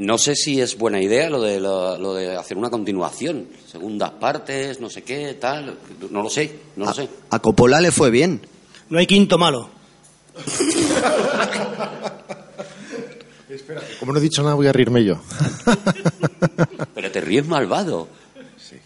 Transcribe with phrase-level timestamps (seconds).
[0.00, 4.12] No sé si es buena idea lo de, lo, lo de hacer una continuación, segundas
[4.12, 5.76] partes, no sé qué, tal.
[6.10, 7.06] No lo sé, no lo sé.
[7.28, 8.40] A Coppola le fue bien.
[8.88, 9.68] No hay quinto malo.
[13.98, 15.20] Como no he dicho nada, voy a reírme yo.
[16.94, 18.08] Pero te ríes malvado.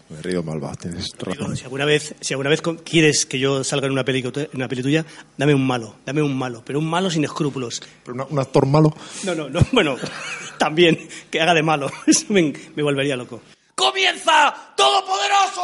[0.09, 1.57] Me he reído malvado, tienes razón.
[1.57, 4.67] Si alguna vez, si alguna vez quieres que yo salga en una peli, en una
[4.67, 5.03] peli tuya,
[5.35, 7.81] dame un malo, dame un malo, pero un malo sin escrúpulos.
[8.03, 8.93] Pero una- un actor malo.
[9.23, 9.95] No, no, no, bueno,
[10.59, 11.89] también que haga de malo.
[12.07, 13.41] Eso me, me volvería loco.
[13.73, 15.61] ¡Comienza Todopoderoso!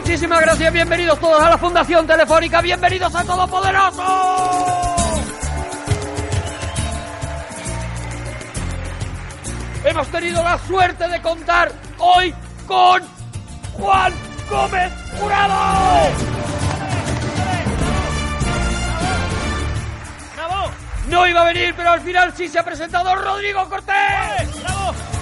[0.00, 4.04] Muchísimas gracias, bienvenidos todos a la Fundación Telefónica, bienvenidos a Todopoderoso.
[9.82, 12.32] Hemos tenido la suerte de contar hoy
[12.68, 13.02] con
[13.72, 14.14] Juan
[14.48, 16.12] Gómez Jurado.
[21.08, 24.48] No iba a venir, pero al final sí se ha presentado Rodrigo Cortés.
[24.54, 25.17] Y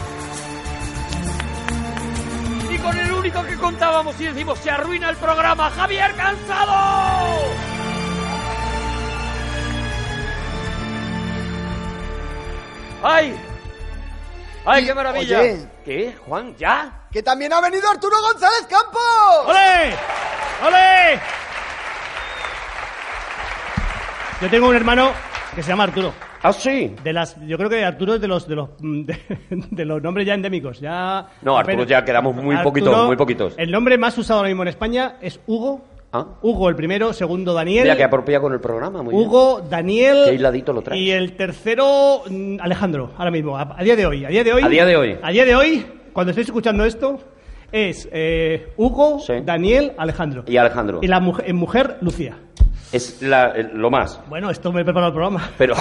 [2.86, 7.42] con el único que contábamos y decimos se arruina el programa, Javier Cansado.
[13.02, 13.36] ¡Ay!
[14.64, 15.40] ¡Ay, qué maravilla!
[15.40, 15.68] Oye.
[15.84, 16.54] ¿Qué, Juan?
[16.56, 17.06] ¿Ya?
[17.10, 19.46] ¡Que también ha venido Arturo González Campos!
[19.46, 19.94] ¡Ole!
[20.64, 21.20] ¡Ole!
[24.40, 25.12] Yo tengo un hermano
[25.54, 26.14] que se llama Arturo.
[26.48, 26.94] ¿Ah, sí?
[27.02, 29.16] De las, yo creo que Arturo es de los de los de,
[29.50, 30.80] de los nombres ya endémicos.
[30.80, 33.54] Ya No, Arturo ya quedamos muy poquitos, muy poquitos.
[33.56, 35.84] El nombre más usado ahora mismo en España es Hugo.
[36.12, 36.24] Ah.
[36.40, 37.82] Hugo el primero, segundo Daniel.
[37.82, 39.26] Mira que apropia con el programa, muy bien.
[39.26, 40.22] Hugo, Daniel.
[40.26, 41.02] Qué hiladito lo traes.
[41.02, 44.24] Y el tercero, mm, Alejandro, ahora mismo, a, a día de hoy.
[44.24, 44.62] A día de hoy.
[44.62, 45.18] A día de hoy.
[45.20, 47.18] A día de hoy, cuando estéis escuchando esto,
[47.72, 49.34] es eh, Hugo, Sí.
[49.44, 50.44] Daniel, Alejandro.
[50.46, 51.00] Y Alejandro.
[51.02, 52.38] Y la mujer, en mujer, Lucía.
[52.92, 54.20] Es la- el- lo más.
[54.28, 55.50] Bueno, esto me he preparado el programa.
[55.58, 55.74] Pero.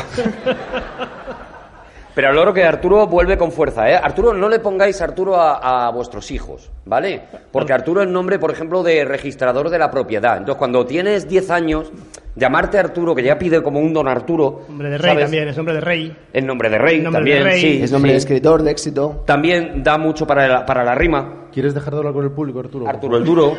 [2.16, 3.96] Pero al loro que Arturo vuelve con fuerza, ¿eh?
[4.02, 7.24] Arturo, no le pongáis Arturo a, a vuestros hijos, ¿vale?
[7.52, 10.38] Porque Arturo es nombre, por ejemplo, de registrador de la propiedad.
[10.38, 11.92] Entonces, cuando tienes 10 años,
[12.38, 14.62] llamarte Arturo, que ya pide como un don Arturo.
[14.70, 15.26] Nombre de rey ¿sabes?
[15.26, 16.16] también, es nombre de rey.
[16.32, 17.62] El nombre de rey Nombre también, de rey.
[17.62, 17.84] sí.
[17.84, 19.24] Es nombre de escritor, de éxito.
[19.26, 21.48] También da mucho para la, para la rima.
[21.52, 22.88] ¿Quieres dejar de hablar con el público, Arturo?
[22.88, 23.58] Arturo el Duro.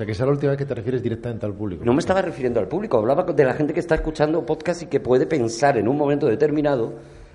[0.00, 1.84] O sea, que sea la última vez que te refieres directamente al público.
[1.84, 4.86] No me estaba refiriendo al público, hablaba de la gente que está escuchando podcast y
[4.86, 6.94] que puede pensar en un momento determinado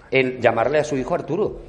[0.09, 1.59] en llamarle a su hijo Arturo.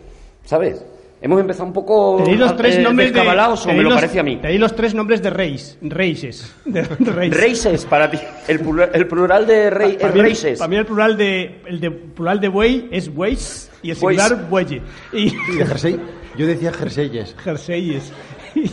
[0.46, 0.82] ¿Sabes?
[1.20, 3.20] Hemos empezado un poco Tenéis los tres eh, nombres de.
[3.20, 4.36] o me tenéis lo los- parece a mí.
[4.36, 5.76] Tenéis los tres nombres de reis.
[5.82, 6.54] Reises.
[6.64, 7.34] De, de reis.
[7.36, 8.18] Reises, para ti.
[8.48, 10.58] El plural, el plural de rey Para es mí, reises.
[10.58, 14.48] para mí el plural de el de plural de buey es bueyes y el singular
[14.48, 14.80] bueye.
[15.12, 16.00] Y ¿Y de jersey?
[16.38, 17.34] Yo decía jerseyes.
[17.44, 18.12] jerseyes.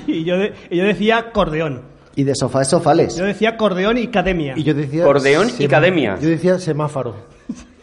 [0.07, 1.91] Y yo, de- y yo decía cordeón.
[2.16, 3.16] Y de sofá es sofales.
[3.16, 4.53] Yo decía cordeón y academia.
[4.56, 5.03] Y yo decía...
[5.03, 6.18] Cordeón y academia.
[6.22, 7.16] Yo decía semáforo.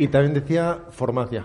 [0.00, 1.42] Y también decía farmacia.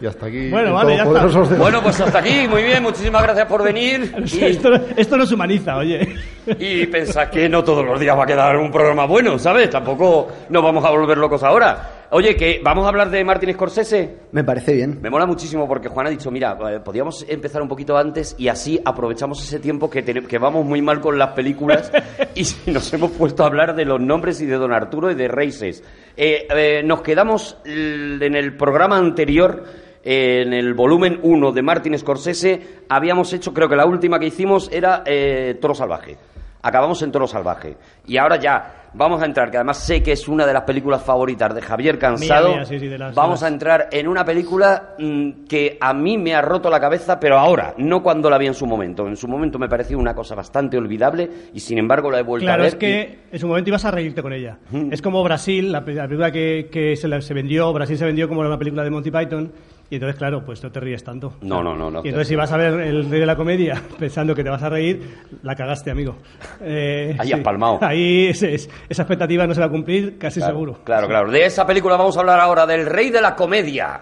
[0.00, 0.48] Y hasta aquí...
[0.48, 1.56] Bueno, vale, ya está.
[1.56, 4.14] Bueno, pues hasta aquí, muy bien, muchísimas gracias por venir.
[4.32, 6.14] Y, esto, esto nos humaniza, oye.
[6.58, 9.68] y pensad que no todos los días va a quedar un programa bueno, ¿sabes?
[9.68, 11.97] Tampoco nos vamos a volver locos ahora.
[12.10, 14.16] Oye, que vamos a hablar de Martin Scorsese.
[14.32, 14.98] Me parece bien.
[15.02, 18.48] Me mola muchísimo porque Juan ha dicho, mira, eh, podíamos empezar un poquito antes y
[18.48, 21.92] así aprovechamos ese tiempo que, tene- que vamos muy mal con las películas
[22.34, 25.28] y nos hemos puesto a hablar de los nombres y de Don Arturo y de
[25.28, 25.84] Reises.
[26.16, 29.64] Eh, eh, nos quedamos l- en el programa anterior,
[30.02, 34.28] eh, en el volumen 1 de Martin Scorsese, habíamos hecho, creo que la última que
[34.28, 36.16] hicimos era eh, Toro Salvaje.
[36.62, 37.76] Acabamos en Toro Salvaje.
[38.06, 41.02] Y ahora ya vamos a entrar, que además sé que es una de las películas
[41.02, 42.48] favoritas de Javier Cansado.
[42.50, 45.92] mía, sí, sí, de las- vamos de a entrar en una película mm, que a
[45.94, 49.06] mí me ha roto la cabeza, pero ahora, no cuando la vi en su momento.
[49.06, 52.44] En su momento me pareció una cosa bastante olvidable y sin embargo la he vuelto
[52.46, 52.72] Claro, a ver.
[52.72, 54.58] es que en su momento ibas a reírte con ella.
[54.90, 58.04] Es como Brasil, la, pe- la película que, que se, la- se vendió, Brasil se
[58.04, 59.52] vendió como una película de Monty Python,
[59.90, 61.34] y entonces, claro, pues no te ríes tanto.
[61.40, 62.00] No, no, no, no.
[62.04, 64.62] Y entonces si vas a ver el rey de la comedia pensando que te vas
[64.62, 66.16] a reír, la cagaste, amigo.
[66.60, 67.78] Eh, Ahí has palmado.
[67.80, 70.78] Ahí es- esa expectativa no se va a cumplir, casi Claro, seguro.
[70.84, 71.30] Claro, claro.
[71.30, 74.00] De esa película vamos a hablar ahora, del rey de la comedia.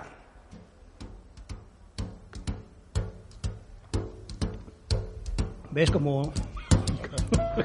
[5.71, 6.33] ¿Ves como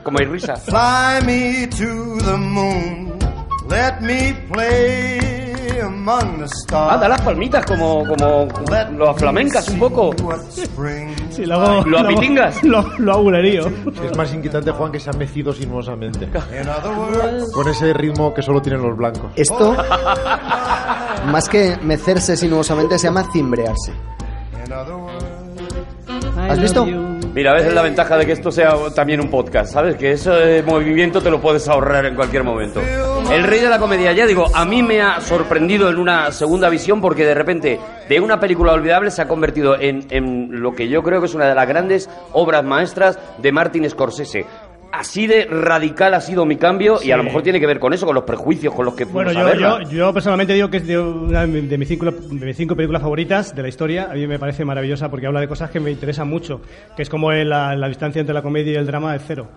[0.04, 0.56] Como hay risa.
[0.56, 3.18] Fly me to the moon,
[3.70, 5.20] let me play
[6.92, 10.12] Anda, las palmitas como, como, como los flamencas un poco.
[11.32, 12.64] Sí, luego, ¿Lo apitingas?
[12.64, 13.22] Lo, lo.
[13.36, 16.28] Es más inquietante, Juan, que se ha mecido sinuosamente.
[17.54, 19.32] Con ese ritmo que solo tienen los blancos.
[19.36, 19.76] Esto,
[21.28, 23.94] más que mecerse sinuosamente, se llama cimbrearse.
[26.50, 26.86] ¿Has visto?
[27.34, 29.96] Mira, a veces la ventaja de que esto sea también un podcast, ¿sabes?
[29.96, 32.82] Que ese movimiento te lo puedes ahorrar en cualquier momento.
[33.32, 36.68] El rey de la comedia, ya digo, a mí me ha sorprendido en una segunda
[36.68, 37.80] visión porque de repente
[38.10, 41.34] de una película olvidable se ha convertido en, en lo que yo creo que es
[41.34, 44.46] una de las grandes obras maestras de Martin Scorsese.
[44.92, 47.94] Así de radical ha sido mi cambio y a lo mejor tiene que ver con
[47.94, 49.84] eso, con los prejuicios con los que fuimos Bueno, a yo, verla.
[49.84, 53.02] yo, yo personalmente digo que es de una de mis, cinco, de mis cinco películas
[53.02, 54.10] favoritas de la historia.
[54.12, 56.62] A mí me parece maravillosa porque habla de cosas que me interesan mucho,
[56.96, 59.48] que es como la, la distancia entre la comedia y el drama es cero.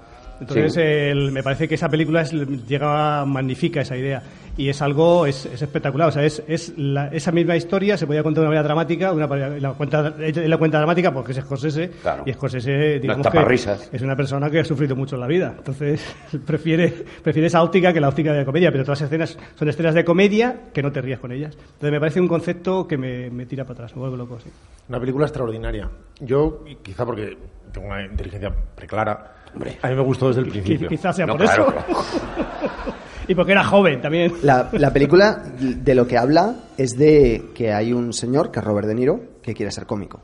[0.40, 0.81] Entonces, Sí.
[0.81, 2.32] el- me parece que esa película es,
[2.66, 4.22] llega magnifica esa idea
[4.56, 6.08] y es algo es, es espectacular.
[6.08, 9.12] O sea, es, es la- esa misma historia se podía contar de una manera dramática,
[9.12, 12.22] una, la cuenta, la cuenta dramática porque es Scorsese Claro.
[12.26, 13.88] y Scorsese digamos que taparrisas.
[13.92, 15.54] es una persona que ha sufrido mucho en la vida.
[15.58, 16.00] Entonces,
[16.46, 16.92] prefiere,
[17.22, 18.70] prefiere esa óptica que la óptica de la comedia.
[18.70, 21.54] Pero todas las escenas son escenas de comedia que no te rías con ellas.
[21.56, 24.38] Entonces, me parece un concepto que me, me tira para atrás, me vuelve loco.
[24.40, 24.50] sí.
[24.88, 25.88] Una película extraordinaria.
[26.20, 27.36] Yo, quizá porque
[27.72, 29.79] tengo una inteligencia preclara, Hombre.
[29.83, 30.89] a mí me gustó desde el principio.
[30.89, 31.73] Quizás sea No, por claro, eso.
[31.75, 31.95] claro.
[33.29, 34.33] y porque era joven también.
[34.43, 38.65] La, la película de lo que habla es de que hay un señor, que es
[38.65, 40.21] Robert De Niro, que quiere ser cómico.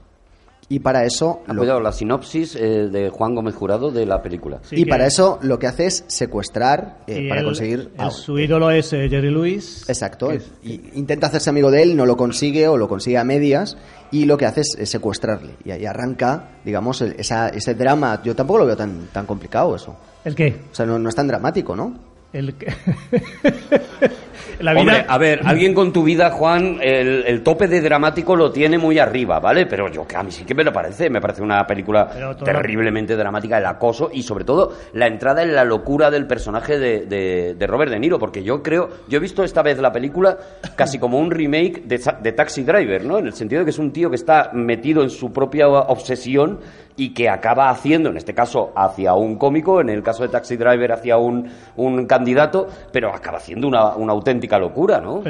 [0.73, 1.43] Y para eso...
[1.49, 4.61] Ha lo- apoyado la sinopsis eh, de Juan Gómez Jurado de la película.
[4.63, 7.79] Sí, y que- para eso lo que hace es secuestrar eh, y para él- conseguir...
[7.81, 9.85] él- a- su ídolo es eh, Jerry Lewis.
[9.89, 10.31] Exacto.
[10.63, 13.77] Y intenta hacerse amigo de él, no lo consigue o lo consigue a medias
[14.13, 15.57] y lo que hace es, es secuestrarle.
[15.65, 18.23] Y ahí arranca, digamos, el- esa- ese drama.
[18.23, 19.97] Yo tampoco lo veo tan, tan complicado eso.
[20.25, 20.55] ¿El qué?
[20.71, 21.99] O sea, no, no es tan dramático, ¿no?
[22.33, 22.73] El que-
[24.61, 24.81] la vida.
[24.83, 28.79] Hombre, a ver, alguien con tu vida, Juan, el, el tope de dramático lo tiene
[28.79, 29.67] muy arriba, ¿vale?
[29.67, 32.09] Pero yo que a mí sí que me lo parece, me parece una película
[32.45, 37.07] terriblemente dramática, el acoso y sobre todo la entrada en la locura del personaje de,
[37.07, 40.37] de- de Robert De Niro, porque yo creo, yo he visto esta vez la película
[40.77, 43.19] casi como un remake de, de Taxi Driver, ¿no?
[43.19, 46.59] En el sentido de que es un tío que está metido en su propia obsesión
[46.97, 50.57] y que acaba haciendo, en este caso, hacia un cómico, en el caso de Taxi
[50.57, 55.23] Driver, hacia un, un candidato, pero acaba haciendo una, una auténtica locura, ¿no?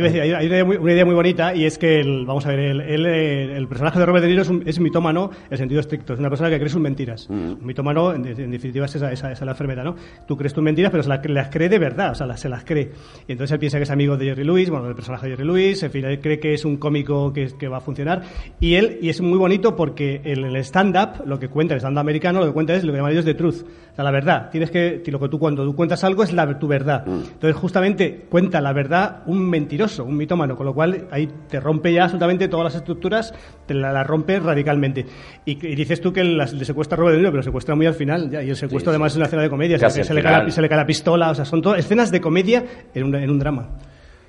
[0.00, 2.58] Hay, una, idea muy, una idea muy bonita y es que, el, vamos a ver,
[2.58, 5.80] el, el, el personaje de Robert De Niro es, un- es mitómano en el sentido
[5.80, 6.14] estricto.
[6.14, 7.28] Es una persona que cree sus mentiras.
[7.30, 9.94] Un mitómano, en, en definitiva, es esa, esa, esa es la enfermedad, ¿no?
[10.26, 12.48] Tú crees tus mentiras, pero se las, las cree de verdad, o sea, las- se
[12.48, 12.90] las cree.
[13.28, 15.46] Y entonces él piensa que es amigo de Jerry Lewis, bueno, del personaje de Jerry
[15.46, 18.22] Lewis, en fin, él cree que es un cómico que, que va a funcionar.
[18.60, 22.00] Y él, y es muy bonito porque el, el stand-up, lo que cuenta, el stand-up
[22.00, 23.62] americano, lo que cuenta es lo que llaman ellos de truth.
[23.92, 24.50] O sea, la verdad.
[24.50, 27.04] Tienes que, lo que tú, cuando tú cuentas algo es la, tu verdad.
[27.06, 31.92] Entonces, justamente, cuenta la verdad un mentiroso, un mitómano, con lo cual ahí te rompe
[31.92, 33.32] ya absolutamente todas las estructuras,
[33.66, 35.06] te la, la rompe radicalmente.
[35.44, 37.74] Y, y dices tú que las- le secuestra a Robert De Niro, pero lo secuestra
[37.74, 39.16] muy al final, ya, y el secuestro Sí, además sí.
[39.16, 41.34] es una escena de comedia, se, se le cae se le cae la pistola, o
[41.34, 42.64] sea, son todas escenas de comedia
[42.94, 43.68] en un, en un drama.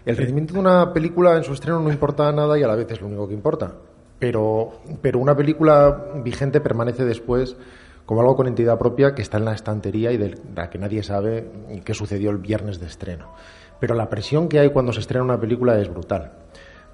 [0.05, 2.91] El rendimiento de una película en su estreno no importa nada y a la vez
[2.91, 3.73] es lo único que importa.
[4.19, 7.57] Pero, pero una película vigente permanece después
[8.05, 11.01] como algo con entidad propia que está en la estantería y de la que nadie
[11.01, 11.49] sabe
[11.83, 13.33] qué sucedió el viernes de estreno.
[13.79, 16.31] Pero la presión que hay cuando se estrena una película es brutal.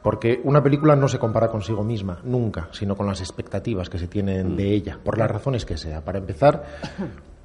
[0.02, 4.08] Porque una película no se compara consigo misma, nunca, sino con las expectativas que se
[4.08, 6.02] tienen de ella, por las razones que sea.
[6.02, 6.64] Para empezar,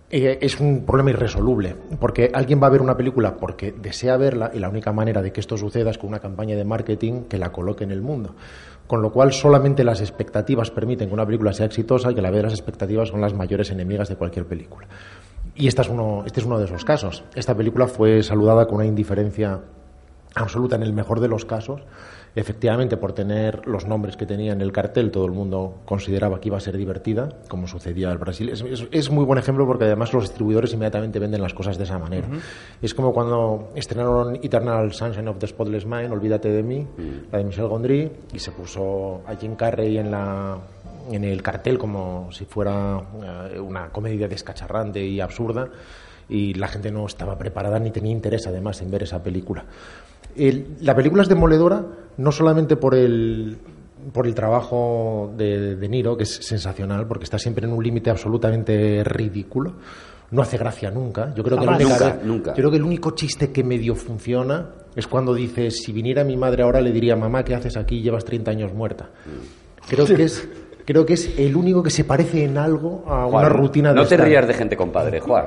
[0.09, 4.53] eh, es un problema irresoluble, porque alguien va a ver una película porque desea verla
[4.55, 7.39] y la única manera de que esto suceda es con una campaña de marketing que
[7.39, 8.37] la coloque en el mundo.
[8.87, 12.31] Con lo cual solamente las expectativas permiten que una película sea exitosa y que la
[12.31, 14.87] vez las expectativas son las mayores enemigas de cualquier película.
[15.57, 17.25] Y esta es uno, este es uno de esos casos.
[17.35, 19.61] Esta película fue saludada con una indiferencia
[20.35, 21.81] absoluta en el mejor de los casos.
[22.35, 26.49] Efectivamente, por tener los nombres que tenía en el cartel, todo el mundo consideraba que
[26.49, 28.51] iba a ser divertida, como sucedía al Brasil.
[28.51, 31.85] Es, es- es muy buen ejemplo porque además los distribuidores inmediatamente venden las cosas de
[31.85, 32.29] esa manera.
[32.83, 36.87] Es como cuando estrenaron Eternal Sunshine of the Spotless Mind, Olvídate de mí,
[37.33, 40.59] la de Michel Gondry, y se puso a Jim Carrey en la
[41.11, 43.01] en el cartel como si fuera
[43.53, 45.69] eh, una comedia descacharrante y absurda
[46.29, 49.65] y la gente no estaba preparada ni tenía interés además en ver esa película.
[50.37, 51.85] El- la película es demoledora
[52.17, 53.57] no solamente por el
[54.13, 58.09] por el trabajo de De Niro, que es sensacional, porque está siempre en un límite
[58.11, 59.75] absolutamente ridículo.
[60.31, 61.33] No hace gracia nunca.
[61.35, 61.67] Yo creo que.
[61.67, 61.79] Nunca,
[62.17, 62.51] vez- nunca.
[62.51, 66.37] yo creo que el único chiste que medio funciona es cuando dice, si viniera mi
[66.37, 68.01] madre ahora le diría, mamá, ¿qué haces aquí?
[68.03, 69.09] Llevas 30 años muerta.
[69.89, 70.47] Creo que es,
[70.87, 73.97] creo que es el único que se parece en algo a Juan, una rutina de
[73.97, 75.45] No te rías de gente compadre, Juan.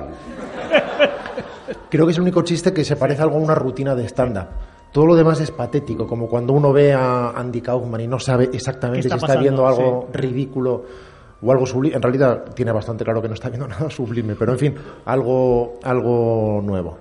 [1.90, 4.46] Creo que es el único chiste que se parece algo a una rutina de stand-up.
[4.92, 8.50] todo lo demás es patético, como cuando uno ve a Andy Kaufman y no sabe
[8.54, 9.42] exactamente ¿Qué está si está pasando?
[9.44, 10.18] viendo algo Sí.
[10.18, 10.84] ridículo
[11.42, 11.96] o algo sublime.
[11.96, 15.80] En realidad tiene bastante claro que no está viendo nada sublime, pero en fin, algo,
[15.84, 16.98] algo nuevo.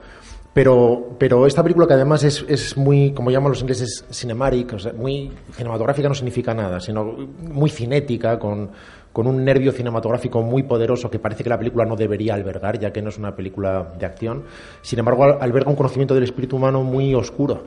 [0.59, 4.79] Pero, pero esta película que además es, es muy, como llaman los ingleses, cinematic, o
[4.81, 8.69] sea, muy cinematográfica no significa nada, sino muy cinética, con,
[9.13, 12.93] con un nervio cinematográfico muy poderoso que parece que la película no debería albergar, ya
[12.93, 14.43] que no es una película de acción.
[14.83, 17.63] Sin embargo, al- alberga un conocimiento del espíritu humano muy oscuro.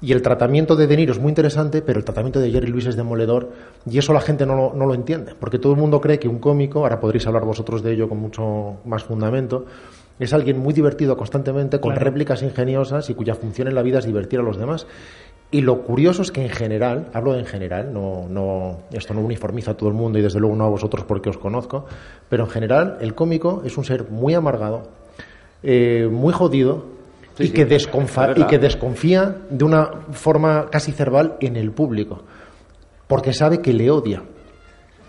[0.00, 2.86] Y el tratamiento de De Niro es muy interesante, pero el tratamiento de Jerry Lewis
[2.86, 3.50] es demoledor
[3.90, 6.38] y eso la gente no no lo entiende, porque todo el mundo cree que un
[6.38, 9.64] cómico, ahora podréis hablar vosotros de ello con mucho más fundamento,
[10.18, 12.04] es alguien muy divertido constantemente, con Claro.
[12.04, 14.86] réplicas ingeniosas y cuya función en la vida es divertir a los demás.
[15.50, 19.72] Y lo curioso es que en general, hablo en general, no, no, esto no uniformiza
[19.72, 21.86] a todo el mundo y desde luego no a vosotros porque os conozco,
[22.28, 24.82] pero en general el cómico es un ser muy amargado,
[25.62, 26.96] eh, muy jodido
[27.36, 32.22] Sí, y, sí, que y que desconfía de una forma casi cerval en el público,
[33.06, 34.22] porque sabe que le odia.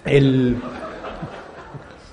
[0.05, 0.57] El...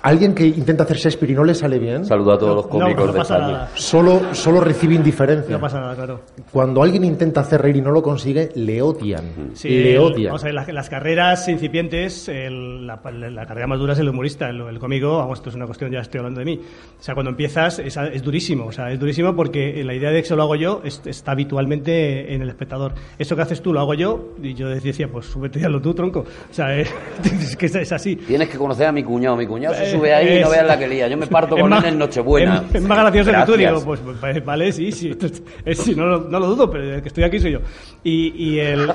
[0.04, 2.70] Alguien que intenta hacer Shakespeare y no le sale bien, Saludo a todos los No,
[2.70, 3.52] cómicos no de pasa España.
[3.54, 3.70] nada.
[3.75, 5.54] solo, solo recibe indiferencia.
[5.56, 6.20] No pasa nada, claro.
[6.52, 9.50] Cuando alguien intenta hacer reír y no lo consigue, le odian.
[9.54, 10.26] Sí, le el- odian.
[10.26, 14.08] vamos a ver, las, las carreras incipientes, el- la, la carrera más dura es el
[14.11, 16.61] humorista, el, el cómico, vamos, esto es una cuestión, ya estoy hablando de mí.
[17.00, 20.20] O sea, cuando empiezas es, es durísimo, o sea, es durísimo porque la idea de
[20.20, 22.92] que se lo hago yo es- está habitualmente en el espectador.
[23.18, 25.94] Eso que haces tú lo hago yo, y yo decía, pues súbete y hazlo tú,
[25.94, 26.20] tronco.
[26.20, 26.92] O sea, es,
[27.25, 28.16] es que es, así.
[28.16, 29.37] Tienes que conocer a mi cuñado.
[29.37, 31.08] Mi cuñado Eh, sube ahí y no es- veas la que lía.
[31.08, 32.64] Yo me parto es con él en Nochebuena.
[32.68, 33.84] Es, es más gracioso que tú, Gracias.
[33.84, 35.42] digo, pues, vale, sí, sí, es-
[35.88, 37.60] es- no, no lo dudo, pero el que estoy aquí soy yo.
[38.04, 38.87] Y, y el,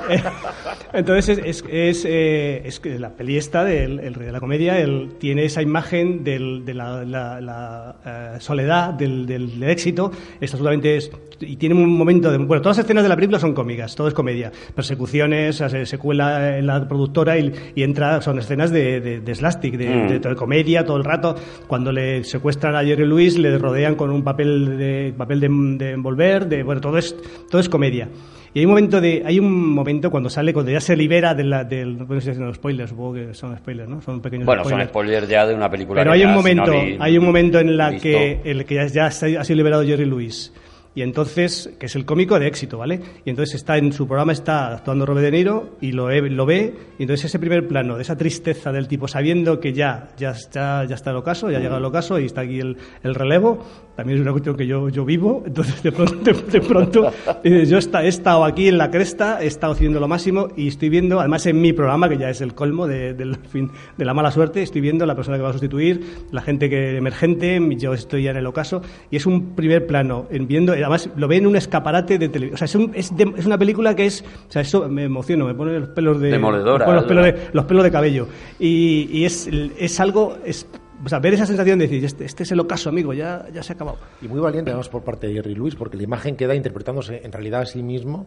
[0.92, 4.38] entonces es, es, es, eh, es que la peli esta del el rey de la
[4.40, 9.68] comedia, él tiene esa imagen del- de la, la- la, eh, soledad, del, del- del
[9.70, 10.96] éxito, es absolutamente...
[10.96, 11.10] es-
[11.42, 12.36] y tiene un momento de...
[12.38, 14.52] Bueno, todas las escenas de la película son cómicas, todo es comedia.
[14.74, 19.34] Persecuciones, sea, se, cuela en la productora y, y entra, son escenas de, de, de
[19.34, 20.08] slapstick, de, Mm.
[20.08, 21.34] de de comedia todo el rato.
[21.66, 25.90] Cuando le secuestran a Jerry Lewis, le rodean con un papel de papel de, de
[25.92, 27.16] envolver, de bueno, todo es
[27.50, 28.08] todo es comedia.
[28.52, 31.44] Y hay un momento de hay un momento cuando sale cuando ya se libera de
[31.44, 34.00] la, del no puedo decir haciendo spoilers, supongo que son spoilers, ¿no?
[34.02, 35.28] Son pequeños Bueno, son spoilers.
[35.28, 36.00] ya de una película.
[36.00, 38.64] Pero que hay un si no momento, hay un momento en la visto- que el
[38.64, 40.52] que ya, ya ha sido liberado Jerry Lewis.
[40.92, 43.00] Y entonces, que es el cómico de éxito, ¿vale?
[43.24, 46.74] Y entonces está en su programa, está actuando Robert De Niro y lo, lo ve,
[46.98, 50.84] y entonces ese primer plano, de esa tristeza del tipo, sabiendo que ya, ya, está,
[50.86, 53.64] ya está el ocaso, ya ha llegado el ocaso y está aquí el, el relevo,
[53.94, 57.12] también es una cuestión que yo, yo vivo, entonces de pronto, de, de pronto
[57.44, 60.88] yo está- he estado aquí en la cresta, he estado haciendo lo máximo y estoy
[60.88, 64.12] viendo, además en mi programa, que ya es el colmo de, del fin, de la
[64.12, 67.94] mala suerte, estoy viendo la persona que va a sustituir, la gente que emergente, yo
[67.94, 71.36] estoy ya en el ocaso, y es un primer plano, en viendo, además lo ve
[71.36, 74.06] en un escaparate de televisión, o sea, es, un- es, de- es una película que
[74.06, 76.30] es, o sea, eso me emociono, me pone los pelos de...
[76.30, 77.50] Demoledora, me pone los, pelos de, ¿verdad?
[77.52, 80.36] los pelos de cabello, y, y es, es algo...
[80.44, 80.66] Es,
[81.02, 83.62] o sea, ver esa sensación de decir, este, este es el ocaso, amigo, ya, ya
[83.62, 83.96] se ha acabado.
[84.20, 87.22] Y muy valiente además por parte de Jerry Lewis, porque la imagen que da interpretándose
[87.24, 88.26] en realidad a sí mismo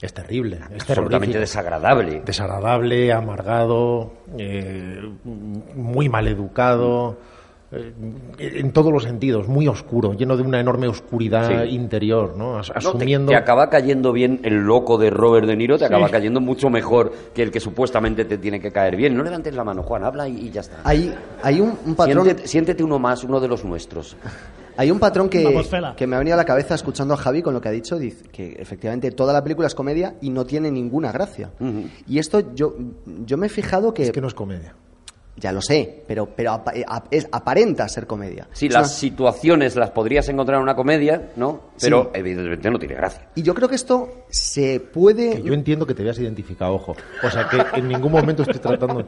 [0.00, 0.60] es terrible.
[0.72, 2.22] Es absolutamente desagradable.
[2.24, 5.00] desagradable, amargado, eh,
[5.74, 7.18] muy mal educado,
[8.38, 11.70] en todos los sentidos, muy oscuro, lleno de una enorme oscuridad Sí.
[11.74, 12.58] interior, ¿no?
[12.58, 13.30] As- No, te- asumiendo.
[13.30, 17.12] te, acaba cayendo bien el loco de Robert De Niro, te acaba cayendo mucho mejor
[17.34, 19.16] que el que supuestamente te tiene que caer bien.
[19.16, 20.78] No levantes la mano, Juan, habla y, y ya está.
[20.84, 24.16] Hay, hay un, un patrón, Siéntete, siéntete uno más, uno de los nuestros.
[24.76, 27.42] hay un patrón que, Vamos, que me ha venido a la cabeza escuchando a Javi
[27.42, 30.44] con lo que ha dicho, dice que efectivamente toda la película es comedia y no
[30.44, 31.50] tiene ninguna gracia.
[32.06, 32.74] Y esto yo,
[33.24, 34.74] yo me he fijado que, Es que no es comedia.
[35.36, 38.48] Ya lo sé, pero, pero apa- eh, ap- es- aparenta ser comedia.
[38.52, 41.60] Sí, Es las una- situaciones las podrías encontrar en una comedia, ¿no?
[41.80, 42.20] Pero Sí.
[42.20, 43.28] evidentemente no tiene gracia.
[43.34, 45.36] Y yo creo que esto se puede...
[45.36, 46.94] Que yo entiendo que te veas identificado, ojo.
[47.24, 49.06] O sea, que en ningún momento estoy tratando.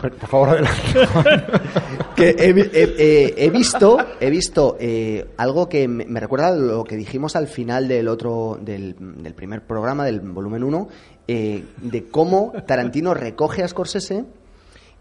[0.00, 0.80] Por favor, adelante.
[2.16, 6.48] que he, vi- he- he- he visto, he visto eh, algo que me, me recuerda
[6.48, 10.88] a lo que dijimos al final del otro, del, del primer programa, del volumen 1,
[11.26, 14.24] eh, de cómo Tarantino recoge a Scorsese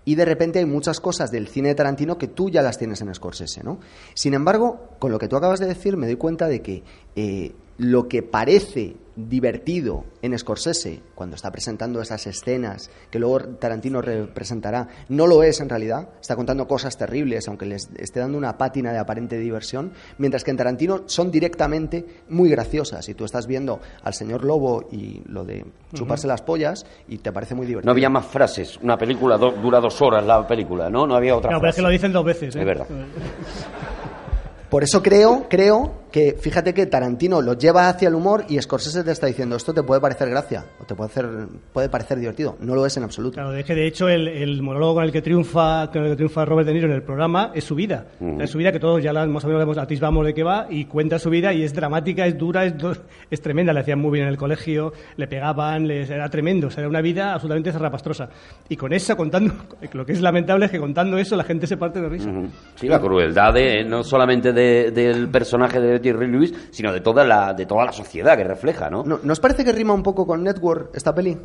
[0.07, 3.01] y de repente hay muchas cosas del cine de Tarantino que tú ya las tienes
[3.01, 3.77] en Scorsese, ¿no?
[4.13, 6.81] Sin embargo, con lo que tú acabas de decir, me doy cuenta de que
[7.17, 14.00] eh, lo que parece divertido en Scorsese, cuando está presentando esas escenas que luego Tarantino
[14.00, 18.60] representará, no lo es en realidad, está contando cosas terribles, aunque les esté dando una
[18.60, 23.48] pátina de aparente diversión, mientras que en Tarantino son directamente muy graciosas, y tú estás
[23.48, 25.65] viendo al señor Lobo y lo de
[25.96, 27.88] chuparse las pollas, y te parece muy divertido.
[27.88, 28.77] No había más frases.
[28.84, 31.07] Una película do- dura dos horas la película, ¿no?
[31.07, 31.77] No había otra No, pero es frase.
[31.77, 32.55] que lo dicen dos veces.
[32.55, 32.60] ¿eh?
[32.60, 32.86] Es verdad.
[34.69, 39.03] Por eso creo, creo que, fíjate que Tarantino lo lleva hacia el humor y Scorsese
[39.03, 41.27] te está diciendo, esto te puede parecer gracia, o te puede, hacer,
[41.74, 42.55] puede parecer divertido.
[42.59, 43.36] No lo es en absoluto.
[43.36, 46.15] Claro, es que de hecho el, el monólogo con el que triunfa con el que
[46.15, 48.05] triunfa Robert De Niro en el programa es su vida.
[48.39, 50.86] Es su vida que todos ya la, más o menos atisbamos de qué va y
[50.86, 52.95] cuenta su vida y es dramática, es dura, es, do-
[53.29, 53.74] es tremenda.
[53.74, 56.67] Le hacían muy bien en el colegio, le pegaban, les, era tremendo.
[56.67, 58.29] O sea, era una vida absolutamente zarrapastrosa.
[58.69, 59.53] Y con eso, contando,
[59.93, 62.29] lo que es lamentable es que contando eso la gente se parte de risa.
[62.75, 67.23] Sí, la crueldad de, no solamente de- del personaje de Jerry Lewis, sino de toda
[67.25, 69.03] la, de toda la sociedad que refleja, ¿no?
[69.03, 71.37] ¿No, ¿no os parece que rima un poco con Network esta peli?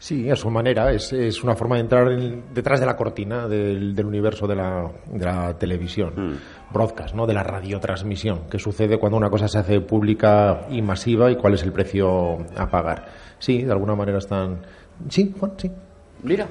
[0.00, 3.48] Sí, a su manera, es, es una forma de entrar en- detrás de la cortina
[3.48, 6.38] del, del universo de la, de la televisión,
[6.72, 7.26] broadcast, ¿no?
[7.26, 11.54] de la radiotransmisión, que sucede cuando una cosa se hace pública y masiva y cuál
[11.54, 13.06] es el precio a pagar.
[13.40, 14.58] Sí, de alguna manera están...
[15.08, 15.68] Sí, Juan, sí.
[16.22, 16.46] Mira,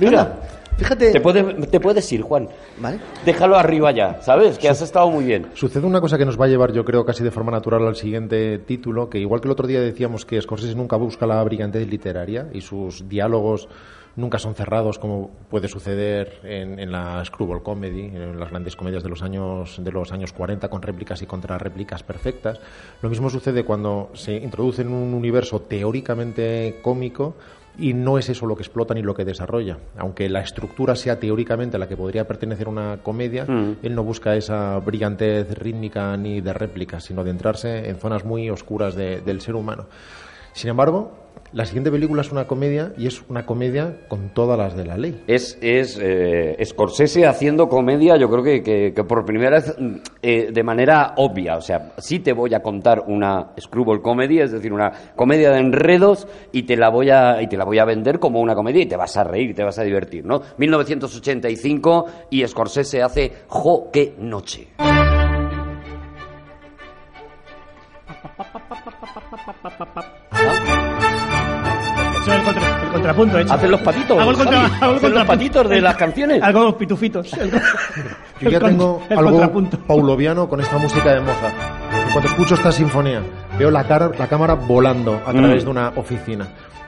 [0.00, 0.32] mira,
[0.76, 1.12] Fíjate.
[1.12, 2.48] te, puedes, te puedes ir, Juan.
[2.78, 2.98] ¿Vale?
[3.24, 4.58] Déjalo arriba ya, ¿sabes?
[4.58, 5.46] Que has estado muy bien.
[5.54, 7.96] Sucede una cosa que nos va a llevar, yo creo, casi de forma natural al
[7.96, 11.86] siguiente título, que igual que el otro día decíamos que Scorsese nunca busca la brillantez
[11.88, 13.68] literaria y sus diálogos
[14.16, 19.02] nunca son cerrados como puede suceder en, en la screwball comedy, en las grandes comedias
[19.02, 22.60] de los años de los años 40 con réplicas y contrarréplicas perfectas.
[23.00, 27.36] Lo mismo sucede cuando se introduce en un universo teóricamente cómico
[27.78, 29.78] y no es eso lo que explota ni lo que desarrolla.
[29.96, 33.46] Aunque la estructura sea teóricamente a la que podría pertenecer una comedia,
[33.82, 38.50] él no busca esa brillantez rítmica ni de réplica, sino de entrarse en zonas muy
[38.50, 39.86] oscuras de- del ser humano.
[40.52, 41.12] Sin embargo,
[41.52, 44.96] la siguiente película es una comedia y es una comedia con todas las de la
[44.96, 45.22] ley.
[45.26, 49.96] Es, es eh, Scorsese haciendo comedia, yo creo que, que- que por primera vez mm,
[50.22, 51.56] eh, de manera obvia.
[51.56, 55.58] O sea, sí te voy a contar una screwball comedy, es decir, una comedia de
[55.58, 58.82] enredos, y te la voy a, y te la voy a vender como una comedia
[58.82, 60.40] y te vas a reír y te vas a divertir, ¿no?
[60.56, 64.68] 1985 y Scorsese hace Jo, qué noche.
[72.22, 73.52] Eso es el, contra- el contrapunto hecho.
[73.52, 75.26] Hacen los patitos, Hago el, contra- Javi, hago el hacen los contrapunto.
[75.26, 76.42] patitos de las canciones.
[76.42, 77.32] Hago los pitufitos.
[77.38, 77.50] El,
[78.40, 79.78] Yo ya con- tengo el algo contrapunto.
[79.86, 81.54] pauloviano con esta música de Mozart.
[82.06, 83.22] En cuanto escucho esta sinfonía,
[83.58, 85.64] veo la, cara, la cámara volando a través Mm.
[85.66, 86.46] de una oficina.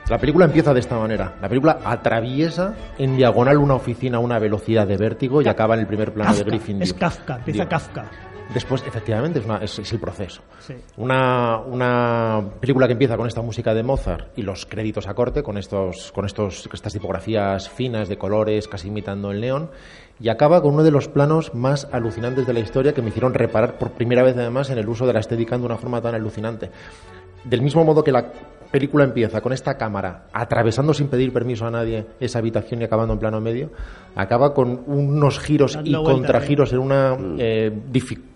[0.09, 1.35] La película empieza de esta manera.
[1.41, 5.81] La película atraviesa en diagonal una oficina a una velocidad de vértigo y acaba en
[5.81, 6.83] el primer plano de Griffin.
[6.83, 8.05] es Kafka, empieza Kafka.
[8.53, 10.43] Después, efectivamente, es, una- es- es el proceso.
[10.61, 10.75] Sí.
[10.99, 15.43] Una, una película que empieza con esta música de Mozart y los créditos a corte,
[15.43, 19.71] con, estos, con estos, estas tipografías finas de colores, casi imitando el neón,
[20.21, 23.33] y acaba con uno de los planos más alucinantes de la historia que me hicieron
[23.35, 26.15] reparar por primera vez, además, en el uso de la estética de una forma tan
[26.15, 26.71] alucinante.
[27.45, 28.31] Del mismo modo que la
[28.71, 33.13] película empieza con esta cámara atravesando sin pedir permiso a nadie esa habitación y acabando
[33.15, 33.71] en plano medio,
[34.17, 37.71] acaba con unos giros Dando y vueltas, contragiros en una eh,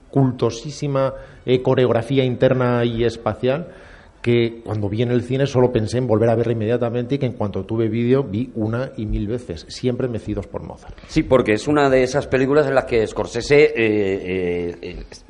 [0.09, 3.68] dificultosísima eh, coreografía interna y espacial
[4.23, 7.27] que cuando vi en el cine solo pensé en volver a verla inmediatamente y que
[7.27, 10.97] en cuanto tuve vídeo vi una y mil veces, siempre mecidos por Mozart.
[11.07, 14.77] Sí, porque es una de esas películas en las que Scorsese eh, eh,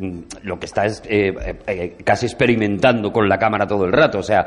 [0.01, 3.93] eh, lo que está es eh, eh, eh, casi experimentando con la cámara todo el
[3.93, 4.21] rato.
[4.21, 4.47] O sea,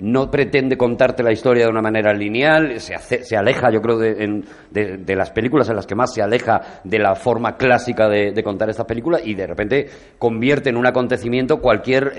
[0.00, 3.98] no pretende contarte la historia de una manera lineal, se, hace- se aleja, yo creo,
[3.98, 7.56] de, en- de- de las películas en las que más se aleja de la forma
[7.56, 9.86] clásica de, de contar estas películas y de repente
[10.18, 12.12] convierte en un acontecimiento cualquier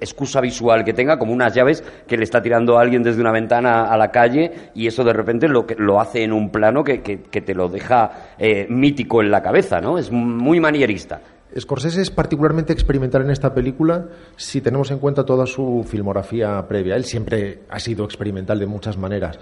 [0.00, 3.84] excusa visual que tenga, como unas llaves que le está tirando alguien desde una ventana
[3.84, 7.22] a la calle y eso de repente lo, lo hace en un plano que, que-
[7.22, 9.98] que te lo deja eh, mítico en la cabeza, ¿no?
[9.98, 11.20] Es muy manierista.
[11.58, 16.96] Scorsese es particularmente experimental en esta película si tenemos en cuenta toda su filmografía previa.
[16.96, 19.38] Él siempre ha sido experimental de muchas maneras.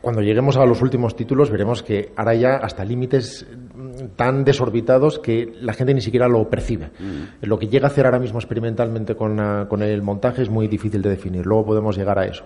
[0.00, 5.18] Cuando lleguemos a los últimos títulos veremos que ahora ya hasta límites mm, tan desorbitados
[5.18, 6.90] que la gente ni siquiera lo percibe.
[7.42, 10.68] Lo que llega a hacer ahora mismo experimentalmente con, la- con el montaje es muy
[10.68, 11.44] difícil de definir.
[11.46, 12.44] Luego podemos llegar a eso.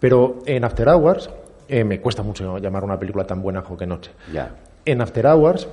[0.00, 1.30] Pero en After Hours
[1.68, 4.10] eh, me cuesta mucho llamar una película tan buena jo que noche.
[4.32, 4.54] Ya.
[4.84, 5.66] En After Hours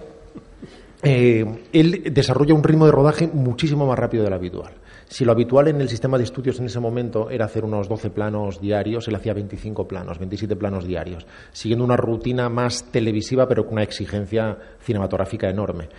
[1.04, 4.72] eh, él desarrolla un ritmo de rodaje muchísimo más rápido del habitual.
[5.10, 8.12] Si lo habitual en el sistema de estudios en ese momento era hacer unos 12
[8.12, 13.66] planos diarios, él hacía 25 planos, 27 planos diarios, siguiendo una rutina más televisiva pero
[13.66, 15.90] con una exigencia cinematográfica enorme.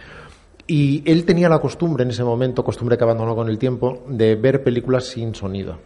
[0.68, 4.36] Y él tenía la costumbre en ese momento, costumbre que abandonó con el tiempo, de
[4.36, 5.80] ver películas sin sonido.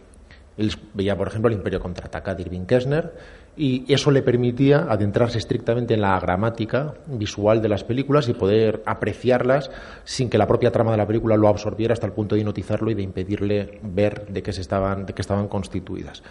[0.55, 3.11] Él veía, por ejemplo, El Imperio contraataca de Irving Kessner
[3.57, 8.83] y eso le permitía adentrarse estrictamente en la gramática visual de las películas y poder
[8.85, 9.71] apreciarlas
[10.03, 12.91] sin que la propia trama de la película lo absorbiera hasta el punto de hipnotizarlo
[12.91, 16.21] y de impedirle ver de qué, se estaban, de qué estaban constituidas.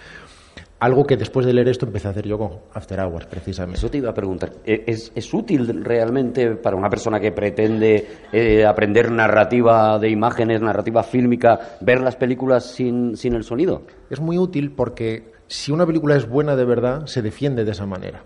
[0.80, 3.78] Algo que después de leer esto empecé a hacer yo con After Hours, precisamente.
[3.78, 4.52] Eso te iba a preguntar.
[4.66, 10.60] ¿E- ¿Es, es útil realmente para una persona que pretende eh, aprender narrativa de imágenes,
[10.60, 13.82] narrativa fílmica, ver las películas sin, sin el sonido?
[14.10, 17.86] Es muy útil porque si una película es buena de verdad, se defiende de esa
[17.86, 18.24] manera.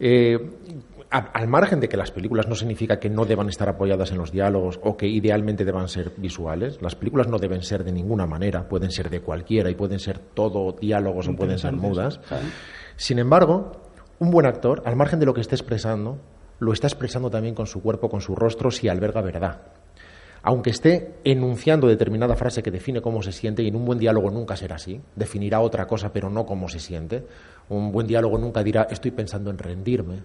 [0.00, 0.38] Eh,
[1.10, 4.32] al margen de que las películas no significa que no deban estar apoyadas en los
[4.32, 8.66] diálogos o que idealmente deban ser visuales, las películas no deben ser de ninguna manera,
[8.66, 12.18] pueden ser de cualquiera y pueden ser todo diálogos o pueden ser mudas.
[12.96, 13.72] Sin embargo,
[14.20, 16.18] un buen actor, al margen de lo que esté expresando,
[16.60, 19.60] lo está expresando también con su cuerpo, con su rostro, si alberga verdad
[20.42, 24.30] aunque esté enunciando determinada frase que define cómo se siente, y en un buen diálogo
[24.30, 27.24] nunca será así, definirá otra cosa, pero no cómo se siente.
[27.68, 30.16] Un buen diálogo nunca dirá estoy pensando en rendirme,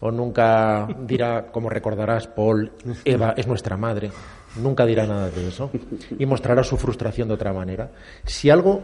[0.00, 2.70] o nunca dirá, como recordarás, Paul,
[3.04, 4.10] Eva es nuestra madre.
[4.56, 5.70] Nunca dirá nada de eso
[6.18, 7.90] y mostrará su frustración de otra manera.
[8.24, 8.82] Si algo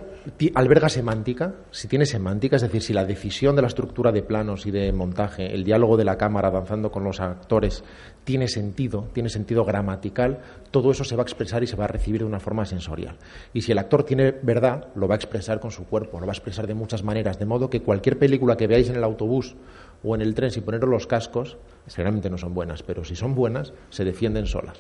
[0.55, 4.67] alberga semántica, si tiene semántica, es decir, si la decisión de la estructura de planos
[4.67, 7.83] y de montaje, el diálogo de la cámara avanzando con los actores,
[8.25, 11.89] tiene sentido, tiene sentido gramatical, todo eso se va a expresar y se va a
[11.89, 13.17] recibir de una forma sensorial.
[13.53, 16.33] Y si el actor tiene verdad, lo va a expresar con su cuerpo, lo va
[16.33, 19.57] a expresar de muchas maneras, de modo que cualquier película que veáis en el autobús
[20.05, 21.57] o en el tren sin poneros los cascos,
[21.89, 24.77] generalmente no son buenas, pero si son buenas, se defienden solas.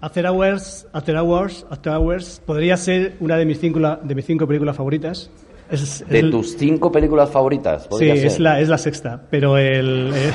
[0.00, 4.46] After Hours, After Hours, After Hours podría ser una de mis cinco, de mis cinco
[4.46, 5.30] películas favoritas.
[5.70, 8.16] Es, De tus cinco películas favoritas, Sí, ser.
[8.26, 10.12] es la, es la sexta, pero el...
[10.14, 10.30] eh,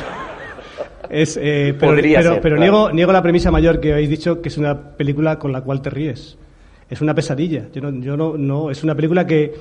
[1.10, 2.72] es, eh, pero Podría pero, ser, pero claro.
[2.72, 5.82] niego, niego la premisa mayor que habéis dicho, que es una película con la cual
[5.82, 6.38] te ríes.
[6.90, 7.68] Es una pesadilla.
[7.74, 9.54] Yo no, yo no, no- es una película que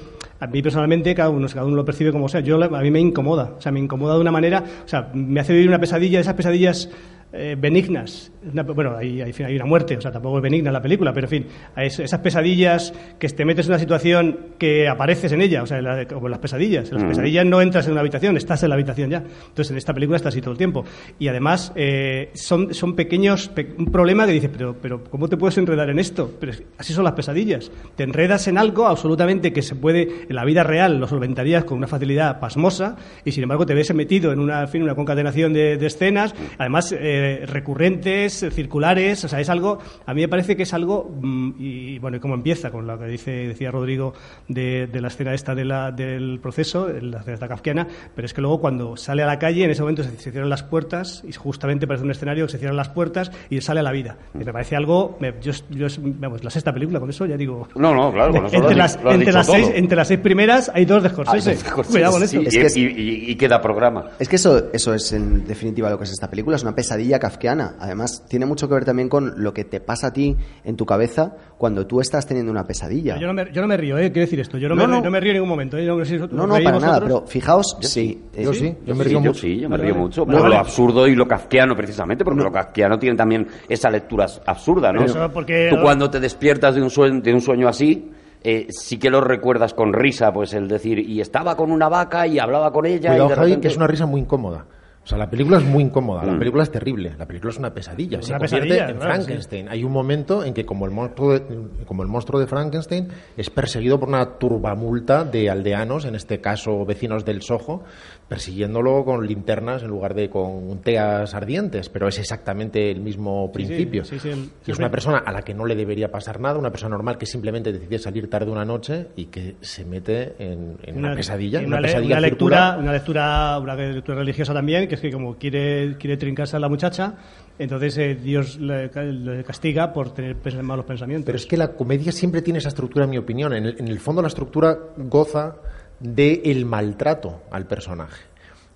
[0.44, 2.40] a mí personalmente cada uno, cada uno lo percibe como sea.
[2.40, 5.40] Yo a mí me incomoda, o sea, me incomoda de una manera, o sea, me
[5.40, 6.90] hace vivir una pesadilla, esas pesadillas
[7.34, 8.30] eh, benignas.
[8.52, 11.26] Una- bueno, hay, hay, en una muerte, o sea, tampoco es benigna la película, pero
[11.26, 15.42] en fin, hay es- esas pesadillas que te metes en una situación que apareces en
[15.42, 16.88] ella, o sea, la- como las pesadillas.
[16.90, 19.18] En las pesadillas no entras en una habitación, estás en la habitación ya.
[19.18, 20.84] Entonces, en esta película estás así todo el tiempo.
[21.18, 25.36] Y además, eh, son, son pequeños, pe- un problema que dices, pero, pero ¿cómo te
[25.36, 26.30] puedes enredar en esto?
[26.38, 27.70] Pero así son las pesadillas.
[27.96, 31.78] Te enredas en algo absolutamente que se puede, en la vida real lo solventarías con
[31.78, 35.52] una facilidad pasmosa y sin embargo te ves metido en una, en fin, una concatenación
[35.52, 40.56] de, de escenas, además eh, recurrentes, circulares, o sea, es algo, a mí me parece
[40.56, 44.14] que es algo, mm, y bueno, y cómo empieza con lo que dice, decía Rodrigo
[44.48, 48.34] de, de la escena esta de la, del proceso, la escena esta kafkiana, pero es
[48.34, 51.22] que luego cuando sale a la calle, en ese momento se, se cierran las puertas
[51.26, 54.16] y justamente parece un escenario que se cierran las puertas y sale a la vida.
[54.34, 57.68] Y me parece algo, me- yo, yo, vamos, la sexta película, con eso ya digo...
[57.74, 59.46] No, no, claro, con eso lo entre, has las, di- lo has entre, dicho las
[59.46, 59.76] seis, todo.
[59.76, 61.56] entre las seis primeras hay dos de Scorsese.
[61.90, 62.48] Cuidado con sí, eso.
[62.48, 64.10] Es y, que es- y- y- y queda programa.
[64.18, 67.13] Es que eso, eso es en definitiva lo que es esta película, es una pesadilla
[67.18, 67.74] kafkiana.
[67.80, 70.84] Además, tiene mucho que ver también con lo que te pasa a ti en tu
[70.86, 73.18] cabeza cuando tú estás teniendo una pesadilla.
[73.18, 74.10] Yo no, me, yo no me río, ¿eh?
[74.12, 74.58] quiero decir esto.
[74.58, 75.02] Yo no, No, me, no.
[75.02, 75.76] no me río en ningún momento.
[75.78, 75.86] ¿eh?
[75.86, 78.22] No, No, para nada, pero fijaos, sí.
[78.38, 79.40] Yo sí, yo me Sí, río yo mucho.
[79.40, 80.24] sí, yo me río mucho.
[80.26, 85.04] Lo absurdo y lo kafkiano, precisamente, porque lo kafkiano tiene también esa lectura absurda, ¿no?
[85.04, 88.10] Eso porque- Tú cuando te despiertas de un sueño, de un sueño así,
[88.42, 92.26] eh, sí que lo recuerdas con risa, pues el decir, y estaba con una vaca
[92.26, 93.10] y hablaba con ella.
[93.10, 94.66] Cuidado, y de Javi, que es una risa muy incómoda.
[95.04, 96.26] O sea, la película es muy incómoda, Mm.
[96.32, 98.96] la película es terrible, la película es una pesadilla, Es se una convierte pesadilla, en
[98.96, 99.68] claro, Frankenstein.
[99.68, 101.42] Hay un momento en que como el monstruo de,
[101.84, 106.86] como el monstruo de Frankenstein es perseguido por una turbamulta de aldeanos, en este caso
[106.86, 107.82] vecinos del Soho,
[108.28, 113.52] persiguiéndolo con linternas en lugar de con teas ardientes, pero es exactamente el mismo sí,
[113.52, 114.04] principio.
[114.04, 116.70] sí, sí, Y es una persona a la que no le debería pasar nada, una
[116.70, 120.98] persona normal que simplemente decide salir tarde una noche y que se mete en, en
[120.98, 125.00] una, pesadilla, y una, pesadilla una lectura, una lectura, una lectura religiosa también, que es
[125.00, 127.14] que como quiere, quiere trincarse a la muchacha,
[127.58, 131.26] entonces eh, Dios le, le castiga por tener malos pensamientos.
[131.26, 133.52] Pero es que la comedia siempre tiene esa estructura, en mi opinión.
[133.52, 135.56] En el, en el fondo, la estructura goza
[136.00, 138.22] del maltrato al personaje.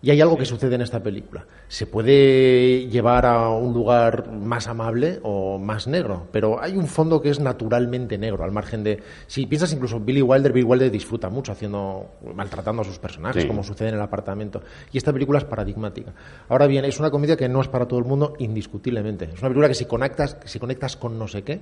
[0.00, 1.44] Y hay algo que sucede en esta película.
[1.66, 7.20] Se puede llevar a un lugar más amable o más negro, pero hay un fondo
[7.20, 9.02] que es naturalmente negro, al margen de...
[9.26, 13.48] Si piensas incluso Billy Wilder, Billy Wilder disfruta mucho haciendo, maltratando a sus personajes, Sí.
[13.48, 14.62] como sucede en el apartamento.
[14.92, 16.12] Y esta película es paradigmática.
[16.48, 19.24] Ahora bien, es una comedia que no es para todo el mundo, indiscutiblemente.
[19.24, 21.60] Es una película que si conectas, si conectas con no sé qué,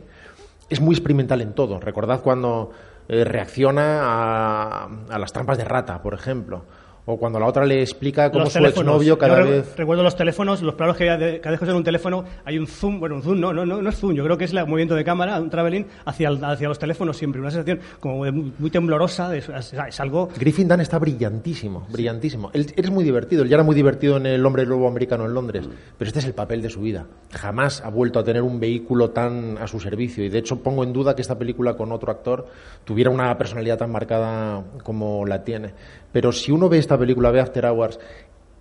[0.68, 1.80] es muy experimental en todo.
[1.80, 2.70] Recordad cuando
[3.08, 6.64] eh, reacciona a, a las trampas de rata, por ejemplo,
[7.08, 8.94] O cuando la otra le explica cómo los su teléfonos.
[8.96, 9.76] exnovio cada Yo vez...
[9.76, 12.66] Recuerdo los teléfonos, los planos que de- cada vez que usas un teléfono hay un
[12.66, 14.58] zoom, bueno, un zoom no, no, no, no es zoom, yo creo que es el
[14.66, 18.32] movimiento de cámara, un traveling hacia, el- hacia los teléfonos siempre, una sensación como de
[18.32, 20.28] muy, temblorosa, de- es, es algo...
[20.36, 22.50] Griffin Dunn está brillantísimo, brillantísimo.
[22.52, 25.26] Él, él es muy divertido, él ya era muy divertido en El hombre lobo americano
[25.26, 27.06] en Londres, pero este es el papel de su vida.
[27.30, 30.82] Jamás ha vuelto a tener un vehículo tan a su servicio y de hecho pongo
[30.82, 32.48] en duda que esta película con otro actor
[32.84, 35.72] tuviera una personalidad tan marcada como la tiene.
[36.12, 37.98] Pero si uno ve esta película, ve After Hours,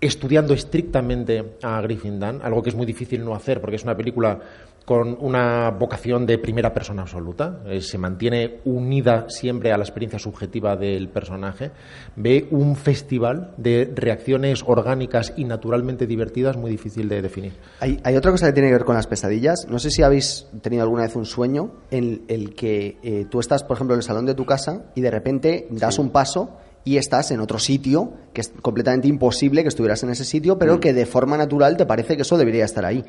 [0.02, 3.96] estudiando estrictamente a Griffin Dunn, algo que es muy difícil no hacer porque es una
[3.96, 4.40] película
[4.86, 10.20] con una vocación de primera persona absoluta, eh, se mantiene unida siempre a la experiencia
[10.20, 11.72] subjetiva del personaje,
[12.16, 17.54] ve un festival de reacciones orgánicas y naturalmente divertidas muy difícil de definir.
[17.80, 19.66] Hay, hay otra cosa que tiene que ver con las pesadillas.
[19.68, 23.64] No sé si habéis tenido alguna vez un sueño en el que eh, tú estás,
[23.64, 26.96] por ejemplo, en el salón de tu casa y de repente das un paso y
[26.98, 30.94] estás en otro sitio que es completamente imposible que estuvieras en ese sitio, pero que
[30.94, 33.04] de forma natural te parece que eso debería estar ahí.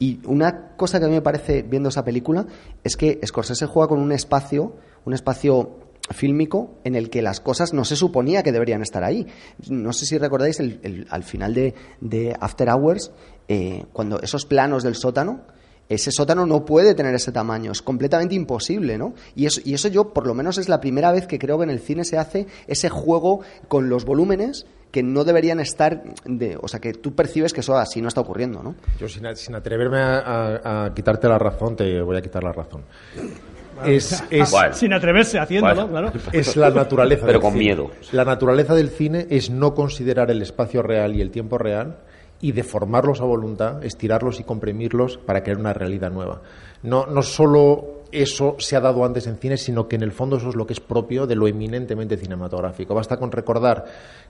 [0.00, 2.46] Y una cosa que a mí me parece viendo esa película
[2.82, 5.78] es que Scorsese juega con un espacio, un espacio
[6.10, 9.26] fílmico en el que las cosas no se suponía que deberían estar ahí.
[9.68, 13.10] No sé si recordáis el- el- al final de, de After Hours,
[13.48, 15.42] eh, cuando esos planos del sótano,
[15.88, 19.14] ese sótano no puede tener ese tamaño, es completamente imposible, ¿no?
[19.34, 21.64] Y eso, y eso yo, por lo menos, es la primera vez que creo que
[21.64, 26.58] en el cine se hace ese juego con los volúmenes que no deberían estar, de,
[26.60, 28.74] o sea, que tú percibes que eso así no está ocurriendo, ¿no?
[28.98, 32.52] Yo sin, sin atreverme a, a- a quitarte la razón, te voy a quitar la
[32.52, 32.82] razón.
[33.84, 34.50] Es, es.
[34.72, 36.10] Sin atreverse haciéndolo, Bueno.
[36.10, 36.30] claro.
[36.32, 37.64] es la naturaleza Pero del con cine.
[37.64, 37.90] miedo.
[38.12, 41.98] La naturaleza del cine es no considerar el espacio real y el tiempo real
[42.40, 46.40] y deformarlos a voluntad, estirarlos y comprimirlos para crear una realidad nueva.
[46.82, 50.36] No, no solo eso se ha dado antes en cine, sino que en el fondo
[50.36, 52.94] eso es lo que es propio de lo eminentemente cinematográfico.
[52.94, 53.84] Basta con recordar,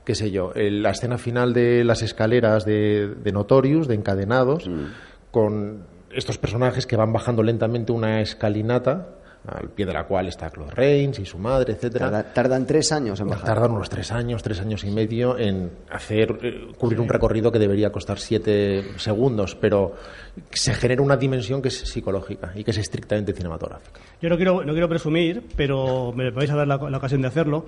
[0.04, 4.68] qué sé yo, el- la escena final de las escaleras de, de Notorious, de Encadenados,
[5.30, 9.17] con estos personajes que van bajando lentamente una escalinata
[9.48, 12.06] al pie de la cual está Claude Rains y su madre, etcétera.
[12.11, 13.44] Tarda- tardan tres años en bajar.
[13.46, 17.58] Tardan unos tres años, tres años y medio en hacer eh, cubrir un recorrido que
[17.58, 19.94] debería costar siete segundos, pero
[20.50, 24.00] se genera una dimensión que es psicológica y que es estrictamente cinematográfica.
[24.20, 27.28] Yo no quiero, no quiero presumir, pero me vais a dar la, la ocasión de
[27.28, 27.64] hacerlo.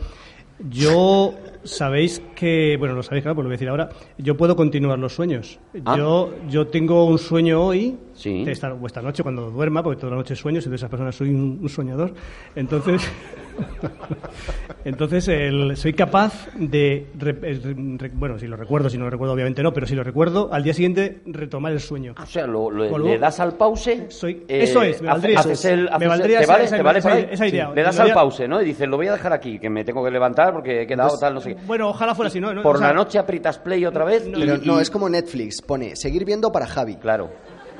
[0.68, 4.54] Yo, sabéis que, bueno, lo sabéis, claro, pues lo voy a decir ahora, yo puedo
[4.56, 5.58] continuar los sueños.
[5.86, 5.96] Ah.
[5.96, 8.44] Yo, yo tengo un sueño hoy, Sí.
[8.46, 11.14] esta, o esta noche cuando duerma, porque toda la noche sueño, soy de esas personas,
[11.14, 12.12] soy un, un soñador.
[12.54, 13.00] Entonces,
[14.84, 19.34] entonces el- soy capaz de, re- re- bueno, si lo recuerdo, si no lo recuerdo,
[19.34, 22.14] obviamente no, pero si lo recuerdo, al día siguiente retomar el sueño.
[22.20, 24.06] O sea, lo, lo- le das al pause.
[24.08, 25.68] Soy- eh, eso es, me valdría haces eso.
[25.74, 26.64] el- Me haces el- valdría ¿Te esa- vale?
[26.64, 27.28] esa- ¿Te vale esa- por ahí?
[27.30, 27.70] esa idea.
[27.74, 28.62] Le das al pause, ¿no?
[28.62, 31.16] Y dices, lo voy a dejar aquí, que me tengo que levantar porque he quedado
[31.18, 31.62] tal, no sé qué.
[31.66, 32.52] Bueno, ojalá fuera así, ¿no?
[32.54, 34.90] No, Por o sea, la noche aprietas play otra vez y, Pero no, y- es
[34.90, 36.96] como Netflix, pone seguir viendo para Javi.
[36.96, 37.30] Claro.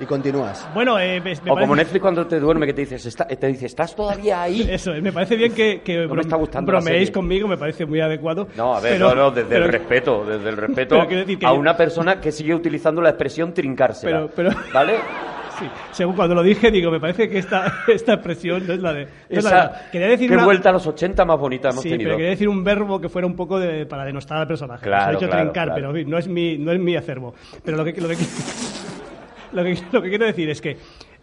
[0.01, 0.67] Y continúas.
[0.75, 3.27] Bueno, eh, me- me O como parece- Netflix cuando te duerme que te dices, está-
[3.27, 4.67] te dice, ¿estás todavía ahí?
[4.71, 7.85] Eso, es, me parece bien que, que No me está gustando bromeéis conmigo, me parece
[7.85, 8.49] muy adecuado.
[8.57, 11.53] No, a ver, pero- no, no, desde pero- el respeto, desde el respeto que a
[11.53, 14.27] yo- una persona que sigue utilizando la expresión trincársela.
[14.35, 14.95] Pero- pero- ¿Vale?
[15.61, 18.95] Sí, según cuando lo dije, digo, me parece que esta, esta expresión no es la
[18.95, 19.05] de.
[19.05, 21.69] no es la Esa, de- quería decir qué una- vuelta a los 80 más bonita
[21.69, 22.09] hemos Sí, tenido.
[22.09, 24.87] pero quería decir un verbo que fuera un poco de, para denostar al personaje.
[24.87, 25.93] Claro, Se ha dicho claro, trincar, claro.
[25.93, 27.35] pero no es mi, no es mi acervo.
[27.63, 28.15] Pero lo que, lo que,
[29.53, 30.77] lo que, lo que quiero decir es que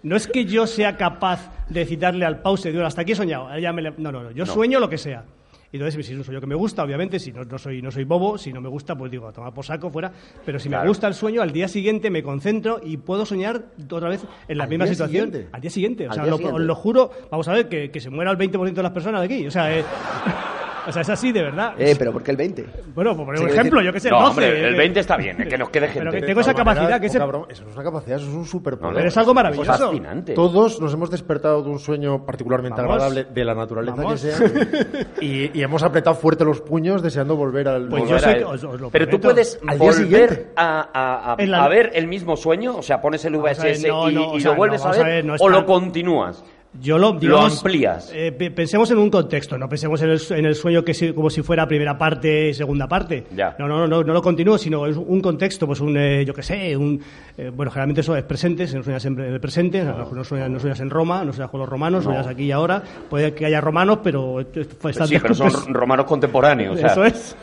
[0.04, 3.58] no es que yo sea capaz de citarle al pause, digo, hasta aquí he soñado.
[3.60, 5.26] ya me le- no, no, no, yo sueño lo que sea.
[5.70, 7.92] Y entonces, si es un sueño que me gusta, obviamente, si no, no soy, no
[7.92, 10.14] soy bobo, si no me gusta, pues digo, a tomar por saco fuera.
[10.46, 14.08] Pero si me gusta el sueño, al día siguiente me concentro y puedo soñar otra
[14.08, 15.26] vez en la ¿Al misma situación.
[15.32, 15.50] siguiente?
[15.52, 16.08] Al día siguiente.
[16.08, 18.72] O sea, lo, os lo juro, vamos a ver, que, que se muera el 20%
[18.74, 19.46] de las personas de aquí.
[19.46, 19.84] O sea, eh,
[20.88, 21.74] o sea, es así, de verdad.
[21.78, 22.66] Eh, pero ¿por qué el 20?
[22.96, 24.30] Bueno, por Sí, ejemplo, decir- yo que sé, No, 12.
[24.30, 26.00] hombre, el eh, 20 está bien, es que nos quede gente.
[26.00, 28.18] Pero que De tengo esa capacidad, que ese- poca broma, eso no es una capacidad,
[28.18, 28.96] eso es un superpoder.
[28.96, 29.72] Pero es algo maravilloso.
[29.72, 30.34] Es fascinante.
[30.34, 32.96] Todos nos hemos despertado de un sueño particularmente Vamos.
[32.96, 34.22] agradable de la naturaleza Vamos.
[34.22, 34.48] que sea
[35.22, 38.44] y, y hemos apretado fuerte los puños deseando volver al Pues Volver yo sé que
[38.46, 39.94] os- os lo Pero tú puedes Al día volver
[40.30, 40.48] siguiente.
[40.56, 43.42] a, a- a- En la- a ver el mismo sueño, o sea, pones el ver,
[43.56, 46.44] VHS no, y, no, o sea, lo vuelves no, a ver, no o lo continúas.
[46.80, 48.12] Yo lo, digamos, amplías.
[48.14, 51.14] eh, pe- pensemos en un contexto, no pensemos en el, en el sueño que si-
[51.14, 53.26] como si fuera primera parte, segunda parte.
[53.36, 53.56] Ya.
[53.58, 56.34] No, no, no, no, no lo continúo, sino es un contexto, pues un, eh, yo
[56.34, 57.02] qué sé, un,
[57.38, 60.50] eh, bueno, generalmente eso es presente, no sueñas siempre en el presente, no, no sueñas,
[60.50, 62.84] no sueñas en Roma, no sueñas con los romanos, sueñas aquí y ahora.
[63.10, 67.04] Puede que haya romanos, pero están sí, pero son pues, romanos contemporáneos, o sea, eso
[67.06, 67.36] es.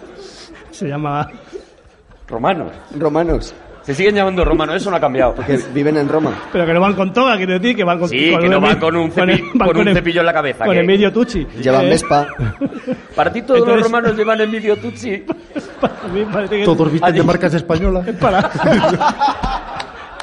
[0.71, 1.29] Se llama
[2.29, 2.73] romanos.
[2.97, 5.35] Romanos, Se siguen llamando romanos, eso no ha cambiado.
[5.35, 6.33] que viven en Roma.
[6.53, 8.79] Pero que no van con toga, quiero decir, que van con Sí, que no van
[8.81, 11.47] con un cepi- van con un el- cepillo en la cabeza, Con que- Emilio Tucci.
[11.63, 12.27] Llevan Eh, Vespa.
[13.15, 15.25] Para ti todos Entonces- los romanos llevan Emilio Tucci.
[15.83, 18.09] A mí parece que Todos visten de marcas españolas.
[18.09, 18.51] es para...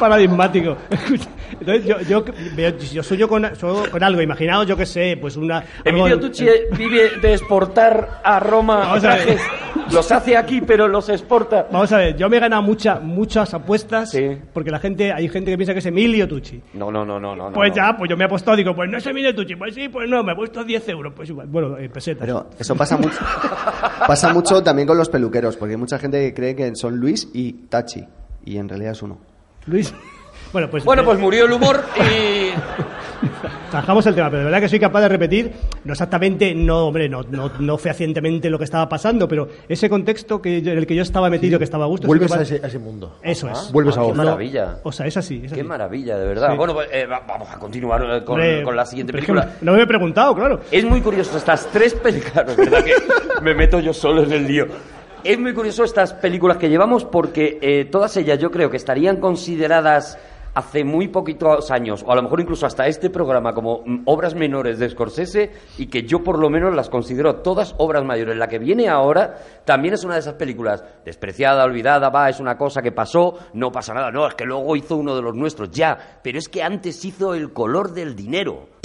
[0.02, 0.76] paradigmático.
[1.60, 2.26] Entonces, yo, yo,
[2.92, 4.22] yo sueño con, sueño con algo.
[4.22, 5.58] Imaginaos, yo qué sé, pues una...
[5.60, 6.46] algo Emilio en- Tucci
[6.78, 9.24] vive de exportar a Roma Vamos a ver.
[9.26, 9.42] trajes.
[9.94, 11.68] Los hace aquí, pero los exporta.
[11.72, 14.38] Vamos a ver, yo me he ganado mucha, muchas apuestas Sí.
[14.54, 16.62] porque la gente, hay gente que piensa que es Emilio Tucci.
[16.74, 17.52] No, no, no, no, no.
[17.52, 17.76] Pues no.
[17.76, 20.10] ya, pues yo me he apostado, digo, pues no es Emilio Tucci, pues sí, pues
[20.10, 22.26] no, me he puesto 10 euros, pues igual, bueno, eh, pesetas.
[22.26, 23.20] Pero eso pasa mucho.
[24.08, 27.30] pasa mucho también con los peluqueros, porque hay mucha gente que cree que son Luis
[27.34, 28.06] y Tachi,
[28.46, 29.20] y en realidad es uno.
[29.68, 29.94] Luis,
[30.52, 32.52] bueno, pues, Bueno, eh, pues murió el humor y.
[33.72, 35.54] trabajamos el tema, pero de verdad que soy capaz de repetir,
[35.86, 40.42] no exactamente, no, hombre, no, no, no fehacientemente lo que estaba pasando, pero ese contexto
[40.42, 42.06] que yo- en el que yo estaba metido, que estaba a gusto.
[42.08, 43.18] Vuelves a ese, a ese mundo.
[43.22, 43.72] Eso es.
[43.72, 44.78] Vuelves Ah, a qué maravilla.
[44.84, 45.42] O sea, es así.
[45.46, 45.68] Es Qué así.
[45.68, 46.52] maravilla, de verdad.
[46.52, 46.58] Sí.
[46.58, 49.52] Bueno, pues eh, va- vamos a continuar eh, con, Hombre, con la siguiente película.
[49.62, 50.60] No me he preguntado, claro.
[50.72, 52.84] Es muy curioso estas tres películas, ¿verdad?
[52.84, 52.94] Que
[53.42, 54.68] me meto yo solo en el lío.
[55.24, 59.18] Es muy curioso estas películas que llevamos porque eh, todas ellas yo creo que estarían
[59.18, 60.18] consideradas
[60.56, 64.34] hace muy poquitos años, o a lo mejor incluso hasta este programa, como mm, obras
[64.34, 68.36] menores de Scorsese, y que yo por lo menos las considero todas obras mayores.
[68.36, 72.58] La que viene ahora también es una de esas películas despreciada, olvidada, va, es una
[72.58, 75.70] cosa que pasó, no pasa nada, no, es que luego hizo uno de los nuestros,
[75.70, 78.81] ya, pero es que antes hizo El color del dinero.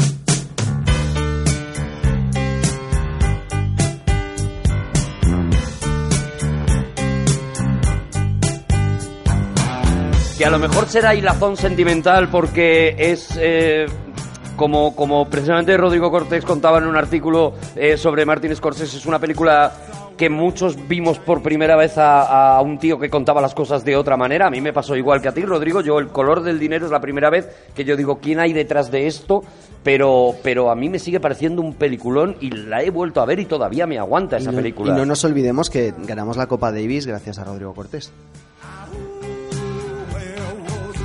[10.36, 13.86] Que a lo mejor será hilazón sentimental porque es eh,
[14.56, 19.18] como, como precisamente Rodrigo Cortés contaba en un artículo eh, sobre Martin Scorsese, es una
[19.18, 19.72] película
[20.16, 23.96] que muchos vimos por primera vez a, a un tío que contaba las cosas de
[23.96, 24.46] otra manera.
[24.46, 25.82] A mí me pasó igual que a ti, Rodrigo.
[25.82, 28.90] Yo, El color del dinero es la primera vez que yo digo, ¿quién hay detrás
[28.90, 29.44] de esto?
[29.82, 33.40] Pero, pero a mí me sigue pareciendo un peliculón y la he vuelto a ver
[33.40, 34.94] y todavía me aguanta esa y, no, película.
[34.94, 38.10] y no nos olvidemos que ganamos la Copa Davis gracias a Rodrigo Cortés.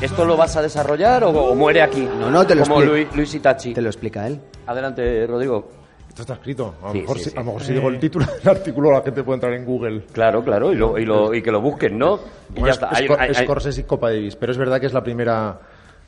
[0.01, 2.07] ¿Esto lo vas a desarrollar o, o muere aquí?
[2.19, 2.95] No, no, te lo Como explico.
[2.95, 3.73] Luis, Luis Itachi.
[3.73, 4.39] Te lo explica él.
[4.65, 5.69] Adelante, Rodrigo.
[6.09, 6.75] Esto está escrito.
[6.81, 7.35] A lo Sí, mejor, sí, si, sí.
[7.37, 10.03] a lo mejor si digo el título del artículo la gente puede entrar en Google.
[10.11, 12.19] Claro, claro, y, lo, y, lo- y que lo busquen, ¿no?
[12.55, 12.89] Y Bueno, ya es- está.
[12.89, 15.59] es hay- hay- Scorsese y Copa Davis, pero es verdad que es la primera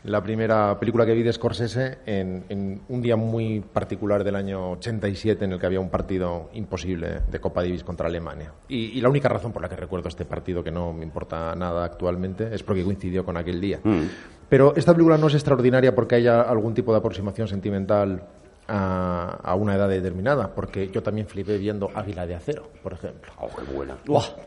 [0.04, 4.72] la primera película que vi de Scorsese en, en un día muy particular del año
[4.72, 8.52] 87 en el que había un partido imposible de Copa Davis contra Alemania.
[8.68, 11.56] Y, y la única razón por la que recuerdo este partido, que no me importa
[11.56, 13.80] nada actualmente, es porque coincidió con aquel día.
[13.84, 14.04] Mm.
[14.50, 18.24] Pero esta película no es extraordinaria porque haya algún tipo de aproximación sentimental
[18.68, 23.32] a, a una edad determinada, porque yo también flipé viendo Águila de Acero, por ejemplo.
[23.40, 23.98] Oh, qué buena.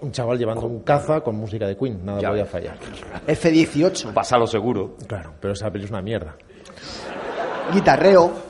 [0.00, 2.79] Un chaval llevando un caza con música de Queen, nada Ya podía fallar.
[3.26, 4.96] F18, Pásalo seguro.
[5.07, 6.37] Claro, pero esa peli es una mierda.
[7.72, 8.46] guitarreo.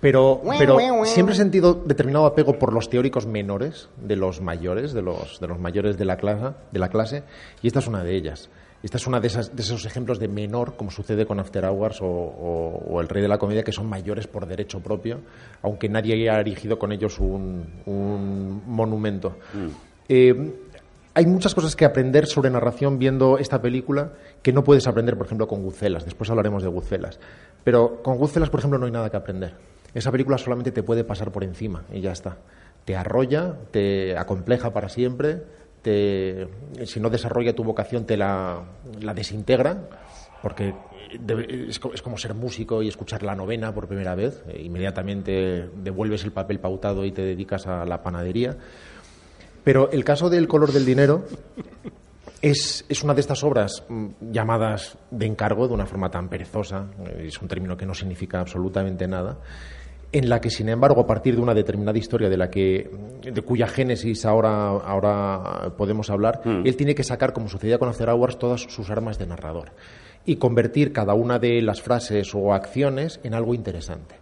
[0.00, 5.00] Pero, pero siempre he sentido determinado apego por los teóricos menores de los mayores, de
[5.00, 7.22] los, de los mayores de la, clase, de la clase,
[7.62, 8.50] y esta es una de ellas.
[8.82, 12.00] Esta es una de, esas, de esos ejemplos de menor, como sucede con After Hours
[12.02, 15.20] o, o- o El Rey de la Comedia, que son mayores por derecho propio,
[15.62, 19.36] aunque nadie haya erigido con ellos un, un monumento.
[20.08, 20.52] Eh,
[21.14, 25.26] hay muchas cosas que aprender sobre narración viendo esta película que no puedes aprender, por
[25.26, 26.04] ejemplo, con Goodfellas.
[26.04, 27.20] Después hablaremos de Goodfellas.
[27.62, 29.52] Pero con Goodfellas, por ejemplo, no hay nada que aprender.
[29.94, 32.38] Esa película solamente te puede pasar por encima y ya está.
[32.86, 35.42] Te arrolla, te acompleja para siempre,
[35.82, 36.48] te,
[36.86, 38.62] si no desarrolla tu vocación te la,
[39.00, 39.88] la desintegra,
[40.40, 40.74] porque
[41.68, 44.42] es, co- es como ser músico y escuchar la novena por primera vez.
[44.48, 48.56] Eh, inmediatamente devuelves el papel pautado y te dedicas a la panadería.
[49.64, 51.24] Pero el caso del color del dinero
[52.40, 56.86] es, es una de estas obras mm, llamadas de encargo de una forma tan perezosa,
[57.18, 59.38] es un término que no significa absolutamente nada,
[60.12, 62.90] en la que, sin embargo, a partir de una determinada historia de la que
[63.22, 68.10] de cuya génesis ahora, ahora podemos hablar, él tiene que sacar, como sucedía con After
[68.10, 69.72] Hours, todas sus armas de narrador
[70.24, 74.16] y convertir cada una de las frases o acciones en algo interesante.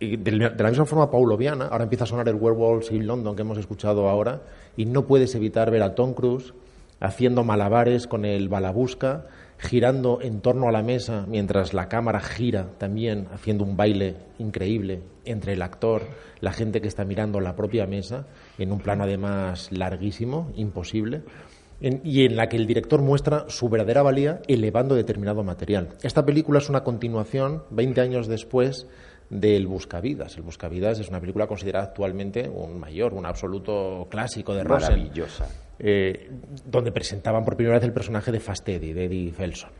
[0.00, 3.06] Y de, la de la misma forma pauloviana, ahora empieza a sonar el Werewolves in
[3.06, 4.42] London que hemos escuchado ahora,
[4.76, 6.54] y no puedes evitar ver a Tom Cruise
[7.00, 9.26] haciendo malabares con el balabusca,
[9.58, 15.00] girando en torno a la mesa mientras la cámara gira también, haciendo un baile increíble
[15.24, 16.02] entre el actor,
[16.40, 18.26] la gente que está mirando la propia mesa,
[18.58, 21.22] en un plano además larguísimo, imposible
[21.80, 25.90] en- y en la que el director muestra su verdadera valía elevando determinado material.
[26.02, 28.86] Esta película es una continuación, 20 años después,
[29.30, 30.36] del Buscavidas.
[30.36, 35.46] El Buscavidas es una película considerada actualmente un mayor, un absoluto clásico de Rosen, Maravillosa.
[35.78, 36.30] Eh,
[36.66, 39.70] donde presentaban por primera vez el personaje de Fast Eddie, de Eddie Felson,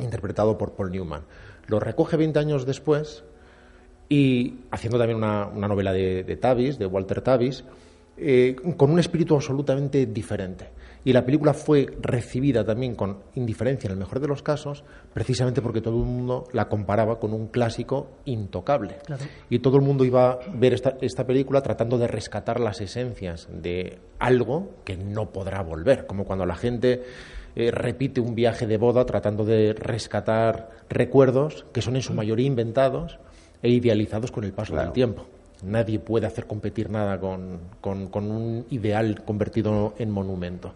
[0.00, 1.22] interpretado por Paul Newman.
[1.66, 3.24] Lo recoge 20 años después
[4.08, 7.64] y haciendo también una, novela de, de Tavis, de Walter Tavis,
[8.16, 10.70] eh, con un espíritu absolutamente diferente.
[11.06, 14.82] Y la película fue recibida también con indiferencia en el mejor de los casos,
[15.14, 18.96] precisamente porque todo el mundo la comparaba con un clásico intocable.
[19.48, 23.46] Y todo el mundo iba a ver esta, esta película tratando de rescatar las esencias
[23.52, 27.04] de algo que no podrá volver, como cuando la gente
[27.54, 32.48] eh, repite un viaje de boda tratando de rescatar recuerdos que son en su mayoría
[32.48, 33.20] inventados
[33.62, 35.28] e idealizados con el paso del tiempo.
[35.62, 37.60] Nadie puede hacer competir nada con,
[38.14, 40.74] un ideal convertido en monumento.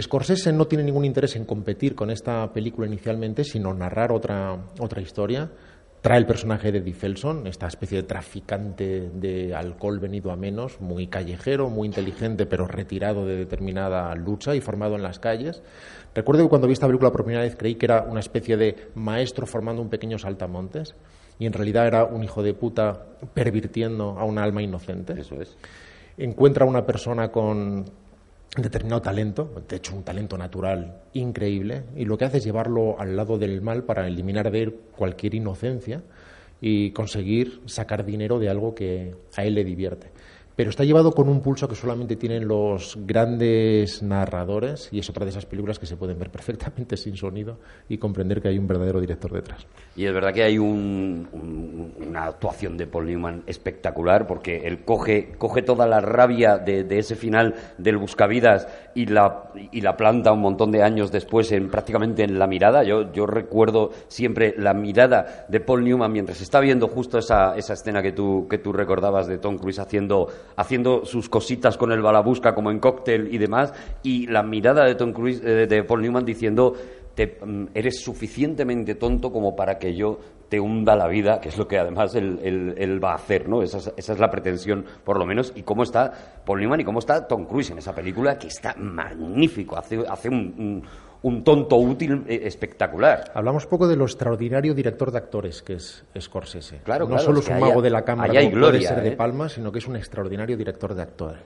[0.00, 5.00] Scorsese no tiene ningún interés en competir con esta película inicialmente, sino narrar otra, otra
[5.02, 5.50] historia.
[6.00, 10.80] Trae el personaje de Eddie Felson, esta especie de traficante de alcohol venido a menos,
[10.80, 15.62] muy callejero, muy inteligente, pero retirado de determinada lucha y formado en las calles.
[16.12, 18.88] Recuerdo que cuando vi esta película por primera vez creí que era una especie de
[18.96, 20.96] maestro formando un pequeño saltamontes
[21.38, 23.04] y en realidad era un hijo de puta
[23.34, 25.14] pervirtiendo a un alma inocente.
[25.18, 25.56] Eso es.
[26.16, 27.84] Encuentra a una persona con
[28.56, 33.16] determinado talento, de hecho un talento natural increíble, y lo que hace es llevarlo al
[33.16, 36.02] lado del mal para eliminar de él cualquier inocencia
[36.60, 40.12] y conseguir sacar dinero de algo que a él le divierte.
[40.54, 45.24] Pero está llevado con un pulso que solamente tienen los grandes narradores y es otra
[45.24, 48.66] de esas películas que se pueden ver perfectamente sin sonido y comprender que hay un
[48.66, 49.66] verdadero director detrás.
[49.96, 54.84] Y es verdad que hay un- un- una actuación de Paul Newman espectacular porque él
[54.84, 59.96] coge, coge toda la rabia de, de ese final del Buscavidas y la, y la
[59.96, 62.84] planta un montón de años después en prácticamente en la mirada.
[62.84, 67.72] Yo, yo recuerdo siempre la mirada de Paul Newman mientras está viendo justo esa, esa
[67.74, 72.02] escena que tú, que tú recordabas de Tom Cruise haciendo, haciendo sus cositas con el
[72.02, 73.72] balabusca como en cóctel y demás
[74.02, 76.74] y la mirada de Tom Cruise, eh, de Paul Newman diciendo
[77.14, 80.18] te- mm, eres suficientemente tonto como para que yo
[80.48, 83.62] te hunda la vida, que es lo que además él, va a hacer, ¿no?
[83.62, 86.12] Esa es, esa es la pretensión, por lo menos, y cómo está
[86.44, 90.28] Paul Newman y cómo está Tom Cruise en esa película, que está magnífico, hace, hace
[90.28, 90.82] un-
[91.22, 93.30] un tonto útil eh, espectacular.
[93.34, 96.78] Hablamos poco de lo extraordinario director de actores que es Scorsese.
[96.84, 99.02] Claro, no claro, solo es un mago hay- de la cámara como puede gloria, ser
[99.02, 99.12] de ¿eh?
[99.16, 101.42] Palma, sino que es un extraordinario director de actores.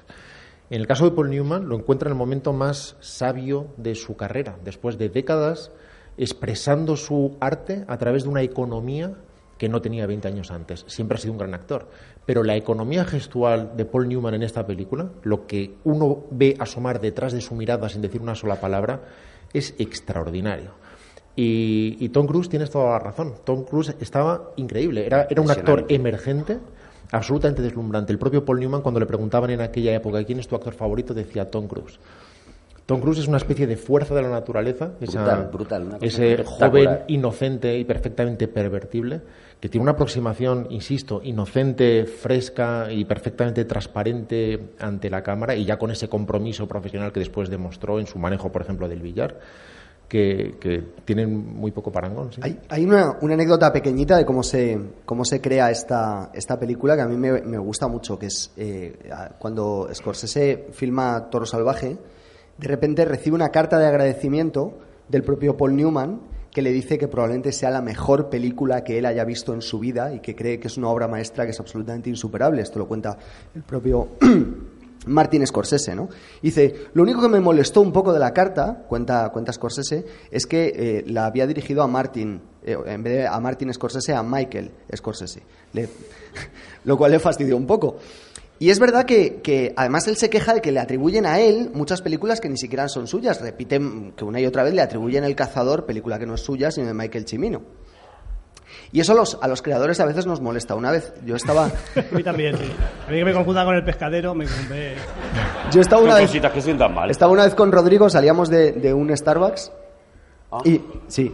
[0.71, 4.17] En el caso de Paul Newman lo encuentra en el momento más sabio de su
[4.17, 5.71] carrera, después de décadas
[6.19, 9.13] expresando su arte a través de una economía
[9.59, 10.85] que no tenía 20 años antes.
[10.87, 11.89] Siempre ha sido un gran actor.
[12.27, 17.01] Pero la economía gestual de Paul Newman en esta película, lo que uno ve asomar
[17.01, 19.01] detrás de su mirada sin decir una sola palabra,
[19.59, 20.71] es extraordinario.
[21.35, 23.35] Y, y Tom Cruise tienes toda la razón.
[23.45, 25.05] Tom Cruise estaba increíble.
[25.07, 26.59] Era, era un actor emergente,
[27.13, 28.13] absolutamente deslumbrante.
[28.13, 31.13] El propio Paul Newman, cuando le preguntaban en aquella época quién es tu actor favorito,
[31.13, 31.99] decía Tom Cruise.
[32.87, 36.07] Tom Cruise es una especie de fuerza de la naturaleza, esa- Brutal, brutal, una cosa
[36.07, 39.21] ese joven inocente y perfectamente pervertible,
[39.69, 45.91] tiene una aproximación, insisto, inocente, fresca y perfectamente transparente ante la cámara y ya con
[45.91, 49.39] ese compromiso profesional que después demostró en su manejo, por ejemplo, del billar,
[50.09, 52.31] que, tienen muy poco parangón.
[52.69, 57.07] Hay, una, anécdota pequeñita de cómo se, cómo se crea esta, esta película que a
[57.07, 58.97] mí me, gusta mucho, que es eh,
[59.39, 61.97] cuando Scorsese filma Toro Salvaje,
[62.59, 67.07] de repente recibe una carta de agradecimiento del propio Paul Newman que le dice que
[67.07, 70.59] probablemente sea la mejor película que él haya visto en su vida y que cree
[70.59, 72.63] que es una obra maestra que es absolutamente insuperable.
[72.63, 73.19] Esto lo cuenta
[73.55, 74.09] el propio
[75.07, 76.09] Martin Scorsese, ¿no?
[76.41, 80.47] Dice, lo único que me molestó un poco de la carta, cuenta, cuenta Scorsese, es
[80.47, 84.23] que eh, la había dirigido a Martin, eh, en vez de a Martin Scorsese, a
[84.23, 85.43] Michael Scorsese,
[86.85, 87.99] lo cual le fastidió un poco.
[88.59, 91.71] Y es verdad que, que además él se queja de que le atribuyen a él
[91.75, 93.41] muchas películas que ni siquiera son suyas.
[93.41, 96.71] Repiten que una y otra vez le atribuyen El Cazador, película que no es suya,
[96.71, 97.63] sino de Michael Cimino.
[98.93, 100.75] Y eso a los, a los creadores a veces nos molesta.
[100.75, 102.65] Una vez yo estaba, A mí también, sí.
[103.07, 104.95] A mí que me confunda con el pescadero, me me-
[105.71, 107.11] yo estaba una vez, cositas que sientan mal.
[107.11, 109.73] Estaba una vez con Rodrigo, salíamos de, de un Starbucks
[110.51, 110.61] Ah.
[110.65, 111.33] y sí,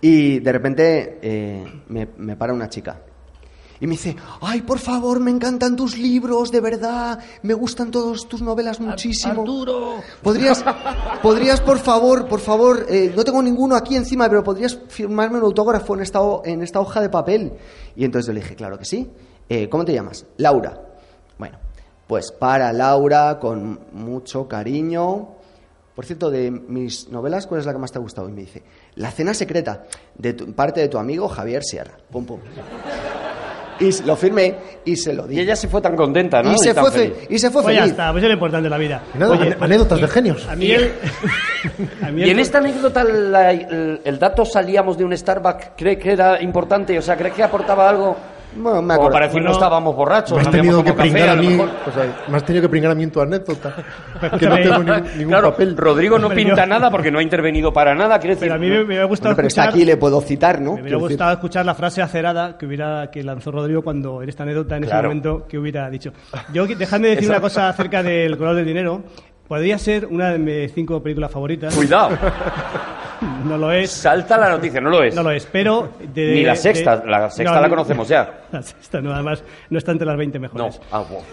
[0.00, 3.00] y de repente eh, me, me para una chica
[3.80, 8.26] y me dice, ay, por favor, me encantan tus libros, de verdad, me gustan todas
[8.28, 9.40] tus novelas muchísimo.
[9.40, 9.94] Arturo.
[10.22, 10.62] ¿Podrías,
[11.22, 15.44] podrías, por favor, por favor, eh, no tengo ninguno aquí encima, pero podrías firmarme un
[15.44, 17.52] autógrafo en esta, en esta hoja de papel?
[17.96, 19.10] Y entonces yo le dije, claro que sí.
[19.48, 20.26] Eh, ¿Cómo te llamas?
[20.36, 20.80] Laura.
[21.38, 21.58] Bueno,
[22.06, 25.28] pues para Laura, con mucho cariño.
[25.94, 28.28] Por cierto, de mis novelas, ¿cuál es la que más te ha gustado?
[28.28, 28.62] Y me dice,
[28.94, 29.84] La cena secreta,
[30.16, 31.96] de tu- parte de tu amigo Javier Sierra.
[32.10, 32.40] Pum, pum.
[33.80, 34.54] Y lo firmé
[34.84, 35.36] y se lo di.
[35.36, 36.52] Y ella se fue tan contenta, ¿no?
[36.52, 37.12] y, se fue, feliz.
[37.16, 37.92] fe- y se fue Pues ya feliz.
[37.92, 39.02] está, pues es lo importante de la vida.
[39.14, 40.46] Nada, anécdotas de genios.
[40.48, 40.92] A mí el...
[42.02, 45.98] a mí Y en esta anécdota la- el, el dato salíamos de un Starbucks, ¿cree
[45.98, 46.98] que era importante?
[46.98, 48.16] O sea, ¿cree que aportaba algo?
[48.56, 49.12] Bueno, me acuerdo.
[49.12, 51.68] para decir, no estábamos borrachos, Me has tenido que tomado café, pringar a mí, mejor.
[51.86, 53.74] o sea, me has tenido que pringar a mí en tu anécdota.
[54.38, 55.76] que no tengo ningún, ningún Claro, papel.
[55.76, 58.18] Rodrigo no pinta nada porque no ha intervenido para nada.
[58.18, 59.78] Quiere decir, Pero a mí me, me hubiera gustado Bueno, pero está escuchar...
[59.80, 60.74] aquí, le puedo citar, ¿no?
[60.74, 64.42] Me hubiera gustado escuchar la frase acerada que hubiera que lanzó Rodrigo cuando en esta
[64.42, 65.08] anécdota en ese Claro.
[65.08, 66.12] momento que hubiera dicho.
[66.52, 69.02] Yo dejadme decir una cosa acerca del color del dinero.
[69.46, 71.74] Podría ser una de mis cinco películas favoritas.
[71.74, 72.10] Cuidado,
[73.44, 73.90] No lo es.
[73.90, 75.14] salta la noticia, no lo es.
[75.14, 75.90] No lo es, pero...
[76.14, 78.40] de- Ni la de- sexta, la sexta no, la conocemos ya.
[78.52, 80.80] La sexta, no, además, no está entre las 20 No, mejores.
[80.90, 81.24] ah, bueno.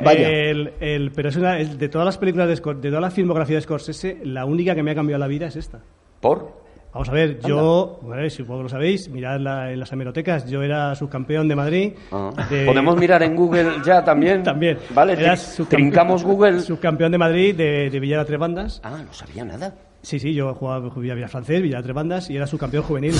[0.00, 0.28] Vaya.
[0.28, 3.56] El, el- pero es una, el- de todas las películas de, de toda la filmografía
[3.56, 5.80] de Scorsese, la única que me ha cambiado la vida es esta.
[6.20, 6.64] ¿Por?
[6.92, 10.62] Vamos a ver, yo, bueno, supongo que lo sabéis, mirad la- en las hemerotecas, yo
[10.62, 11.92] era subcampeón de Madrid.
[12.12, 12.30] Ah.
[12.48, 14.42] de- ¿Podemos mirar en Google ya también?
[14.44, 14.78] También.
[14.90, 16.60] Vale, subcampeón- trincamos Google.
[16.60, 18.80] Subcampeón de Madrid de, de Villar a tres bandas.
[18.84, 19.74] Ah, no sabía nada.
[20.04, 23.14] Sí, sí, yo jugaba jugaba Villar francés, Villar a tres bandas y era subcampeón juvenil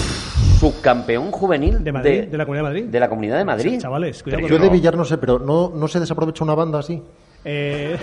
[0.61, 2.85] Subcampeón juvenil de Madrid, de, la Comunidad de Madrid.
[2.91, 3.81] de la Comunidad de Madrid.
[3.81, 4.69] Chavales, cuidado Yo de.
[4.69, 7.03] Villar no sé, pero no, no se desaprovecha una banda así.
[7.45, 7.97] Eh,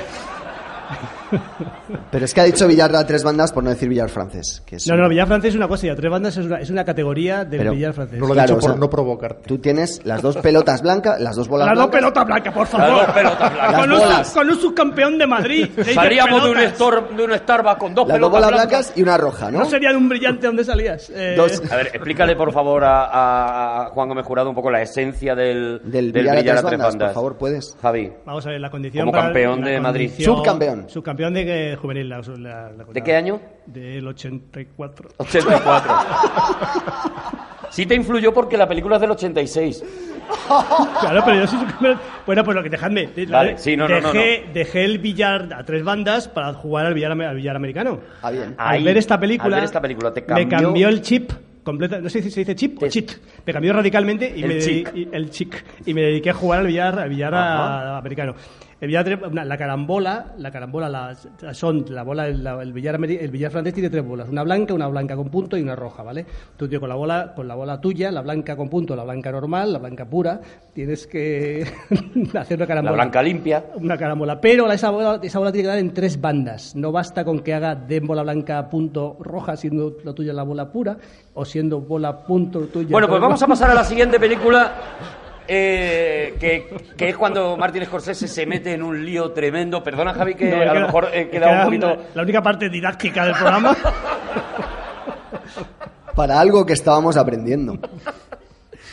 [2.12, 4.62] Pero es que ha dicho Villar a tres bandas por no decir Villar francés.
[4.66, 6.46] Que es no, un- no, Villar francés es una cosa y a tres bandas es
[6.46, 8.20] una, es una categoría del Pero- Villar francés.
[8.20, 9.48] No lo he Claro, dicho o por sea, no provocarte.
[9.48, 12.00] Tú tienes las dos pelotas blancas, las dos bolas Las dos blancas.
[12.00, 12.88] pelotas blancas, por favor.
[12.88, 13.80] Las dos pelotas blancas.
[13.80, 14.30] Con, Las un, bolas.
[14.32, 15.70] con un subcampeón de Madrid.
[15.94, 16.74] Salíamos de un, pelotas.
[16.80, 18.70] Stor- de un Starbucks con dos Las dos pelotas bolas blancas.
[18.88, 19.60] blancas y una roja, ¿no?
[19.60, 21.10] ¿No sería de un brillante donde salías?
[21.16, 21.62] Eh, Dos.
[21.72, 25.82] A ver, explícale por favor a, a- Juan Gómez Jurado un poco la esencia del,
[25.84, 27.76] Del del Villar a tres bandas, por favor, ¿puedes?
[27.82, 29.06] Javi, Vamos a ver, la condición.
[29.06, 30.08] Como campeón de Madrid.
[30.10, 30.86] condición- Subcampeón.
[31.22, 32.10] Subcampeón de que- juvenil.
[32.10, 33.40] la- la- la- ¿de qué año?
[33.66, 35.10] Del 84.
[35.18, 35.94] 84.
[37.72, 39.82] Sí te influyó porque la película es del 86.
[41.00, 42.00] Claro, pero yo soy subcampeón.
[42.26, 43.10] Bueno, pues lo que dejadme.
[43.30, 46.94] Vale, sí, no, no, no, dejé, dejé el billar a tres bandas para jugar al
[46.94, 48.02] billar, al billar americano.
[48.22, 48.56] Ah, bien.
[48.58, 51.32] Ahí, al ver esta película, ver esta película, te me cambió- cambió el chip.
[51.64, 53.12] Completa, no sé si se dice chip Te- o chit.
[53.46, 54.92] Me cambió radicalmente y El me chic.
[54.92, 55.64] dediqué, y- el chic.
[55.86, 58.36] Y me dediqué a jugar al billar, al billar a- americano.
[58.82, 63.76] Una- la carambola, la carambola las- son la bola, la- el billar, el billar francés
[63.76, 66.26] tiene tres bolas, una blanca, una blanca con punto y una roja, ¿vale?
[66.58, 69.32] Tú tío, con la bola, con la bola tuya, la blanca con punto, la blanca
[69.32, 70.42] normal, la blanca pura,
[70.74, 71.62] tienes que
[72.34, 72.92] hacer una La carambola.
[72.96, 73.64] blanca limpia.
[73.76, 74.42] Una carambola.
[74.42, 76.76] Pero la- esa bola, esa bola tiene que dar en tres bandas.
[76.76, 80.72] No basta con que haga de bola blanca punto roja, siendo la tuya la bola
[80.72, 80.98] pura,
[81.36, 82.90] o siendo bola punto tuya.
[82.90, 84.72] Bueno, pues vamos a pasar a la siguiente película.
[85.48, 86.68] Eh, que,
[86.98, 89.84] que es cuando Martin Scorsese se mete en un lío tremendo.
[89.84, 91.88] Perdona, Javi, que No, a lo mejor he quedado un poquito.
[91.94, 93.76] una- La única parte didáctica del programa.
[96.16, 97.78] Para algo que estábamos aprendiendo.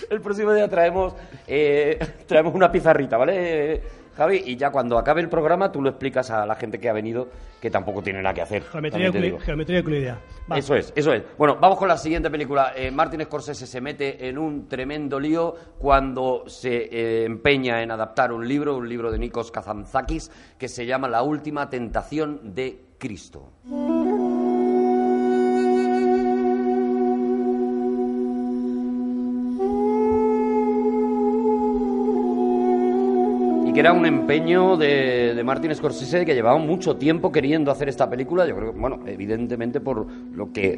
[0.08, 1.14] El próximo día traemos,
[1.46, 3.82] eh, traemos una pizarrita, ¿vale, eh,
[4.18, 4.42] Javi?
[4.44, 7.28] Y ya cuando acabe el programa tú lo explicas a la gente que ha venido,
[7.60, 8.62] que tampoco tiene nada que hacer.
[8.64, 9.38] geometría, también te eucli- digo.
[9.38, 10.20] geometría euclidea.
[10.50, 10.58] Va.
[10.58, 11.22] Eso es, eso es.
[11.38, 12.72] Bueno, vamos con la siguiente película.
[12.76, 18.32] Eh, Martin Scorsese se mete en un tremendo lío cuando se eh, empeña en adaptar
[18.32, 23.52] un libro, un libro de Nikos Kazantzakis, que se llama La última tentación de Cristo.
[33.78, 38.10] Que era un empeño de, de Martin Scorsese que llevaba mucho tiempo queriendo hacer esta
[38.10, 38.44] película.
[38.44, 40.04] Yo creo que, bueno, evidentemente por
[40.34, 40.76] lo que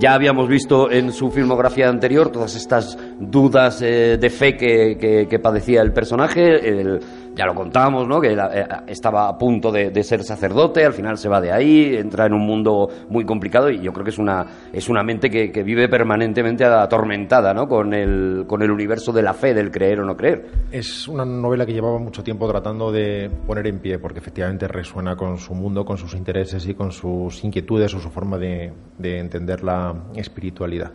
[0.00, 5.28] ya habíamos visto en su filmografía anterior, todas estas dudas eh, de fe que, que-
[5.30, 6.68] que padecía el personaje.
[6.68, 6.98] el-
[7.34, 8.20] ya lo contábamos, ¿no?
[8.20, 12.26] Que eh, estaba a punto de, ser sacerdote, al final se va de ahí, entra
[12.26, 15.60] en un mundo muy complicado y yo creo que es una, es una mente que,
[15.62, 17.68] vive permanentemente atormentada, ¿no?
[17.68, 20.46] Con el, con el universo de la fe, del creer o no creer.
[20.72, 25.16] Es una novela que llevaba mucho tiempo tratando de poner en pie, porque efectivamente resuena
[25.16, 29.62] con su mundo, con sus intereses y con sus inquietudes o su forma de entender
[29.62, 30.92] la espiritualidad.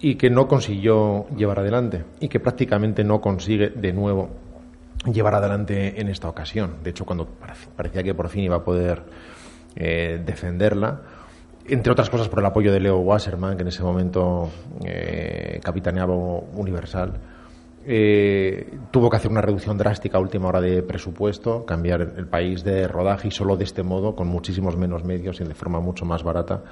[0.00, 4.30] Y que no consiguió llevar adelante, y que prácticamente no consigue de nuevo
[5.04, 6.76] llevar adelante en esta ocasión.
[6.82, 9.02] De hecho, cuando parec- parecía que por fin iba a poder
[9.74, 11.00] eh, defenderla,
[11.66, 14.50] entre otras cosas por el apoyo de Leo Wasserman, que en ese momento
[14.84, 17.12] eh, capitaneaba Universal,
[17.84, 22.62] eh, tuvo que hacer una reducción drástica a última hora de presupuesto, cambiar el país
[22.62, 26.04] de rodaje y solo de este modo, con muchísimos menos medios y de forma mucho
[26.04, 26.62] más barata,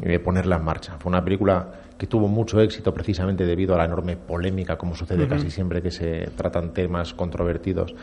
[0.00, 0.96] eh, ponerla en marcha.
[0.98, 1.68] Fue una película
[2.02, 5.92] que tuvo mucho éxito precisamente debido a la enorme polémica, como sucede casi siempre que
[5.92, 7.94] se tratan temas controvertidos.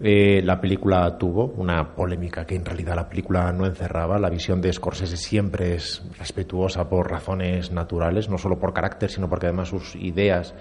[0.00, 4.18] Eh, la película tuvo una polémica que en realidad la película no encerraba.
[4.18, 9.28] La visión de Scorsese siempre es respetuosa por razones naturales, no solo por carácter, sino
[9.28, 10.52] porque además sus ideas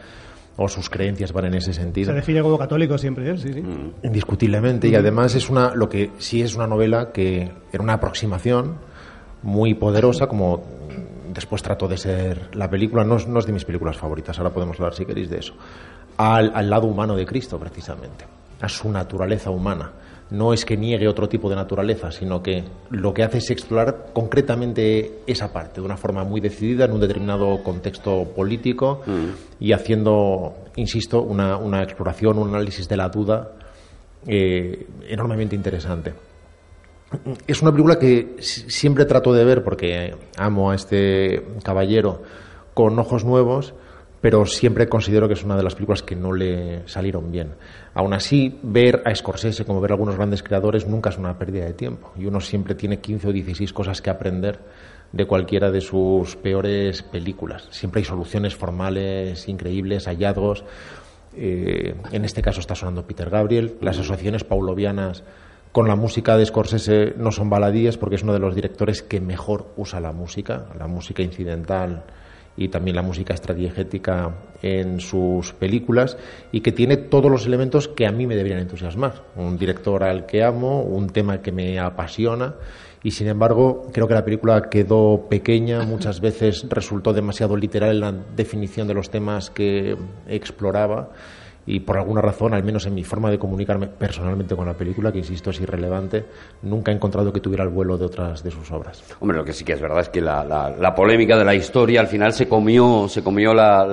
[0.55, 2.11] o sus creencias van en ese sentido.
[2.11, 3.38] Se define como católico siempre, ¿eh?
[3.39, 3.63] sí, sí.
[4.03, 8.75] Indiscutiblemente, y además es una, lo que sí es una novela que era una aproximación
[9.41, 10.78] muy poderosa, como
[11.34, 14.51] después trató de ser la película, no es, no es de mis películas favoritas, ahora
[14.53, 15.53] podemos hablar si queréis de eso.
[16.17, 18.25] al, al lado humano de Cristo, precisamente,
[18.61, 19.91] a su naturaleza humana.
[20.30, 24.07] No es que niegue otro tipo de naturaleza, sino que lo que hace es explorar
[24.11, 29.03] concretamente esa parte de una forma muy decidida en un determinado contexto político
[29.57, 33.53] y haciendo, insisto, una, una exploración, un análisis de la duda
[34.25, 36.13] eh, enormemente interesante.
[37.47, 42.22] Es una película que si- siempre trato de ver porque amo a este caballero
[42.74, 43.74] con ojos nuevos,
[44.20, 47.51] pero siempre considero que es una de las películas que no le salieron bien.
[47.93, 51.66] Aún así, ver a Scorsese como ver a algunos grandes creadores nunca es una pérdida
[51.66, 54.60] de tiempo y uno siempre tiene 15 o 16 cosas que aprender
[55.14, 57.68] de cualquiera de sus peores películas.
[57.72, 60.66] Siempre hay soluciones formales increíbles, hallazgos.
[61.38, 63.76] Eh, en este caso está sonando Peter Gabriel.
[63.80, 65.24] Las asociaciones paulovianas
[65.78, 69.21] con la música de Scorsese no son baladíes porque es uno de los directores que
[69.21, 72.03] mejor usa la música, la música incidental
[72.57, 76.17] y también la música estrategética en sus películas
[76.51, 79.21] y que tiene todos los elementos que a mí me deberían entusiasmar.
[79.36, 82.55] Un director al que amo, un tema que me apasiona
[83.03, 87.99] y sin embargo creo que la película quedó pequeña, muchas veces resultó demasiado literal en
[87.99, 89.95] la definición de los temas que
[90.28, 91.11] exploraba
[91.68, 95.11] y por alguna razón, al menos en mi forma de comunicarme personalmente con la película,
[95.11, 96.26] que insisto es irrelevante,
[96.63, 99.03] nunca he encontrado que tuviera el vuelo de otras de sus obras.
[99.20, 101.53] Hombre, lo que sí que es verdad es que la, la- la polémica de la
[101.53, 103.86] historia al final se comió, se comió la,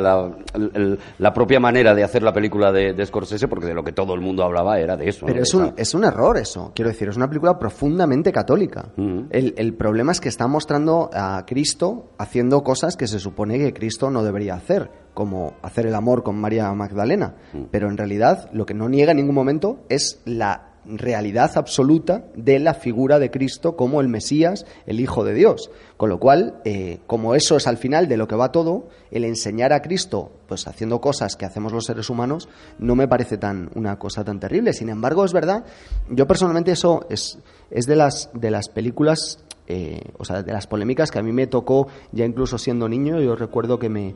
[1.18, 4.14] la- propia manera de hacer la película de, de Scorsese, porque de lo que todo
[4.14, 5.27] el mundo hablaba era de eso.
[5.27, 6.70] Pero es un, es un error eso.
[6.75, 8.93] Quiero decir, es una película profundamente católica.
[8.97, 9.27] Ujú.
[9.31, 13.72] el, el problema es que está mostrando a Cristo haciendo cosas que se supone que
[13.72, 17.35] Cristo no debería hacer, como hacer el amor con María Magdalena.
[17.71, 22.59] Pero en realidad lo que no niega en ningún momento es la realidad absoluta de
[22.59, 25.71] la figura de Cristo como el Mesías, el Hijo de Dios.
[25.97, 29.25] Con lo cual, eh, como eso es al final de lo que va todo, el
[29.25, 32.49] enseñar a Cristo, pues haciendo cosas que hacemos los seres humanos,
[32.79, 34.73] no me parece tan una cosa tan terrible.
[34.73, 35.65] Sin embargo, es verdad,
[36.11, 37.39] yo personalmente eso es,
[37.71, 41.33] es de las de las películas, eh, o sea, de las polémicas que a mí
[41.33, 43.21] me tocó ya incluso siendo niño.
[43.21, 44.15] Yo recuerdo que me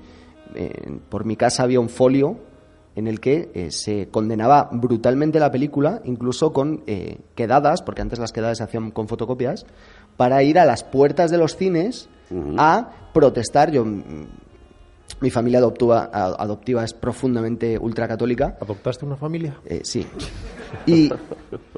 [0.54, 2.36] eh, por mi casa había un folio
[2.98, 8.18] en el que eh, se condenaba brutalmente la película, incluso con eh, quedadas, porque antes
[8.18, 9.66] las quedadas se hacían con fotocopias,
[10.16, 12.08] para ir a las puertas de los cines
[12.56, 13.70] a protestar.
[13.70, 14.26] Yo, mm,
[15.20, 18.56] mi familia adoptiva, adoptiva es profundamente ultracatólica.
[18.60, 19.56] ¿Adoptaste una familia?
[19.64, 20.06] Eh, sí.
[20.86, 21.10] Y,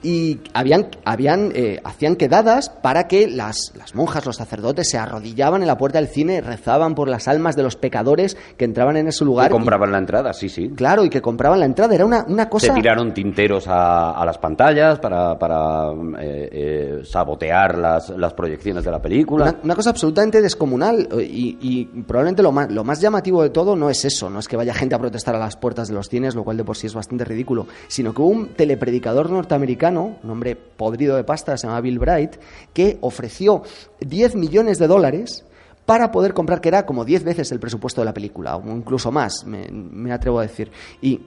[0.03, 5.63] y habían, habían, eh, hacían quedadas para que las, las monjas, los sacerdotes se arrodillaban
[5.63, 8.97] en la puerta del cine y rezaban por las almas de los pecadores que entraban
[8.97, 9.51] en ese que lugar.
[9.51, 10.69] y- compraban la entrada, sí, sí.
[10.71, 11.95] claro, y que compraban la entrada.
[11.95, 12.67] Era una, una cosa...
[12.67, 18.85] Se tiraron tinteros a, a las pantallas para, para eh, eh, sabotear las, las proyecciones
[18.85, 19.45] de la película.
[19.51, 23.77] Una, una cosa absolutamente descomunal y, y probablemente lo más, lo más llamativo de todo
[23.77, 26.09] no es eso, no es que vaya gente a protestar a las puertas de los
[26.09, 30.17] cines, lo cual de por sí es bastante ridículo, sino que hubo un telepredicador norteamericano,
[30.23, 32.37] un hombre podrido de pasta, se llama Bill Bright,
[32.73, 33.63] que ofreció
[34.01, 35.45] 10 millones de dólares
[35.87, 39.11] para poder comprar, que era como 10 veces el presupuesto de la película, o incluso
[39.13, 40.71] más, me, me atrevo a decir.
[41.03, 41.21] Y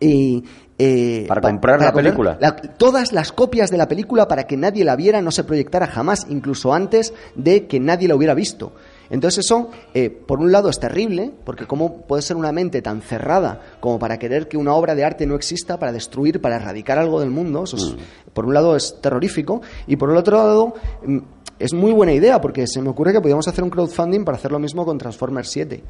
[0.00, 0.42] y,
[0.78, 2.36] eh, ¿Para pa- comprar la película?
[2.40, 5.86] la- todas las copias de la película para que nadie la viera, no se proyectara
[5.86, 8.72] jamás, incluso antes de que nadie la hubiera visto.
[9.12, 13.00] Entonces eso, eh, por un lado, es terrible, porque cómo puede ser una mente tan
[13.02, 16.98] cerrada como para querer que una obra de arte no exista, para destruir, para erradicar
[16.98, 17.62] algo del mundo.
[17.62, 17.94] Eso es-
[18.32, 21.18] por un lado es terrorífico y por el otro lado mm,
[21.58, 24.50] es muy buena idea, porque se me ocurre que podríamos hacer un crowdfunding para hacer
[24.50, 25.84] lo mismo con Transformers 7.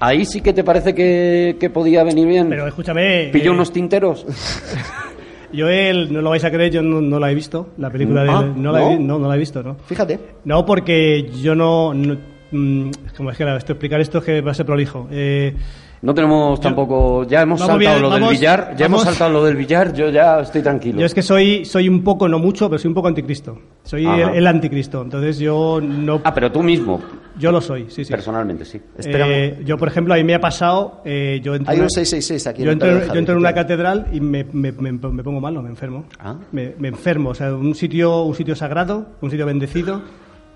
[0.00, 2.48] Ahí sí que te parece que, que podía venir bien.
[2.48, 3.30] Pero escúchame.
[3.32, 4.24] ¿Pilló eh, unos tinteros?
[5.52, 7.68] Yo él, no lo vais a creer, yo no, no la he visto.
[7.78, 9.18] La película de Ah, no, La he, ¿no?
[9.18, 9.76] la he visto, ¿no?
[9.86, 10.18] Fíjate.
[10.44, 11.94] No, porque yo no.
[11.94, 12.16] no
[12.50, 15.08] mm, como es que esto, explicar esto es que va a ser prolijo.
[15.10, 15.54] Eh,
[16.00, 17.24] No tenemos tampoco...
[17.24, 18.74] Ya hemos Vamos saltado bien, lo vamos- del billar.
[18.76, 19.92] Ya hemos saltado lo del billar.
[19.92, 21.00] Yo ya estoy tranquilo.
[21.00, 23.58] yo es que soy, soy un poco, no mucho, pero soy un poco anticristo.
[23.82, 25.02] Soy el, el anticristo.
[25.02, 26.20] Entonces yo no.
[26.24, 27.00] Ah, pero tú mismo,
[27.38, 28.10] Yo lo soy, sí, sí.
[28.12, 28.80] personalmente, sí.
[29.04, 31.02] Eh, yo, por ejemplo, a mí me ha pasado.
[31.04, 32.62] eh, yo entro Hay un una- 666 aquí.
[32.62, 35.62] Yo en entro, yo entro en una catedral y me, me- me- me pongo malo,
[35.62, 36.04] me enfermo.
[36.20, 36.36] Ah.
[36.52, 40.02] Me, me enfermo, o sea, un sitio, un sitio sagrado, un sitio bendecido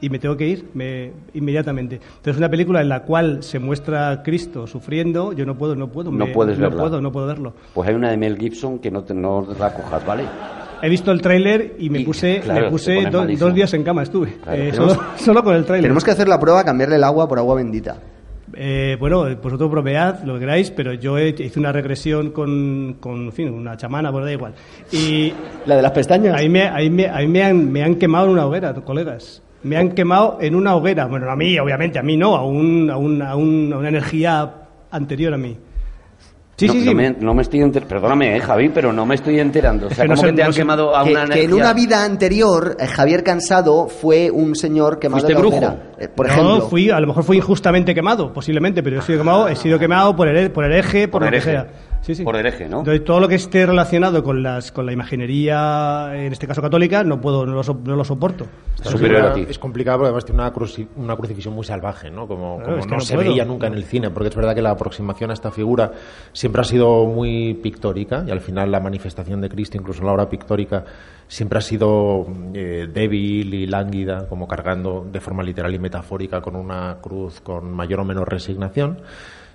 [0.02, 1.94] y me tengo que ir me, inmediatamente.
[2.16, 5.88] Entonces, una película en la cual se muestra a Cristo sufriendo, yo no puedo, no
[5.88, 6.10] puedo.
[6.10, 6.82] No me- puedes no verla.
[6.82, 7.54] puedo, no puedo verlo.
[7.72, 10.24] Pues hay una de Mel Gibson que no, te, no la cojas, ¿vale?
[10.82, 13.84] He visto el tráiler y me Y, puse, claro, me puse do- dos días en
[13.84, 15.84] cama estuve, Claro, eh, tenemos- solo, solo con el tráiler.
[15.84, 17.96] Tenemos que hacer la prueba, cambiarle el agua por agua bendita.
[18.54, 23.26] Eh, bueno, vosotros bromead lo que queráis, pero yo he- hice una regresión con, con
[23.26, 24.54] en fin, una chamana, pues da igual.
[24.90, 25.32] Y
[25.64, 26.36] La de las pestañas.
[26.38, 29.40] ahí me, ahí me, ahí me, han, me han quemado en una hoguera, colegas.
[29.64, 31.06] Me han quemado en una hoguera.
[31.06, 33.88] Bueno, a mí, obviamente, a mí no, a, un, a, un- a un- a una
[33.88, 34.50] energía
[34.90, 35.56] anterior a mí.
[36.56, 36.94] Sí, no, sí, no sí.
[36.94, 39.86] me, no me estoy enter- Perdóname, eh, Javi, pero no me estoy enterando.
[39.86, 41.44] O sea, que no ¿cómo sé- que te no han quemado a que, una que
[41.44, 45.56] en una vida anterior eh, Javier Cansado fue un señor quemado ¿Fuiste en la brujo?
[45.56, 49.18] hoguera, eh, por no, fui, a lo mejor fui injustamente quemado, posiblemente, pero he sido
[49.18, 51.50] quemado, he sido quemado por, here- por hereje, por, Por lo hereje.
[51.50, 51.66] que sea.
[52.02, 52.24] Sí, sí.
[52.24, 52.80] Por hereje, ¿no?
[52.80, 57.04] Entonces, todo lo que esté relacionado con las con la imaginería, en este caso católica,
[57.04, 58.46] no puedo, no lo, so- no lo soporto.
[58.82, 59.46] Superior a ti.
[59.48, 62.26] Es complicado porque además tiene una, cruci- una crucifixión muy salvaje, ¿no?
[62.26, 63.30] Como, Claro, como es que no, no se puedo.
[63.30, 65.92] veía nunca en el cine, porque es verdad que la aproximación a esta figura
[66.32, 70.28] siempre ha sido muy pictórica y al final la manifestación de Cristo, incluso la obra
[70.28, 70.84] pictórica,
[71.28, 76.56] siempre ha sido eh, débil y lánguida, como cargando de forma literal y metafórica con
[76.56, 78.98] una cruz con mayor o menor resignación.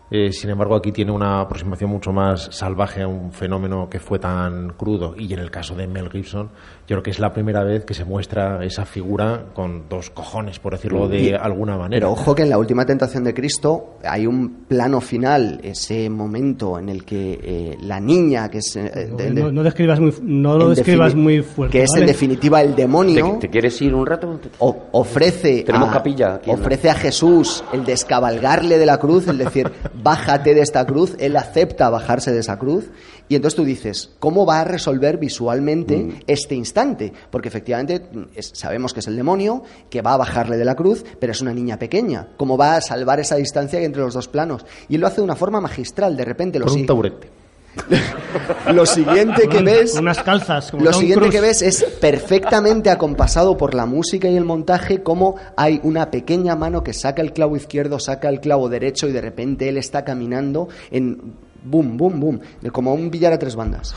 [0.10, 4.20] Eh, sin embargo, aquí tiene una aproximación mucho más salvaje a un fenómeno que fue
[4.20, 5.16] tan crudo.
[5.18, 6.50] Y en el caso de Mel Gibson,
[6.88, 10.58] yo creo que es la primera vez que se muestra esa figura con dos cojones,
[10.60, 12.00] por decirlo de alguna manera.
[12.08, 16.80] Pero ojo que en la última tentación de Cristo hay un plano final, ese momento
[16.80, 18.76] en el que eh, la niña, que es...
[18.78, 21.78] eh, de- No, no describas muy, no lo en describas muy fuerte.
[21.78, 23.34] Que es en definitiva el demonio.
[23.34, 24.40] ¿Te, te quieres ir un rato?
[24.60, 26.56] o- ofrece Tenemos a, capilla aquí, ¿no?
[26.58, 29.70] ofrece a Jesús el descabalgarle de la cruz, el decir,
[30.02, 32.86] bájate de esta cruz, él acepta bajarse de esa cruz,
[33.30, 36.12] y entonces tú dices, ¿cómo va a resolver visualmente Mm.
[36.28, 37.12] este instante?
[37.30, 38.02] Porque efectivamente
[38.36, 41.42] es- sabemos que es el demonio, que va a bajarle de la cruz, pero es
[41.42, 44.66] una niña pequeña, ¿cómo va a salvar esa distancia entre los dos planos?
[44.90, 47.30] Y él lo hace de una forma magistral, de repente lo Con un taburete.
[48.74, 50.72] lo siguiente que ves con unas calzas.
[50.72, 55.04] como lo Tom siguiente que ves es perfectamente acompasado por la música y el montaje,
[55.04, 59.12] como hay una pequeña mano que saca el clavo izquierdo, saca el clavo derecho y
[59.12, 61.34] de repente él está caminando en
[61.64, 62.42] boom, boom, boom,
[62.72, 63.96] como un billar a tres bandas.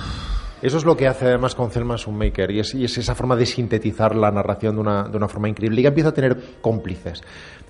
[0.63, 4.15] Eso es lo que hace además con Selma Sunmaker y es, esa forma de sintetizar
[4.15, 7.23] la narración de una, de una forma increíble y que empieza a tener cómplices.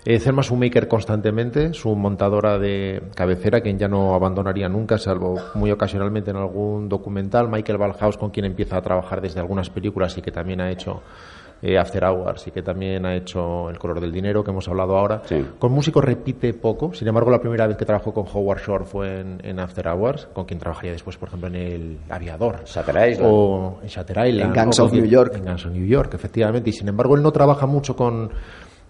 [0.04, 5.70] Eh, Selma Sunmaker constantemente, su montadora de cabecera, quien ya no abandonaría nunca, salvo muy
[5.70, 10.22] ocasionalmente en algún documental, Michael Balhaus, con quien empieza a trabajar desde algunas películas y
[10.22, 11.02] que también ha hecho
[11.62, 14.96] eh, After Hours y que también ha hecho El color del dinero, que hemos hablado
[14.96, 15.22] ahora.
[15.24, 15.44] Sí.
[15.58, 19.20] Con músicos repite poco, sin embargo la primera vez que trabajó con Howard Shore fue
[19.20, 22.60] en, en After Hours, con quien trabajaría después, por ejemplo, en El Aviador.
[23.10, 23.30] Island.
[23.30, 24.56] O en Shutter Island.
[24.56, 25.34] En Guns of New York.
[25.36, 26.70] En Guns of New York, efectivamente.
[26.70, 28.30] Y sin embargo él no trabaja mucho con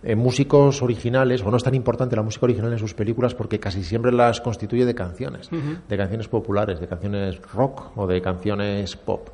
[0.03, 3.61] eh, músicos originales, o no es tan importante la música original en sus películas porque
[3.61, 8.97] casi siempre las constituye de canciones, de canciones populares, de canciones rock o de canciones
[8.97, 9.29] pop.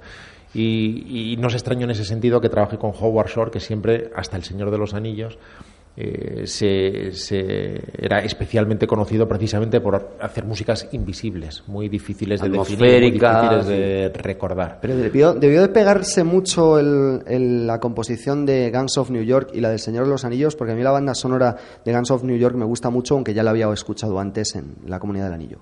[0.57, 4.11] Y, y no es extraño en ese sentido que trabaje con Howard Shore, que siempre,
[4.15, 5.39] hasta El Señor de los Anillos,
[5.99, 12.79] eh, se, se- era especialmente conocido precisamente por hacer músicas invisibles, muy difíciles de definir,
[13.01, 13.11] muy
[13.57, 13.67] difíciles
[14.13, 14.79] de recordar.
[14.83, 19.51] Pero debió, debió de pegarse mucho el- el- la composición de Guns of New York
[19.55, 22.11] y la del Señor de los Anillos, porque a mí la banda sonora de Guns
[22.11, 25.25] of New York me gusta mucho, aunque ya la había escuchado antes en La Comunidad
[25.27, 25.59] del Anillo.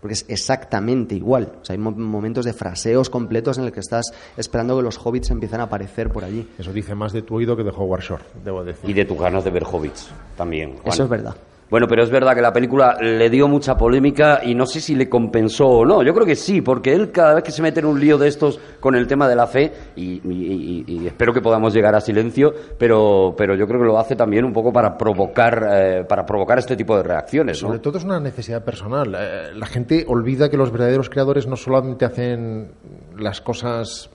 [0.00, 1.52] Porque es exactamente igual.
[1.60, 4.96] O sea, hay mo- momentos de fraseos completos en el que estás esperando que los
[5.04, 6.48] hobbits empiecen a aparecer por allí.
[6.58, 8.88] Eso dice más de tu oído que de Howard Shore, debo decir.
[8.88, 10.76] Y de tus ganas de ver hobbits también.
[10.76, 10.92] Juan.
[10.94, 11.34] Eso es verdad.
[11.70, 14.94] Bueno, pero es verdad que la película le dio mucha polémica y no sé si
[14.94, 16.02] le compensó o no.
[16.02, 18.26] Yo creo que sí, porque él cada vez que se mete en un lío de
[18.26, 21.94] estos con el tema de la fe, y, y- y- y espero que podamos llegar
[21.94, 26.04] a silencio, pero, pero yo creo que lo hace también un poco para provocar, eh,
[26.08, 27.58] para provocar este tipo de reacciones.
[27.58, 29.14] Sobre todo es una necesidad personal.
[29.18, 32.70] Eh, La gente olvida que los verdaderos creadores no solamente hacen
[33.18, 34.08] las cosas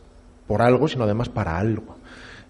[0.48, 1.98] por algo, sino además para algo.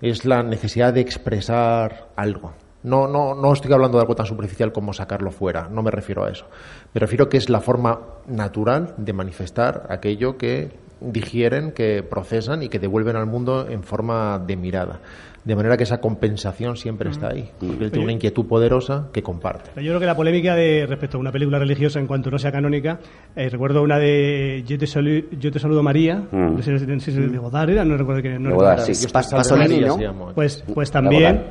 [0.02, 2.54] Es la necesidad de expresar algo.
[2.84, 6.26] No, no, no estoy hablando de algo tan superficial como sacarlo fuera, no me refiero
[6.26, 6.46] a eso.
[6.94, 12.70] Me refiero que es la forma natural de manifestar aquello que digieren, que procesan y
[12.70, 15.00] que devuelven al mundo en forma de mirada.
[15.46, 17.50] De manera que esa compensación siempre está ahí.
[17.60, 19.72] Porque él tiene una inquietud poderosa que comparte.
[19.82, 22.52] Yo creo que la polémica de respecto a una película religiosa en cuanto no sea
[22.52, 23.00] canónica,
[23.36, 26.56] eh, recuerdo una de Yo te, salu- Yo te saludo María, Mm.
[26.56, 28.96] no sé si es de Godard era, no recuerdo que no De Godard, recuerdo.
[28.96, 29.08] sí.
[29.12, 29.98] Pasolini, ¿no?
[29.98, 30.10] se.
[30.34, 31.44] Pues, pues La también,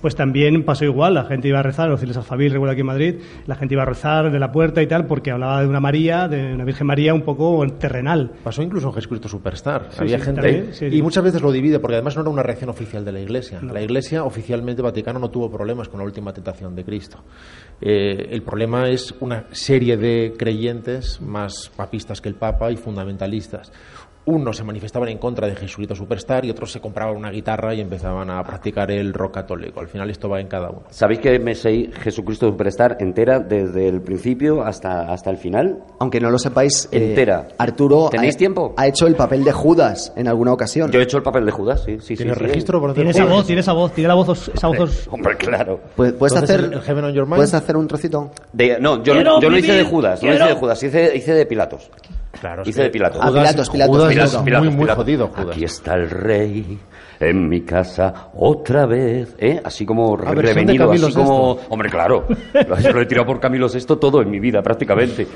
[0.00, 2.86] pues también pasó igual, la gente iba a rezar, los fieles alfabil, recuerdo aquí en
[2.86, 3.14] Madrid,
[3.46, 6.28] la gente iba a rezar de la puerta y tal, porque hablaba de una María,
[6.28, 8.30] de una Virgen María un poco terrenal.
[8.44, 9.88] Pasó incluso en Jesucristo Superstar.
[9.90, 10.96] Sí, Había sí, gente también, sí, sí.
[10.96, 13.39] y muchas veces lo divide porque además no era una reacción oficial de la Iglesia.
[13.62, 17.18] La Iglesia oficialmente Vaticano no tuvo problemas con la última tentación de Cristo.
[17.80, 23.72] Eh, el problema es una serie de creyentes más papistas que el Papa y fundamentalistas.
[24.26, 27.80] Unos se manifestaban en contra de Jesucristo Superstar y otros se compraban una guitarra y
[27.80, 29.80] empezaban a practicar el rock católico.
[29.80, 30.82] Al final esto va en cada uno.
[30.90, 35.78] ¿Sabéis que me sé Jesucristo Superstar entera desde el principio hasta, hasta el final?
[35.98, 37.48] Aunque no lo sepáis, eh, Entera.
[37.58, 38.74] Arturo ¿Tenéis ha, tiempo?
[38.76, 40.90] ha hecho el papel de Judas en alguna ocasión.
[40.90, 42.16] Yo he hecho el papel de Judas, sí, sí, sí.
[42.16, 42.44] ¿Tienes sí.
[42.44, 45.08] registro por hacer Tiene esa voz, tiene esa voz, tiene la voz, esa voz os-
[45.10, 45.80] Hombre, claro.
[45.96, 47.36] ¿Puedes, puedes hacer, el- on Your Mind?
[47.36, 48.30] ¿Puedes hacer un trocito?
[48.52, 51.46] De- no, yo, yo no hice de Judas, no hice de Judas, hice, hice de
[51.46, 51.90] Pilatos.
[52.40, 53.20] Claro, es Hice que de Pilatos.
[53.22, 54.42] Ah, Pilatos, Pilatos, Judas Pilatos.
[54.42, 55.04] Pilatos, muy, muy Pilatos.
[55.04, 55.56] jodido, Judas.
[55.56, 56.78] Aquí está el rey
[57.20, 59.60] en mi casa otra vez, ¿eh?
[59.62, 61.58] Así como de revenido, así como...
[61.68, 62.26] Hombre, claro,
[62.68, 65.26] lo, lo he tirado por Camilo VI todo en mi vida, prácticamente.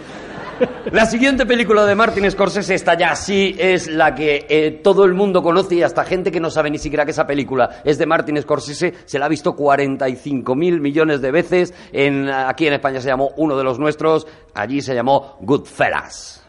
[0.92, 5.14] La siguiente película de Martin Scorsese, esta ya sí es la que eh, todo el
[5.14, 8.06] mundo conoce y hasta gente que no sabe ni siquiera que esa película es de
[8.06, 11.74] Martin Scorsese se la ha visto 45 mil millones de veces.
[12.46, 16.42] Aquí en España se llamó Uno de los Nuestros, allí se llamó Goodfellas.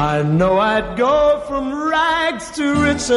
[0.00, 3.08] I know I'd go from rags to riches.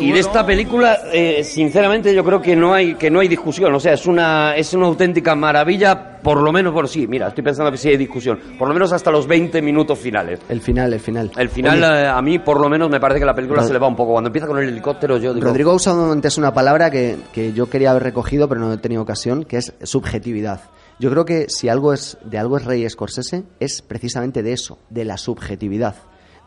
[0.00, 3.74] Y de esta película, eh, sinceramente, yo creo que no hay que no hay discusión.
[3.74, 7.06] O sea, es una es una auténtica maravilla, por lo menos por sí.
[7.06, 8.38] Mira, estoy pensando que sí hay discusión.
[8.58, 10.40] Por lo menos hasta los 20 minutos finales.
[10.48, 11.30] El final, el final.
[11.36, 13.66] El final, Oye, eh, a mí, por lo menos, me parece que la película Rod-
[13.68, 14.12] se le va un poco.
[14.12, 15.46] Cuando empieza con el helicóptero, yo digo.
[15.46, 18.78] Rodrigo ha usado antes una palabra que, que yo quería haber recogido, pero no he
[18.78, 20.60] tenido ocasión, que es subjetividad.
[20.98, 24.78] Yo creo que si algo es de algo es Rey Scorsese, es precisamente de eso,
[24.90, 25.94] de la subjetividad.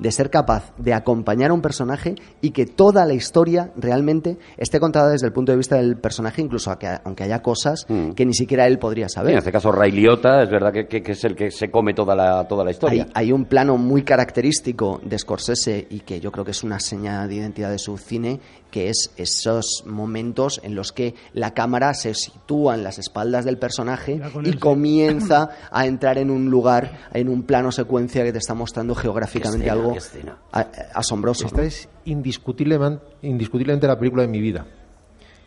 [0.04, 4.80] De ser capaz de acompañar a un personaje y que toda la historia realmente esté
[4.80, 8.12] contada desde el punto de vista del personaje, incluso a que- aunque haya cosas Mm.
[8.12, 9.32] que ni siquiera él podría Sí, saber.
[9.32, 11.94] en este caso, Ray Liotta, es verdad que, que- que es el que se come
[11.94, 13.04] toda la, toda la historia.
[13.14, 16.80] Hay, hay un plano muy característico de Scorsese y que yo creo que es una
[16.80, 18.40] señal de identidad de su cine,
[18.72, 23.58] que es esos momentos en los que la cámara se sitúa en las espaldas del
[23.58, 28.40] personaje con y comienza a entrar en un lugar, en un plano secuencia que te
[28.40, 31.46] está mostrando geográficamente escena, algo a- asombroso.
[31.46, 31.68] Esta ¿no?
[31.68, 34.66] es indiscutiblemente, indiscutiblemente la película de mi vida.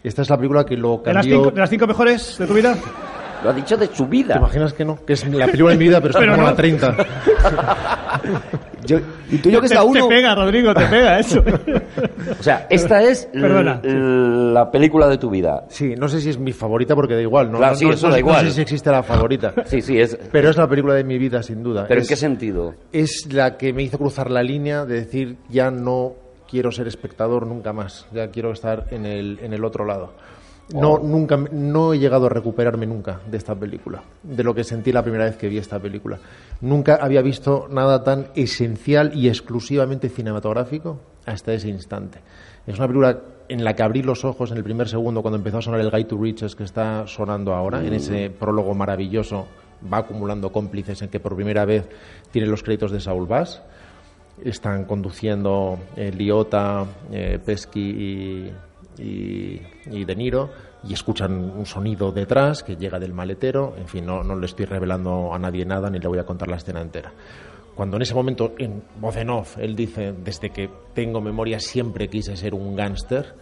[0.03, 1.39] Esta es la película que lo ¿De las, cambió...
[1.39, 2.77] cinco, de las cinco mejores de tu vida?
[3.45, 4.37] Lo ha dicho de su ¿Te vida.
[4.37, 4.99] imaginas que no?
[5.05, 6.51] Que es la película de mi vida, pero es Pero como no.
[6.51, 6.97] la 30.
[8.87, 8.99] Yo-
[9.31, 10.09] y tú y yo que te, está te uno.
[10.09, 11.43] pega, Rodrigo, te pega eso.
[12.39, 13.89] O sea, esta es Perdona, sí.
[13.93, 15.65] la película de tu vida.
[15.69, 17.51] Sí, no sé si es mi favorita porque da igual.
[17.51, 18.47] No, Claro, no, sí, no- eso no- da no igual.
[18.47, 19.53] sé si existe la favorita.
[19.67, 20.17] Sí, sí, es.
[20.31, 21.87] Pero es la película de mi vida, sin duda.
[21.89, 22.75] ¿Pero en qué sentido?
[22.93, 26.13] es la que me hizo cruzar la línea de decir ya no
[26.49, 30.13] quiero ser espectador nunca más, ya quiero estar en el, en el otro lado.
[30.73, 34.91] No, nunca, no he llegado a recuperarme nunca de esta película, de lo que sentí
[34.91, 36.19] la primera vez que vi esta película.
[36.61, 42.19] Nunca había visto nada tan esencial y exclusivamente cinematográfico hasta ese instante.
[42.67, 45.59] Es una película en la que abrí los ojos en el primer segundo cuando empezó
[45.59, 49.47] a sonar el Guide to Riches que está sonando ahora, en ese prólogo maravilloso,
[49.93, 51.89] va acumulando cómplices en que por primera vez
[52.33, 53.63] tiene los créditos de Saul Bass
[54.45, 58.53] están conduciendo eh, Liota, eh, Pesky y,
[58.99, 60.51] y, y De Niro
[60.85, 63.75] y escuchan un sonido detrás que llega del maletero.
[63.77, 66.49] En fin, no, no le estoy revelando a nadie nada ni le voy a contar
[66.49, 67.13] la escena entera.
[67.75, 72.09] Cuando en ese momento, en voz en off, él dice, desde que tengo memoria siempre
[72.09, 73.35] quise ser un gángster,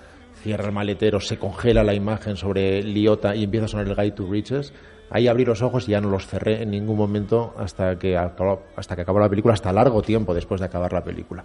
[0.43, 4.11] cierra el maletero, se congela la imagen sobre Liota y empieza a sonar el Guide
[4.11, 4.73] to Riches.
[5.11, 8.63] Ahí abrí los ojos y ya no los cerré en ningún momento hasta que acabó,
[8.75, 11.45] hasta que acabó la película, hasta largo tiempo después de acabar la película.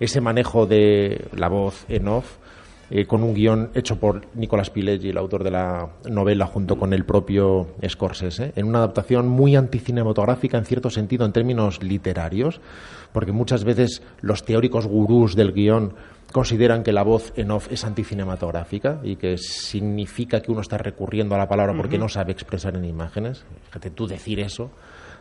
[0.00, 2.38] Ese manejo de la voz en off,
[2.90, 6.92] eh, con un guion hecho por Nicolas Pileggi, el autor de la novela, junto con
[6.92, 12.60] el propio Scorsese, en una adaptación muy anticinematográfica en cierto sentido en términos literarios,
[13.12, 15.94] porque muchas veces los teóricos gurús del guion
[16.32, 21.36] consideran que la voz en off es anticinematográfica y que significa que uno está recurriendo
[21.36, 23.44] a la palabra porque no sabe expresar en imágenes.
[23.66, 24.70] Fíjate tú decir eso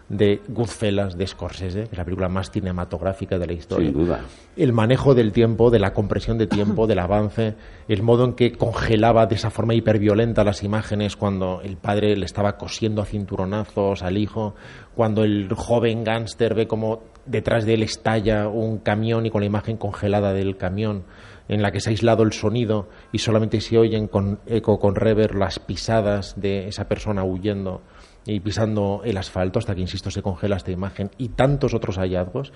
[0.10, 3.90] de Goodfellas de Scorsese, que es la película más cinematográfica de la historia.
[3.90, 4.22] Sin duda.
[4.56, 7.56] El manejo del tiempo, de la compresión de tiempo, del avance,
[7.88, 12.26] el modo en que congelaba de esa forma hiperviolenta las imágenes cuando el padre le
[12.26, 14.56] estaba cosiendo a cinturonazos al hijo,
[14.96, 19.48] cuando el joven gángster ve como detrás de él estalla un camión y con la
[19.48, 21.06] imagen congelada del camión
[21.48, 24.96] en la que se ha aislado el sonido y solamente se oyen con eco, con
[24.96, 27.82] rever las pisadas de esa persona huyendo
[28.26, 32.54] y pisando el asfalto hasta que, insisto, se congela esta imagen y tantos otros hallazgos,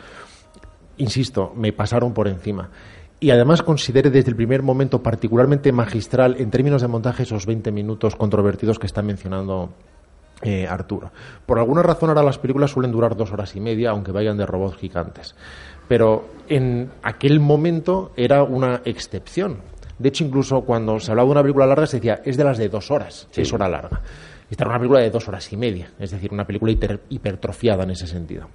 [0.97, 2.69] insisto, me pasaron por encima.
[3.19, 7.71] Y además considere desde el primer momento particularmente magistral en términos de montaje esos 20
[7.71, 9.71] minutos controvertidos que está mencionando
[10.43, 11.11] eh, Arturo.
[11.47, 14.45] Por alguna razón ahora las películas suelen durar dos horas y media, aunque vayan de
[14.45, 15.35] robots gigantes.
[15.87, 19.61] Pero en aquel momento era una excepción.
[19.97, 22.59] De hecho, incluso cuando se hablaba de una película larga se decía, es de las
[22.59, 24.01] de dos horas, es hora larga.
[24.49, 27.83] Esta era una película de dos horas y media, es decir, una película hiper- hipertrofiada
[27.83, 28.47] en ese sentido.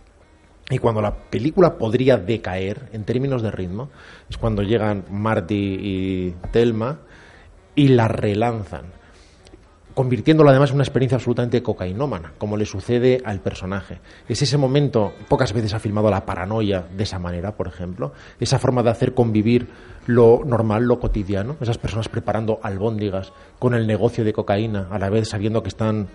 [0.70, 3.90] Y cuando la película podría decaer en términos de ritmo,
[4.30, 7.00] es cuando llegan Marty y Thelma
[7.74, 8.86] y la relanzan,
[9.94, 14.00] convirtiéndola además en una experiencia absolutamente cocainómana, como le sucede al personaje.
[14.28, 18.58] Es ese momento, pocas veces ha filmado la paranoia de esa manera, por ejemplo, esa
[18.58, 19.68] forma de hacer convivir
[20.06, 25.10] lo normal, lo cotidiano, esas personas preparando albóndigas con el negocio de cocaína, a la
[25.10, 26.08] vez sabiendo que están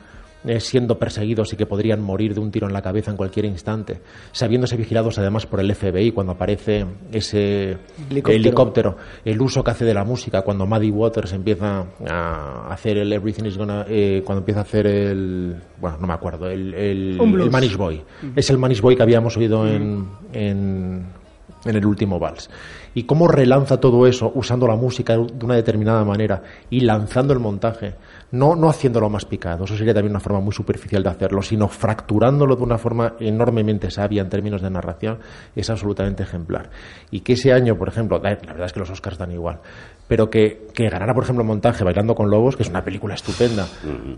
[0.45, 3.45] eh, siendo perseguidos y que podrían morir de un tiro en la cabeza en cualquier
[3.45, 7.77] instante, sabiéndose vigilados además por el FBI cuando aparece ese
[8.09, 8.35] Helicóptero.
[8.35, 13.11] helicóptero, el uso que hace de la música cuando Maddie Waters empieza a hacer el
[13.11, 17.19] Everything is Gonna, eh, cuando empieza a hacer el, bueno, no me acuerdo, el, el,
[17.19, 18.01] el Manish Boy.
[18.35, 21.05] Es el Manish Boy que habíamos oído en, en,
[21.65, 22.49] en el último vals.
[22.93, 27.39] Y cómo relanza todo eso usando la música de una determinada manera y lanzando el
[27.39, 27.93] montaje,
[28.31, 31.67] no, no haciéndolo más picado, eso sería también una forma muy superficial de hacerlo, sino
[31.67, 35.19] fracturándolo de una forma enormemente sabia en términos de narración,
[35.55, 36.69] es absolutamente ejemplar.
[37.11, 39.59] Y que ese año, por ejemplo, la verdad es que los Oscars dan igual,
[40.07, 43.65] pero que, que ganara, por ejemplo, montaje Bailando con Lobos, que es una película estupenda,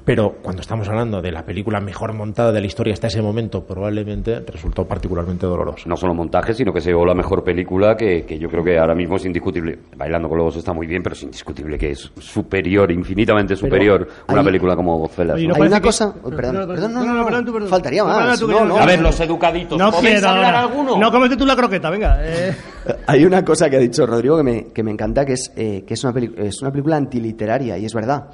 [0.05, 3.63] pero cuando estamos hablando de la película mejor montada de la historia hasta ese momento,
[3.65, 5.87] probablemente resultó particularmente doloroso.
[5.89, 8.77] No solo montaje, sino que se llevó la mejor película que, que yo creo que
[8.77, 9.79] ahora mismo es indiscutible.
[9.95, 14.39] Bailando con Lobos está muy bien, pero es indiscutible que es superior, infinitamente superior una
[14.39, 15.41] hay- película como Goodfellas.
[15.41, 15.47] ¿no?
[15.49, 17.25] ¿no Hay una que- cosa- perdón, no, perdón, no, no, no, no, no.
[17.25, 17.69] perdón, tú, perdón.
[17.69, 18.41] Faltaría más.
[18.41, 20.97] A ver, los educaditos, No ¿podéis quiero hablar alguno?
[20.97, 22.17] No, cómete tú la croqueta, venga.
[22.21, 22.55] eh.
[23.07, 25.78] Hay una cosa que ha dicho Rodrigo que me, que me encanta, que es eh,
[25.86, 28.30] que es una, es una película antiliteraria, y es verdad.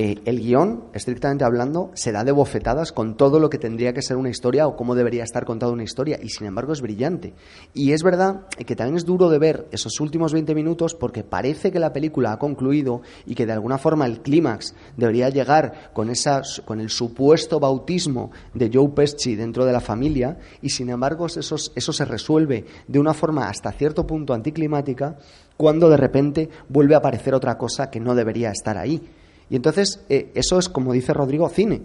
[0.00, 4.00] Eh, el guion, estrictamente hablando, se da de bofetadas con todo lo que tendría que
[4.00, 7.34] ser una historia o cómo debería estar contada una historia, y sin embargo es brillante.
[7.74, 11.72] Y es verdad que también es duro de ver esos últimos 20 minutos porque parece
[11.72, 16.10] que la película ha concluido y que de alguna forma el clímax debería llegar con,
[16.10, 21.26] esa, con el supuesto bautismo de Joe Pesci dentro de la familia, y sin embargo
[21.26, 21.40] eso,
[21.74, 25.18] eso se resuelve de una forma hasta cierto punto anticlimática
[25.58, 29.02] cuando de repente vuelve a aparecer otra cosa que no debería estar ahí.
[29.50, 31.82] Y entonces eh, eso es, como dice Rodrigo, cine.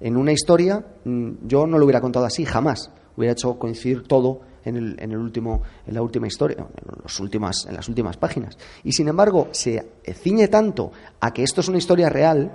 [0.00, 2.90] En una historia mm, yo no lo hubiera contado así, jamás.
[3.16, 7.74] Hubiera hecho coincidir todo en, el, último, en la última historia, en, los últimas, en
[7.74, 8.56] las últimas páginas.
[8.84, 12.52] Y sin embargo, se ciñe tanto a que esto es una historia real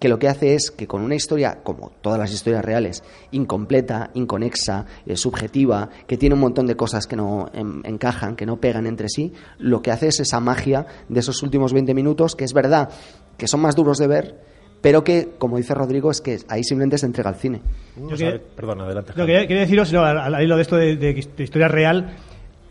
[0.00, 4.10] que lo que hace es que con una historia, como todas las historias reales, incompleta,
[4.14, 8.56] inconexa, eh, subjetiva, que tiene un montón de cosas que no en, encajan, que no
[8.56, 12.44] pegan entre sí, lo que hace es esa magia de esos últimos 20 minutos, que
[12.44, 12.88] es verdad
[13.36, 14.40] que son más duros de ver,
[14.80, 17.60] pero que, como dice Rodrigo, es que ahí simplemente se entrega al cine.
[17.96, 19.12] Yo quería- Perdón, adelante.
[19.14, 22.16] Lo que quería deciros, no, al, hilo de esto de, de- de historia real,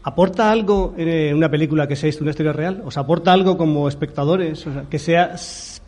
[0.04, 2.82] ¿aporta algo en una película que sea una historia real?
[2.86, 4.66] ¿Os aporta algo como espectadores?
[4.66, 5.38] O sea, que sea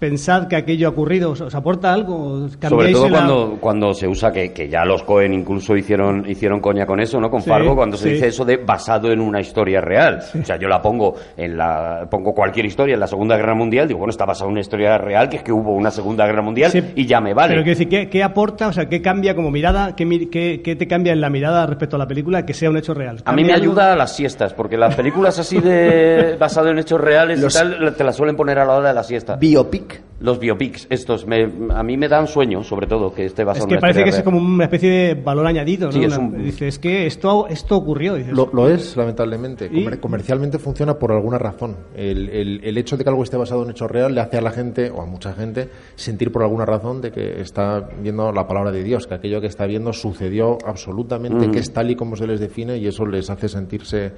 [0.02, 2.46] pensad que aquello ha ocurrido, ¿os, os aporta algo?
[2.46, 6.28] ¿Os Sobre todo la- cuando, cuando se usa, que, que ya los Cohen incluso hicieron,
[6.28, 7.30] hicieron coña con eso, ¿no?
[7.30, 8.14] Con Sí, Fargo, cuando se sí.
[8.16, 10.20] dice eso de basado en una historia real.
[10.42, 13.88] O sea, yo la pongo en la, pongo cualquier historia en la Segunda Guerra Mundial,
[13.88, 16.42] digo, bueno, está basado en una historia real, que es que hubo una Segunda Guerra
[16.42, 17.54] Mundial Sí, y ya me vale.
[17.54, 20.62] Pero quiero decir, ¿qué, qué aporta, o sea, qué cambia como mirada, qué, mi- qué-
[20.64, 23.18] qué te cambia en la mirada respecto a la película que sea un hecho real?
[23.24, 27.00] A mí me ayuda a las siestas, porque las películas así de basado en hechos
[27.00, 29.36] reales Los- y tal, te las suelen poner a la hora de la siesta.
[29.36, 29.91] Biopic.
[30.22, 33.70] Los biopics, estos, me- a mí me dan sueño, sobre todo, que esté basado Es
[33.70, 35.92] que en parece que es como una especie de valor añadido, ¿no?
[35.92, 38.16] Sí, es Una- un- Dice, es que esto, esto ocurrió.
[38.16, 39.70] Dices, Lo, lo es, lamentablemente.
[40.00, 41.76] Comercialmente funciona por alguna razón.
[41.96, 44.42] El, el- el hecho de que algo esté basado en hechos real le hace a
[44.42, 48.48] la gente, o a mucha gente, sentir por alguna razón de que está viendo la
[48.48, 52.16] palabra de Dios, que aquello que está viendo sucedió absolutamente, que es tal y como
[52.16, 54.12] se les define, y eso les hace sentirse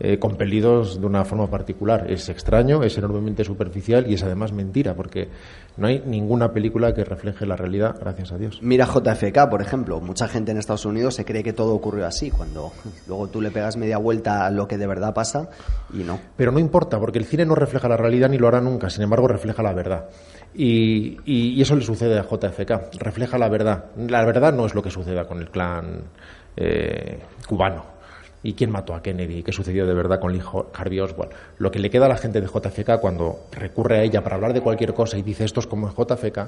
[0.00, 2.10] eh, compelidos de una forma particular.
[2.10, 5.28] Es extraño, es enormemente superficial y es además mentira, porque
[5.76, 8.58] no hay ninguna película que refleje la realidad, gracias a Dios.
[8.62, 10.00] Mira JFK, por ejemplo.
[10.00, 12.72] Mucha gente en Estados Unidos se cree que todo ocurrió así, cuando
[13.06, 15.48] luego tú le pegas media vuelta a lo que de verdad pasa
[15.92, 16.18] y no.
[16.36, 19.02] Pero no importa, porque el cine no refleja la realidad ni lo hará nunca, sin
[19.04, 20.06] embargo refleja la verdad.
[20.54, 23.86] Y, y- y eso le sucede a JFK, refleja la verdad.
[23.96, 26.02] La verdad no es lo que suceda con el clan
[26.56, 27.18] eh,
[27.48, 27.93] cubano.
[28.44, 29.42] ¿Y quién mató a Kennedy?
[29.42, 30.42] ¿Qué sucedió de verdad con Lee
[30.74, 31.32] Harvey Oswald?
[31.58, 34.52] Lo que le queda a la gente de JFK cuando recurre a ella para hablar
[34.52, 36.38] de cualquier cosa y dice esto es como en JFK,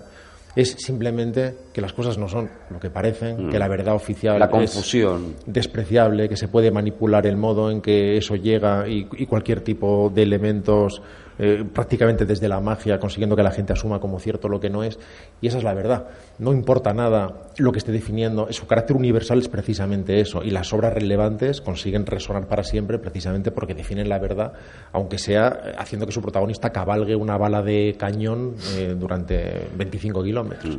[0.54, 4.44] es simplemente que las cosas no son lo que parecen, que la verdad oficial La
[4.46, 5.34] es confusión.
[5.46, 10.10] despreciable, que se puede manipular el modo en que eso llega y, y cualquier tipo
[10.14, 11.02] de elementos
[11.38, 14.82] eh, prácticamente desde la magia, consiguiendo que la gente asuma como cierto lo que no
[14.82, 14.98] es.
[15.40, 16.06] Y esa es la verdad.
[16.38, 20.42] No importa nada lo que esté definiendo, su carácter universal es precisamente eso.
[20.42, 24.52] Y las obras relevantes consiguen resonar para siempre precisamente porque definen la verdad,
[24.92, 30.22] aunque sea eh, haciendo que su protagonista cabalgue una bala de cañón eh, durante 25
[30.22, 30.78] kilómetros.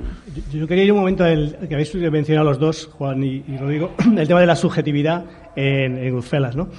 [0.51, 3.57] Yo, yo quería ir un momento al que habéis mencionado los dos, Juan y, y
[3.57, 6.69] Rodrigo, el tema de la subjetividad en, en Goodfellas, ¿no?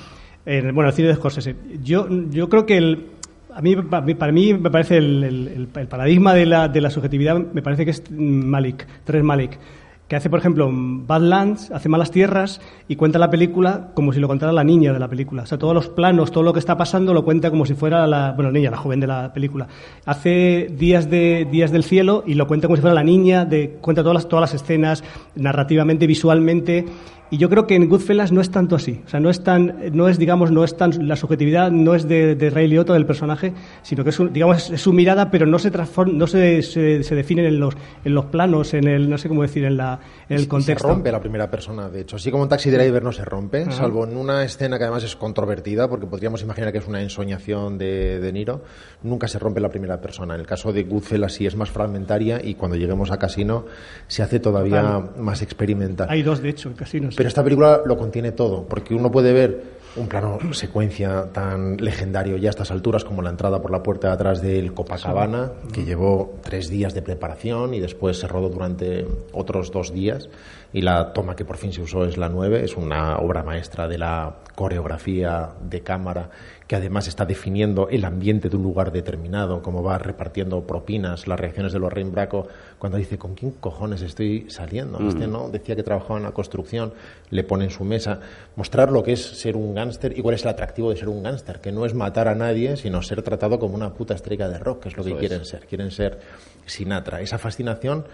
[0.47, 1.57] En, bueno, el cine de Scorsese.
[1.83, 3.18] Yo, yo creo que el,
[3.59, 7.61] a mí, pa- para mí me parece el, paradigma de la, de la subjetividad, me
[7.61, 9.59] parece que es Malik, Tres Malik,
[10.07, 14.29] que hace, por ejemplo, Badlands, hace Malas Tierras y cuenta la película como si lo
[14.29, 15.43] contara la niña de la película.
[15.43, 18.07] O sea, todos los planos, todo lo que está pasando lo cuenta como si fuera
[18.07, 19.67] la, bueno, niña, la joven de la película.
[20.07, 23.77] Hace Días, de, Días del Cielo y lo cuenta como si fuera la niña, de,
[23.81, 25.03] cuenta todas las, todas las escenas,
[25.35, 26.87] narrativamente, visualmente.
[27.31, 29.03] Y yo creo que en Goodfellas no es tanto así.
[29.05, 32.09] O sea, no es tan, no es, digamos, no es tan, la subjetividad no es
[32.09, 33.53] de, de Ray Liotta, del personaje,
[33.83, 37.03] sino que es, su- digamos, es, su mirada, pero no se transforma, no se, se,
[37.03, 37.75] se definen en los,
[38.05, 40.89] en los planos, en el, no sé cómo decir, en la, en el Se contexto.
[40.89, 42.17] rompe la primera persona, de hecho.
[42.17, 45.15] Así como en Taxi Driver no se rompe, salvo en una escena que además es
[45.17, 48.63] controvertida, porque podríamos imaginar que es una ensoñación de De Niro,
[49.03, 50.35] nunca se rompe la primera persona.
[50.35, 53.67] En el caso de Goodfellas sí es más fragmentaria y cuando lleguemos a Casino
[54.07, 56.07] se hace todavía más experimental.
[56.11, 57.18] Hay dos, de hecho, en casinos.
[57.19, 59.61] Pero esta película lo contiene todo, porque uno puede ver
[59.97, 64.07] un plano secuencia tan legendario ya a estas alturas como la entrada por la puerta
[64.07, 69.05] de atrás del Copacabana, que llevó tres días de preparación y después se rodó durante
[69.33, 70.29] otros dos días.
[70.73, 73.89] Y la toma que por fin se usó es la 9, es una obra maestra
[73.89, 76.31] de la coreografía de cámara
[76.67, 81.41] que además está definiendo el ambiente de un lugar determinado, cómo va repartiendo propinas, las
[81.41, 82.47] reacciones de los Braco
[82.79, 84.99] cuando dice, ¿con quién cojones estoy saliendo?
[85.09, 86.93] Este no decía que trabajaba en la construcción,
[87.31, 88.21] le pone en su mesa,
[88.55, 91.23] mostrar lo que es ser un gángster y cuál es el atractivo de ser un
[91.23, 94.59] gángster, que no es matar a nadie, sino ser tratado como una puta estrella de
[94.59, 96.19] rock, que es lo que quieren ser, quieren ser
[96.67, 97.23] Sinatra.
[97.23, 98.05] Esa fascinación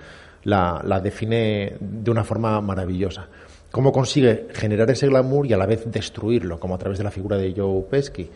[0.44, 3.28] la, define de una forma maravillosa.
[3.70, 6.60] ¿Cómo consigue generar ese glamour y a la vez destruirlo?
[6.60, 8.30] Como a través de la figura de Joe Pesci,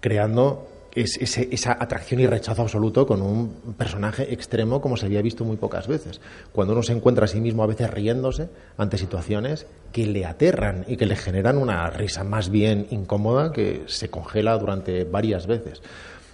[0.00, 5.56] creando esa atracción y rechazo absoluto con un personaje extremo como se había visto muy
[5.56, 6.20] pocas veces.
[6.52, 10.84] Cuando uno se encuentra a sí mismo a veces riéndose ante situaciones que le aterran
[10.86, 15.80] y que le generan una risa más bien incómoda que se congela durante varias veces.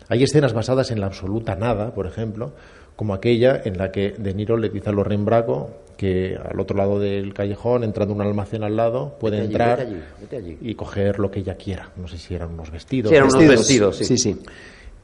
[0.09, 2.53] Hay escenas basadas en la absoluta nada, por ejemplo,
[2.99, 6.77] como aquella en la que De Niro le dice a Lorraine Bracco que al otro
[6.77, 10.37] lado del callejón, entrando un almacén al lado, puede Vete allí, entrar vete allí, vete
[10.37, 10.59] allí.
[10.61, 11.91] y coger lo que ella quiera.
[11.97, 13.11] No sé si eran unos vestidos.
[13.11, 14.05] Sí, eran unos vestidos, sí.
[14.05, 14.17] sí.
[14.19, 14.37] sí.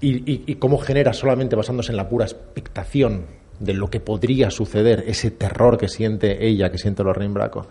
[0.01, 3.23] y, y- y cómo genera solamente basándose en la pura expectación
[3.61, 7.67] de lo que podría suceder, ese terror que siente ella, que siente Lorraine Bracco,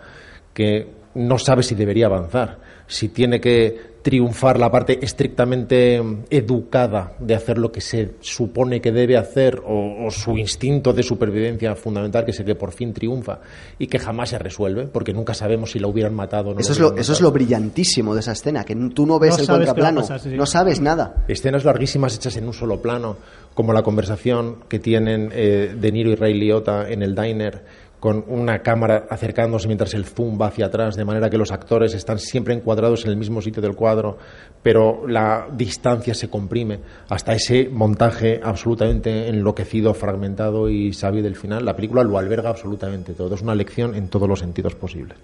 [0.54, 7.34] que no sabe si debería avanzar, si tiene que triunfar la parte estrictamente educada de
[7.34, 12.22] hacer lo que se supone que debe hacer o, o su instinto de supervivencia fundamental
[12.26, 13.40] que es el que por fin triunfa
[13.78, 16.72] y que jamás se resuelve porque nunca sabemos si la hubieran matado o no Eso
[16.72, 17.30] es, lo, hubieran eso es matado.
[17.30, 20.36] lo brillantísimo de esa escena, que tú no ves No el contraplano, pasar, sí, sí.
[20.36, 21.24] no sabes nada.
[21.26, 23.16] Escenas larguísimas hechas en un solo plano,
[23.54, 27.62] como la conversación que tienen eh, De Niro y Ray Liotta en el diner,
[28.04, 31.94] con una cámara acercándose mientras el zoom va hacia atrás, de manera que los actores
[31.94, 34.18] están siempre encuadrados en el mismo sitio del cuadro,
[34.62, 41.64] pero la distancia se comprime hasta ese montaje absolutamente enloquecido, fragmentado y sabio del final.
[41.64, 45.16] La película lo alberga absolutamente todo, es una lección en todos los sentidos posibles.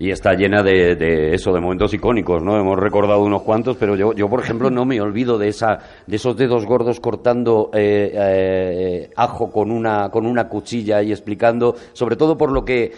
[0.00, 2.58] Y está llena de, de eso, de momentos icónicos, ¿no?
[2.58, 6.16] Hemos recordado unos cuantos, pero yo, yo por ejemplo, no me olvido de esa, de
[6.16, 12.16] esos dedos gordos cortando eh, eh, ajo con una, con una cuchilla y explicando, sobre
[12.16, 12.92] todo por lo que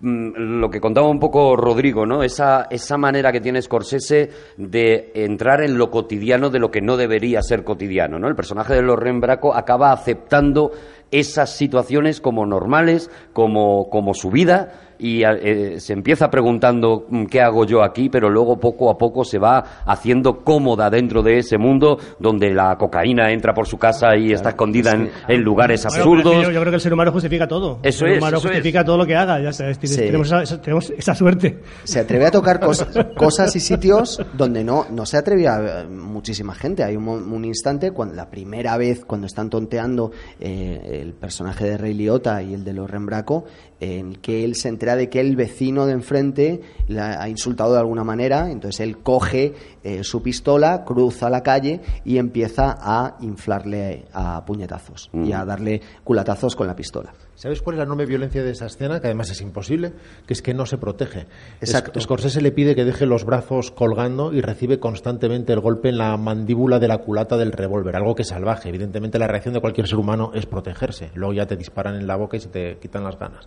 [0.00, 2.24] mm, lo que contaba un poco Rodrigo, ¿no?
[2.24, 6.96] Esa, esa manera que tiene Scorsese de entrar en lo cotidiano de lo que no
[6.96, 8.26] debería ser cotidiano, ¿no?
[8.26, 10.72] El personaje de Lorraine Bracco acaba aceptando
[11.12, 17.40] esas situaciones como normales, como, como su vida, y eh, se empieza preguntando mm, qué
[17.40, 21.58] hago yo aquí, pero luego poco a poco se va haciendo cómoda dentro de ese
[21.58, 25.96] mundo donde la cocaína entra por su casa y está escondida en, en lugares Bueno,
[26.02, 26.34] absurdos.
[26.46, 27.78] yo, yo creo que el ser humano justifica todo.
[27.82, 28.54] Eso el ser es, humano eso es.
[28.54, 29.40] justifica todo lo que haga.
[29.40, 29.96] Ya sabes, Sí.
[29.96, 31.60] tenemos, esa, tenemos esa suerte.
[31.84, 36.54] Se atreve a tocar cosas, cosas y sitios donde no, no se atrevía eh, muchísima
[36.54, 36.82] gente.
[36.84, 41.64] Hay un, mo- un instante, cuando la primera vez, cuando están tonteando eh, el personaje
[41.64, 43.44] de Rey Liotta y el de los Rembraco,
[43.80, 47.78] en que él se entera de que el vecino de enfrente la ha insultado de
[47.78, 49.54] alguna manera, entonces él coge
[49.84, 55.80] eh, su pistola, cruza la calle y empieza a inflarle a puñetazos y a darle
[56.04, 57.12] culatazos con la pistola.
[57.38, 59.00] ¿Sabes cuál es la enorme violencia de esa escena?
[59.00, 59.92] Que además es imposible,
[60.26, 61.26] que es que no se protege.
[61.60, 61.98] Exacto.
[62.00, 65.98] Es- Scorsese le pide que deje los brazos colgando y recibe constantemente el golpe en
[65.98, 68.68] la mandíbula de la culata del revólver, algo que es salvaje.
[68.70, 71.10] Evidentemente la reacción de cualquier ser humano es protegerse.
[71.14, 73.46] Luego ya te disparan en la boca y se te quitan las ganas.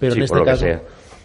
[0.00, 0.82] Pero Sí, en por este lo que caso, sea.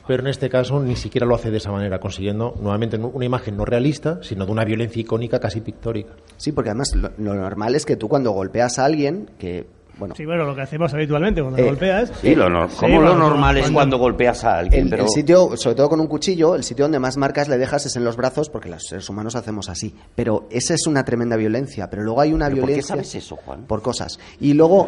[0.07, 3.57] pero en este caso ni siquiera lo hace de esa manera, consiguiendo nuevamente una imagen
[3.57, 6.13] no realista, sino de una violencia icónica casi pictórica.
[6.37, 9.65] Sí, porque además lo, lo normal es que tú cuando golpeas a alguien, que,
[9.97, 12.11] bueno, Sí, bueno, lo que hacemos habitualmente cuando Eh, golpeas.
[12.21, 15.03] Sí, lo Sí, como lo cuando- normal es cuando- golpeas a alguien, el, pero...
[15.03, 17.95] el sitio, sobre todo con un cuchillo, el sitio donde más marcas le dejas es
[17.95, 19.95] en los brazos, porque los seres humanos hacemos así.
[20.15, 21.89] Pero esa es una tremenda violencia.
[21.89, 22.95] Pero luego hay una ¿Pero por qué violencia.
[22.95, 23.63] sabes eso, Juan?
[23.65, 24.19] Por cosas.
[24.39, 24.87] Y luego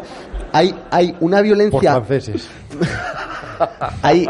[0.52, 1.92] hay, hay una Por violencia.
[1.92, 2.48] franceses.
[4.02, 4.26] Hay,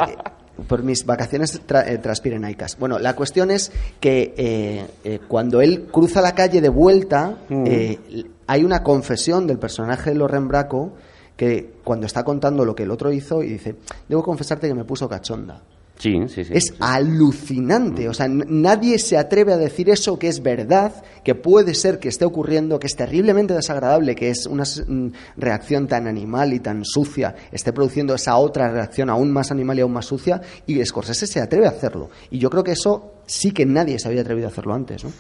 [0.69, 2.79] por mis vacaciones tra- eh, transpirenaicas.
[2.79, 7.99] Bueno, la cuestión es que eh, eh, cuando él cruza la calle de vuelta, eh,
[8.11, 10.93] l- hay una confesión del personaje de Loren Braco
[11.37, 13.77] que cuando está contando lo que el otro hizo y dice,
[14.09, 15.63] debo confesarte que me puso cachonda.
[15.99, 16.53] Sí, sí, sí.
[16.53, 20.93] Es alucinante, o sea, nadie se atreve a decir eso que es verdad,
[21.25, 25.09] que puede ser que esté ocurriendo, que es terriblemente desagradable, que es una mm,
[25.39, 29.81] reacción tan animal y tan sucia, esté produciendo esa otra reacción aún más animal y
[29.81, 32.11] aún más sucia, y Scorsese se atreve a hacerlo.
[32.31, 35.11] Y yo creo que eso sí que nadie se había atrevido a hacerlo antes, ¿no?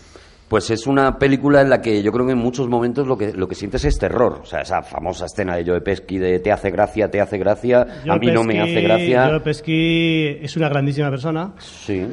[0.48, 3.32] Pues es una película en la que yo creo que en muchos momentos lo que,
[3.32, 4.40] lo que sientes es terror.
[4.42, 7.84] O sea, esa famosa escena de Joe Pesci de te hace gracia, te hace gracia,
[8.08, 9.26] a mí no me hace gracia.
[9.28, 11.52] Joe Pesci es una grandísima persona.
[11.58, 12.06] Sí.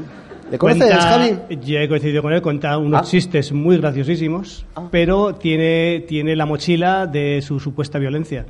[0.51, 1.37] ¿Le conoces, Cuenta- Javi?
[1.63, 3.05] Ya he coincidido con él, cuenta unos Ah.
[3.05, 8.45] chistes muy graciosísimos, pero tiene, tiene la mochila de su supuesta violencia.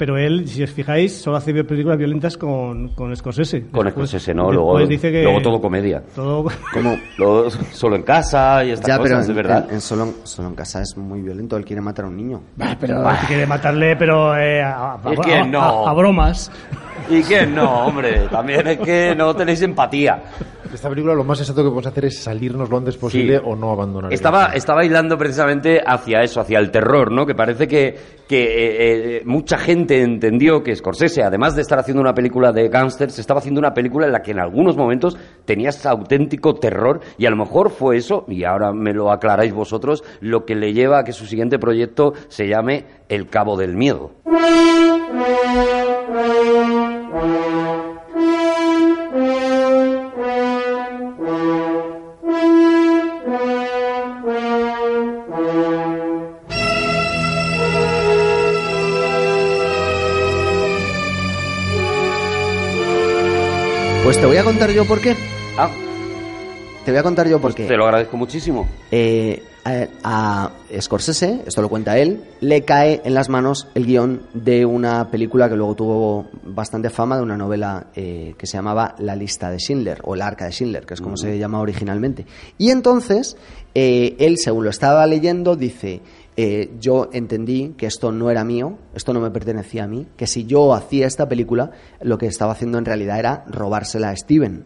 [0.00, 3.66] Pero él, si os fijáis, solo hace películas violentas con, con Scorsese.
[3.70, 4.50] Con Después- Scorsese, ¿no?
[4.50, 6.02] Luego, dice que luego todo comedia.
[6.14, 6.96] todo- Como...
[7.18, 9.66] Luego, solo en casa y estas Ya, pero cosas, en, es verdad.
[9.68, 12.40] en- en solo, solo en casa es muy violento, él quiere matar a un niño.
[12.56, 15.86] Bah, pero quiere matarle, pero eh, a, a- Es a- que a- no.
[15.86, 16.50] a bromas.
[17.10, 20.22] Y que no, hombre, también es que no tenéis empatía.
[20.72, 23.42] Esta película lo más sensato que podemos hacer es salirnos lo antes posible Sí.
[23.44, 24.12] o no abandonar.
[24.12, 27.26] Estaba, estaba bailando precisamente hacia eso, hacia el terror, ¿no?
[27.26, 27.96] Que parece que,
[28.28, 32.68] que eh, eh, mucha gente entendió que Scorsese, además de estar haciendo una película de
[32.68, 37.26] gángsters, estaba haciendo una película en la que en algunos momentos tenías auténtico terror y
[37.26, 41.00] a lo mejor fue eso, y ahora me lo aclaráis vosotros, lo que le lleva
[41.00, 44.12] a que su siguiente proyecto se llame El Cabo del Miedo.
[64.10, 65.14] Pues te voy a contar yo por qué.
[65.56, 65.70] Ah,
[66.84, 67.66] Te voy a contar yo por qué.
[67.66, 68.66] te lo agradezco muchísimo.
[68.90, 70.50] Eh, a, a
[70.80, 75.48] Scorsese, esto lo cuenta él, le cae en las manos el guion de una película
[75.48, 79.58] que luego tuvo bastante fama, de una novela eh, que se llamaba La lista de
[79.58, 82.26] Schindler, o El arca de Schindler, que es como se llama originalmente.
[82.58, 83.36] Y entonces,
[83.76, 86.00] eh, él, según lo estaba leyendo, dice,
[86.42, 90.26] eh, yo entendí que esto no era mío, esto no me pertenecía a mí, que
[90.26, 94.64] si yo hacía esta película, lo que estaba haciendo en realidad era robársela a Steven.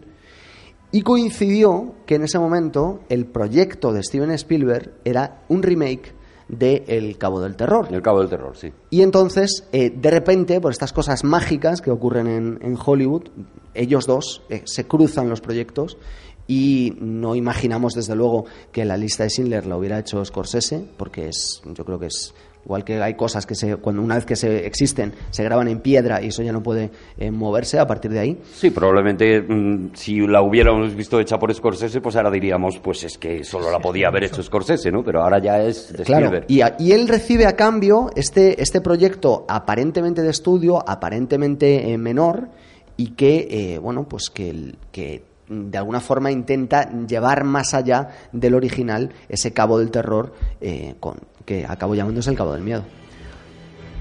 [0.92, 6.14] Y coincidió que en ese momento el proyecto de Steven Spielberg era un remake
[6.46, 7.88] de El Cabo del Terror.
[7.90, 8.72] El Cabo del Terror, sí.
[8.90, 13.30] Y entonces, eh, de repente, por estas cosas mágicas que ocurren en, en Hollywood,
[13.74, 15.98] ellos dos eh, se cruzan los proyectos
[16.47, 21.29] y no imaginamos, desde luego, que la lista de Schindler la hubiera hecho Scorsese, porque
[21.29, 22.35] es, yo creo que es
[22.66, 25.81] igual que hay cosas que se, cuando una vez que se existen, se graban en
[25.81, 28.41] piedra y eso ya no puede eh, moverse a partir de ahí.
[28.55, 33.19] Sí, probablemente mm, si la hubiéramos visto hecha por Scorsese, pues ahora diríamos, pues es
[33.19, 35.05] que solo la podía haber hecho Scorsese, ¿no?
[35.05, 36.47] Pero ahora ya es de Claro, Spielberg.
[36.51, 41.99] y, a- y él recibe a cambio este, este proyecto aparentemente de estudio, aparentemente eh,
[41.99, 42.49] menor,
[42.97, 48.55] y que, eh, bueno, pues que, que de alguna forma intenta llevar más allá del
[48.55, 52.85] original ese cabo del terror eh, con, que acabó llamándose el cabo del miedo.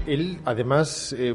[0.06, 1.34] Él, además, eh,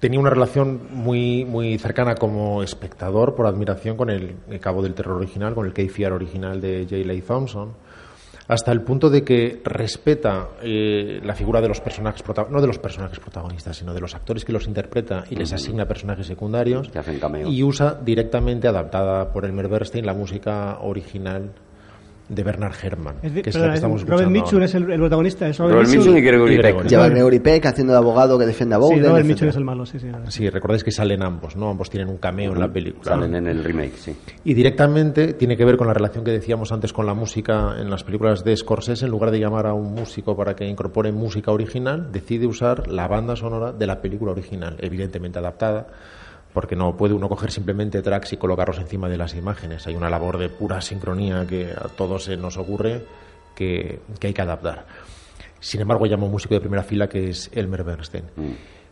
[0.00, 4.94] tenía una relación muy, muy cercana como espectador, por admiración, con el, el Cabo del
[4.94, 6.96] Terror original, con el KFR original de J.
[6.96, 7.72] Leigh Thompson,
[8.48, 12.78] hasta el punto de que respeta eh, la figura de los personajes, no de los
[12.78, 16.90] personajes protagonistas, sino de los actores que los interpreta y les asigna personajes secundarios,
[17.46, 21.52] y usa directamente, adaptada por Elmer Bernstein, la música original
[22.28, 24.64] de Bernard Herrmann, Es de- que es perdona, la que estamos Robert escuchando Mitchum ahora.
[24.64, 25.48] es el, el protagonista.
[25.48, 26.86] Es Robert, Robert Mitchum y Gregory Y Peck.
[26.88, 28.98] Lleva Gregory Peck haciendo de abogado que defiende a Sí, Bowden.
[28.98, 29.28] Robert etcétera.
[29.34, 30.08] Mitchum es el malo, sí, sí.
[30.28, 31.70] Sí, recordáis que salen ambos, ¿no?
[31.70, 33.04] Ambos tienen un cameo en la película.
[33.04, 34.16] Salen en el remake, sí.
[34.44, 37.88] Y directamente tiene que ver con la relación que decíamos antes con la música en
[37.90, 39.04] las películas de Scorsese.
[39.04, 43.06] En lugar de llamar a un músico para que incorpore música original, decide usar la
[43.08, 45.86] banda sonora de la película original, evidentemente adaptada,
[46.56, 49.86] porque no puede uno coger simplemente tracks y colocarlos encima de las imágenes.
[49.86, 53.04] Hay una labor de pura sincronía que a todos se nos ocurre
[53.54, 54.86] que, que hay que adaptar.
[55.60, 58.24] Sin embargo, llamo a un músico de primera fila que es Elmer Bernstein.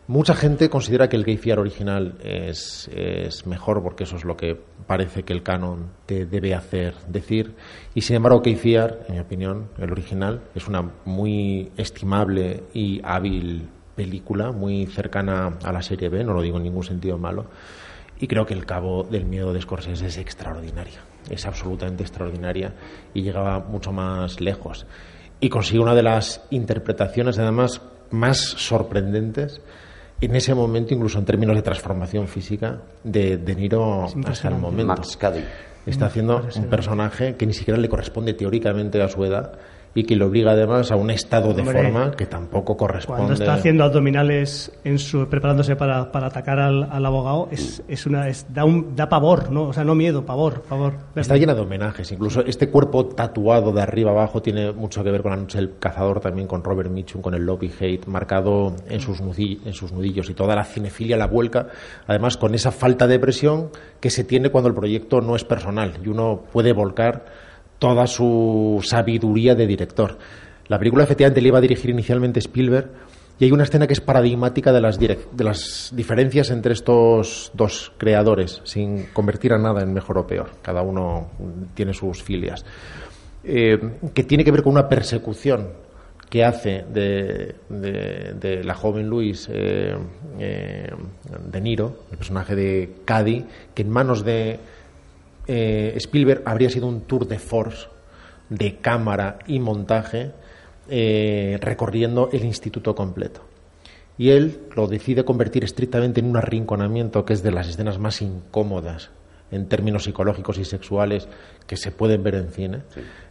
[0.05, 4.37] Mucha gente considera que el Gay Fiar original es, es mejor porque eso es lo
[4.37, 4.55] que
[4.85, 7.55] parece que el canon te debe hacer decir.
[7.95, 13.01] Y sin embargo, Gay Fiar, en mi opinión, el original, es una muy estimable y
[13.03, 17.45] hábil película, muy cercana a la serie B, no lo digo en ningún sentido malo.
[18.19, 22.73] Y creo que el cabo del miedo de Scorsese es extraordinaria, es absolutamente extraordinaria
[23.13, 24.85] y llegaba mucho más lejos.
[25.39, 27.81] Y consigue una de las interpretaciones, además,
[28.11, 29.61] más sorprendentes
[30.21, 34.85] en ese momento, incluso en términos de transformación física, de De Niro hasta el momento.
[34.85, 35.43] Max Cady.
[35.85, 39.59] Está haciendo un personaje que ni siquiera le corresponde teóricamente a su edad
[39.95, 43.23] y que le obliga además a un estado de Hombre, forma que tampoco corresponde.
[43.23, 48.05] Cuando está haciendo abdominales en su, preparándose para, para atacar al, al abogado, es, es
[48.05, 49.69] una, es, da, un, da pavor, ¿no?
[49.69, 50.95] O sea, no miedo, pavor, pavor.
[51.15, 55.21] Está llena de homenajes, incluso este cuerpo tatuado de arriba abajo tiene mucho que ver
[55.21, 58.75] con la noche del cazador, también con Robert Mitchum, con el Love y Hate, marcado
[58.89, 61.67] en sus, en sus nudillos y toda la cinefilia la vuelca,
[62.05, 63.69] además con esa falta de presión
[64.01, 67.44] que se tiene cuando el proyecto no es personal y uno puede volcar
[67.79, 70.17] toda su sabiduría de director.
[70.67, 72.89] La película efectivamente le iba a dirigir inicialmente Spielberg
[73.37, 77.91] y hay una escena que es paradigmática de las, de las diferencias entre estos dos
[77.97, 80.51] creadores, sin convertir a nada en mejor o peor.
[80.61, 81.31] Cada uno
[81.73, 82.65] tiene sus filias.
[83.43, 83.77] Eh,
[84.13, 85.67] que tiene que ver con una persecución
[86.29, 89.95] que hace de la joven Luis eh,
[90.39, 90.89] eh,
[91.51, 94.59] De Niro, el personaje de Cady, que en manos de
[95.47, 97.87] eh, Spielberg habría sido un tour de force
[98.49, 100.31] de cámara y montaje
[100.89, 103.41] eh, recorriendo el instituto completo.
[104.17, 108.21] Y él lo decide convertir estrictamente en un arrinconamiento que es de las escenas más
[108.21, 109.09] incómodas
[109.51, 111.27] en términos psicológicos y sexuales
[111.67, 112.81] que se pueden ver en cine,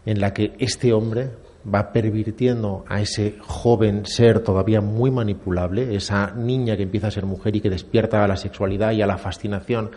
[0.06, 1.30] en la que este hombre
[1.72, 7.24] va pervirtiendo a ese joven ser todavía muy manipulable, esa niña que empieza a ser
[7.24, 9.90] mujer y que despierta a la sexualidad y a la fascinación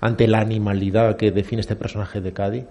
[0.00, 2.64] ante la animalidad que define este personaje de Cady,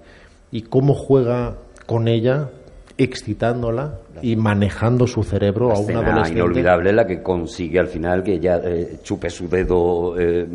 [0.51, 1.55] y cómo juega
[1.85, 2.49] con ella
[2.97, 6.39] excitándola y manejando su cerebro a un adolescente.
[6.39, 10.47] inolvidable la que consigue al final que ella eh, chupe su dedo eh,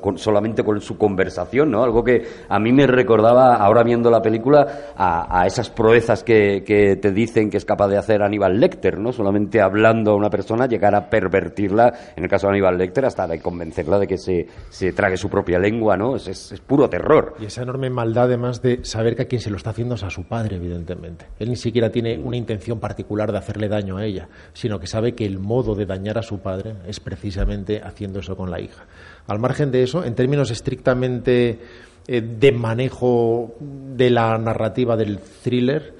[0.00, 1.82] con- solamente con su conversación, ¿no?
[1.84, 4.66] Algo que a mí me recordaba, ahora viendo la película,
[4.96, 8.98] a, a esas proezas que, que te dicen que es capaz de hacer Aníbal Lecter,
[8.98, 9.12] ¿no?
[9.12, 13.26] Solamente hablando a una persona, llegar a pervertirla, en el caso de Aníbal Lecter, hasta
[13.26, 16.16] de convencerla de que se, se trague su propia lengua, ¿no?
[16.16, 17.34] Es, es- es puro terror.
[17.40, 20.02] Y esa enorme maldad, además de saber que a quien se lo está haciendo es
[20.02, 21.26] a su padre, evidentemente.
[21.38, 25.14] Él ni siquiera tiene una intención particular de hacerle daño a ella, sino que sabe
[25.14, 28.84] que el modo de dañar a su padre es precisamente haciendo eso con la hija.
[29.26, 31.60] Al margen de eso, en términos estrictamente
[32.06, 35.94] eh, de manejo de la narrativa del thriller,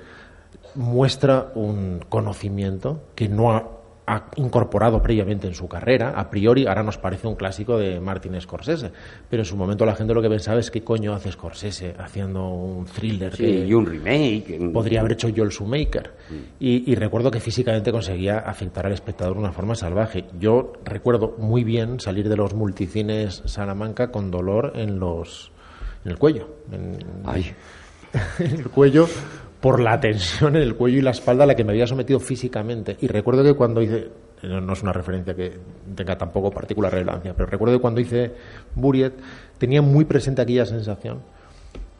[0.74, 3.75] muestra un conocimiento que no ha,
[4.06, 8.40] ha incorporado previamente en su carrera, a priori, ahora nos parece un clásico de Martin
[8.40, 8.92] Scorsese,
[9.28, 12.48] pero en su momento la gente lo que pensaba es qué coño hace Scorsese haciendo
[12.48, 14.70] un thriller Sí, que y un remake.
[14.72, 16.12] podría haber hecho Joel Schumacher.
[16.60, 20.24] Y, y recuerdo que físicamente conseguía afectar al espectador de una forma salvaje.
[20.38, 25.50] Yo recuerdo muy bien salir de los multicines Salamanca con dolor en los
[26.04, 27.52] en el cuello, en, Ay.
[28.38, 29.08] en el cuello
[29.66, 32.20] por la tensión en el cuello y la espalda a la que me había sometido
[32.20, 32.96] físicamente.
[33.00, 34.06] Y recuerdo que cuando hice,
[34.44, 35.58] no es una referencia que
[35.92, 38.30] tenga tampoco particular relevancia, pero recuerdo que cuando hice
[38.76, 39.14] Buriet
[39.58, 41.20] tenía muy presente aquella sensación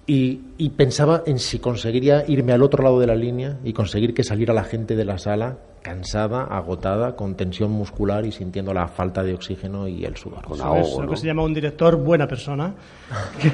[0.07, 4.15] y, y pensaba en si conseguiría irme al otro lado de la línea y conseguir
[4.15, 8.89] que saliera la gente de la sala cansada, agotada, con tensión muscular y sintiendo la
[8.89, 10.43] falta de oxígeno y el sudor.
[10.45, 11.11] Con Eso es ahogo, lo ¿no?
[11.13, 12.75] que se llama un director buena persona
[13.41, 13.51] que,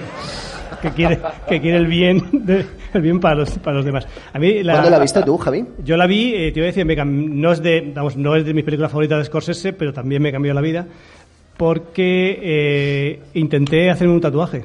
[0.89, 2.65] que quiere que quiere el bien de-
[2.95, 5.37] el bien para los para los demás a mí la, ¿Cuándo la has visto tú,
[5.39, 5.65] Javi?
[5.85, 8.45] yo la vi eh, te iba a decir me no es de vamos no es
[8.47, 10.87] de mis películas favoritas de Scorsese pero también me cambió la vida
[11.57, 14.65] porque eh, intenté hacerme un tatuaje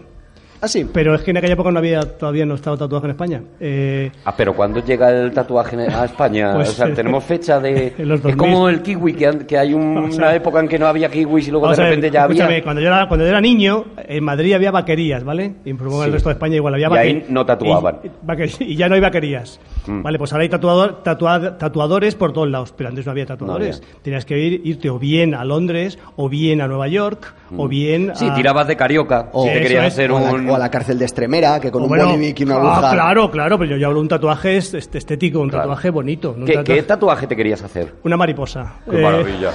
[0.62, 0.86] Ah, sí.
[0.92, 3.42] Pero es que en aquella época no había todavía no estaba tatuaje en España.
[3.60, 6.54] Eh, Ah, pero ¿cuándo llega el tatuaje a España?
[6.56, 7.88] Pues, o sea, tenemos fecha de...
[7.98, 8.38] es 2000.
[8.38, 11.70] como el kiwi, que, hay un- una época en que no había kiwis y luego
[11.70, 12.36] de ver, repente ya había...
[12.44, 15.56] escúchame, cuando yo, era, cuando yo era niño, en Madrid había vaquerías, ¿vale?
[15.66, 15.86] Y en Sí.
[16.06, 18.00] el resto de España igual había Y ahí no tatuaban.
[18.60, 19.60] Y, ya no hay vaquerías.
[19.86, 20.02] Mm.
[20.02, 23.82] Vale, pues ahora hay tatuador, tatua- tatuadores por todos lados, pero antes no había tatuadores.
[23.82, 27.68] No Tenías que ir, irte o bien a Londres, o bien a Nueva York, o
[27.68, 28.16] bien Mm.
[28.16, 28.34] Sí, a...
[28.34, 29.30] tirabas de carioca.
[29.34, 29.94] O- si te querías es.
[29.94, 30.47] hacer un...
[30.50, 32.90] o a la cárcel de Extremera, que con o un bueno, bolivic y una ah,
[32.92, 35.64] claro, claro, pero yo, yo hablo de un tatuaje est- est- estético, un Claro.
[35.66, 36.34] tatuaje bonito.
[36.36, 37.94] no un ¿Qué, tatuaje- qué tatuaje te querías hacer?
[38.04, 38.76] Una mariposa.
[38.90, 39.52] Qué Eh, maravilla.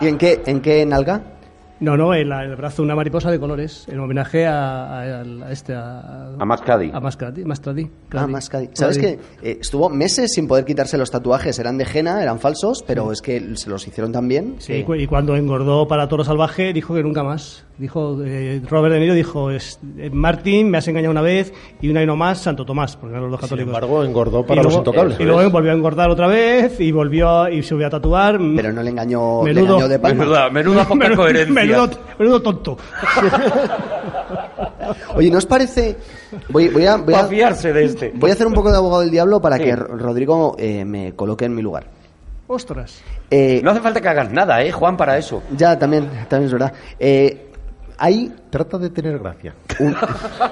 [0.00, 1.20] ¿Y en qué, en qué nalga?
[1.80, 5.20] No, no, en, la- en el brazo una mariposa de colores, en homenaje a, a-
[5.22, 5.74] a este...
[5.74, 6.90] A, A Mascadi.
[6.94, 7.44] A Mascadi.
[7.44, 7.90] Mascadi,
[8.66, 8.70] Ah.
[8.74, 11.58] ¿Sabes que eh, estuvo meses sin poder quitarse los tatuajes?
[11.58, 14.54] Eran de henna, eran falsos, pero es que se los hicieron tan bien.
[14.58, 17.64] Sí, que- y cuando engordó para Toro Salvaje dijo que nunca más.
[17.76, 21.88] Dijo, eh, Robert De Niro dijo, es, eh, Martín, me has engañado una vez y
[21.88, 23.74] una y no más, Santo Tomás, porque eran los dos Sin católicos.
[23.74, 25.18] embargo, engordó Y para los luego- intocables.
[25.20, 28.38] Y luego volvió a engordar otra vez y volvió a- y se volvió a tatuar.
[28.54, 30.20] Pero no le engañó, le Menudo- engañó de palma.
[30.24, 31.54] Menuda, menuda poca Menudo- coherencia.
[31.82, 32.76] Menudo, menudo tonto.
[35.16, 35.96] Oye, ¿no os parece...?
[36.48, 38.12] Voy, voy a, voy, Para a, fiarse de este.
[38.14, 39.64] voy a hacer un poco de abogado del diablo para Sí.
[39.64, 41.84] que Ro- Rodrigo eh, me coloque en mi lugar.
[42.46, 43.00] Ostras.
[43.30, 45.42] Eh, No hace falta que hagas nada, ¿eh, Juan, para eso?
[45.56, 46.72] Ya, también, también es verdad.
[46.98, 47.50] Eh,
[47.98, 49.52] hay Trata de tener gracia.
[49.80, 49.96] un,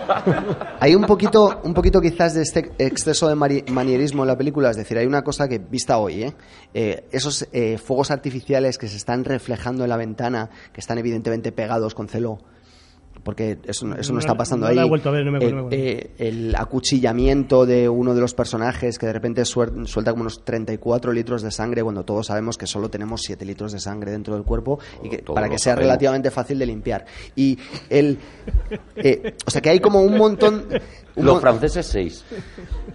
[0.81, 4.71] hay un poquito, un poquito quizás de este exceso de manierismo en la película.
[4.71, 6.35] Es decir, hay una cosa que, vista hoy, ¿eh?
[6.75, 11.53] Eh, esos eh, fuegos artificiales que se están reflejando en la ventana, que están evidentemente
[11.53, 12.39] pegados con celo,
[13.23, 14.77] porque eso, no- eso no No está pasando no ahí.
[14.77, 18.15] la he vuelto a ver, no me acuerdo, Eh, me eh, el acuchillamiento de uno
[18.15, 22.27] de los personajes que de repente suelta como unos 34 litros de sangre cuando todos
[22.27, 25.59] sabemos que solo tenemos 7 litros de sangre dentro del cuerpo y que, para que
[25.59, 25.87] sea sabemos.
[25.89, 27.05] relativamente fácil de limpiar.
[27.37, 27.59] Y
[27.89, 28.19] el...
[28.97, 30.67] eh, o sea que hay como un montón...
[31.15, 32.25] Un, Los mon- franceses, seis.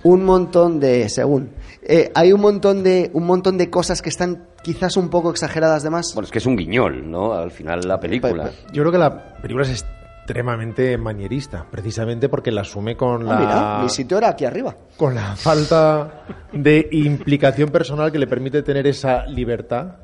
[0.03, 1.07] un montón de...
[1.09, 1.51] según...
[1.83, 5.83] eh, hay un montón de, un montón de cosas que están quizás un poco exageradas
[5.83, 6.13] de más.
[6.15, 7.33] Bueno, es que es un guiñol, ¿no?
[7.33, 8.51] Al final la película.
[8.73, 9.85] Yo creo que la película es
[10.31, 14.75] extremadamente manierista, precisamente porque la asume con Ah, la mira, mi sitio era aquí arriba.
[14.97, 19.95] con la falta de implicación personal que le permite tener esa libertad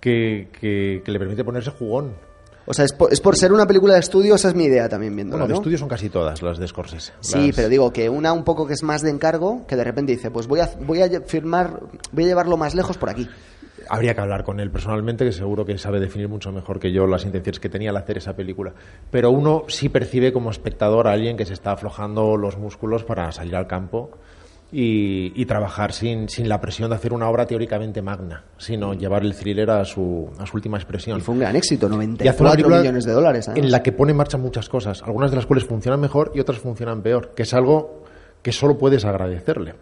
[0.00, 2.14] que, que- que le permite ponerse jugón.
[2.66, 4.88] O sea, es por, es por ser una película de estudio, esa es mi idea
[4.88, 5.60] también viéndola, Bueno, de ¿no?
[5.60, 7.12] estudio son casi todas las de Scorsese.
[7.20, 9.84] Sí, Las- pero digo que una un poco que es más de encargo, que de
[9.84, 11.80] repente dice, pues voy a, voy a firmar,
[12.10, 13.28] voy a llevarlo más lejos por aquí.
[13.92, 17.08] Habría que hablar con él personalmente, que seguro que sabe definir mucho mejor que yo
[17.08, 18.72] las intenciones que tenía al hacer esa película.
[19.10, 23.32] Pero uno sí percibe como espectador a alguien que se está aflojando los músculos para
[23.32, 24.12] salir al campo
[24.72, 29.22] y, y trabajar sin, sin la presión de hacer una obra teóricamente magna, sino llevar
[29.22, 31.18] el thriller a su, a su última expresión.
[31.18, 33.50] Y fue un gran éxito, Y hace una 94 película millones de dólares.
[33.52, 36.38] En la que pone en marcha muchas cosas, algunas de las cuales funcionan mejor y
[36.40, 38.04] otras funcionan peor, que es algo
[38.42, 39.74] que solo puedes agradecerle.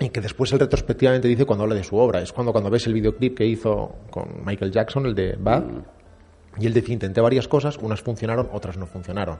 [0.00, 2.20] Y que después él retrospectivamente dice cuando habla de su obra.
[2.20, 5.64] Es cuando, cuando ves el videoclip que hizo con Michael Jackson, el de Bad,
[6.58, 9.38] y él decía, intenté varias cosas, unas funcionaron, otras no funcionaron.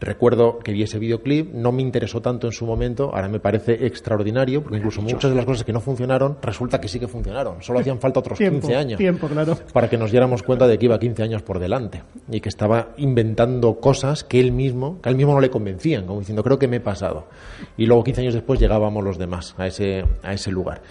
[0.00, 3.86] Recuerdo que vi ese videoclip, no me interesó tanto en su momento, ahora me parece
[3.86, 7.62] extraordinario, porque incluso muchas de las cosas que no funcionaron, resulta que sí que funcionaron.
[7.62, 9.56] Solo hacían falta otros Tiempo, 15 años tiempo, claro.
[9.72, 12.88] para que nos diéramos cuenta de que iba 15 años por delante y que estaba
[12.96, 16.58] inventando cosas que él mismo, que a él mismo no le convencían, como diciendo, creo
[16.58, 17.28] que me he pasado.
[17.76, 20.82] Y luego 15 años después llegábamos los demás a ese, a ese lugar.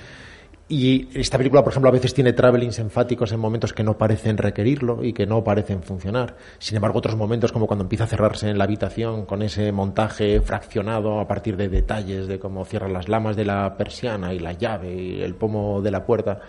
[0.73, 4.37] Y esta película, por ejemplo, a veces tiene travelings enfáticos en momentos que no parecen
[4.37, 6.37] requerirlo y que no parecen funcionar.
[6.59, 10.39] Sin embargo, otros momentos, como cuando empieza a cerrarse en la habitación con ese montaje
[10.39, 14.53] fraccionado a partir de detalles de cómo cierran las lamas de la persiana y la
[14.53, 16.39] llave y el pomo de la puerta,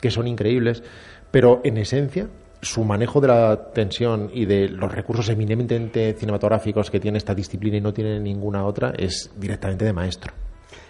[0.00, 0.82] que son increíbles.
[1.30, 2.26] Pero en esencia,
[2.60, 7.76] su manejo de la tensión y de los recursos eminentemente cinematográficos que tiene esta disciplina
[7.76, 10.47] y no tiene ninguna otra es directamente de maestro.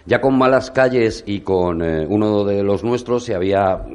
[0.09, 3.85] Ya con Malas Calles y con eh, uno de los nuestros se había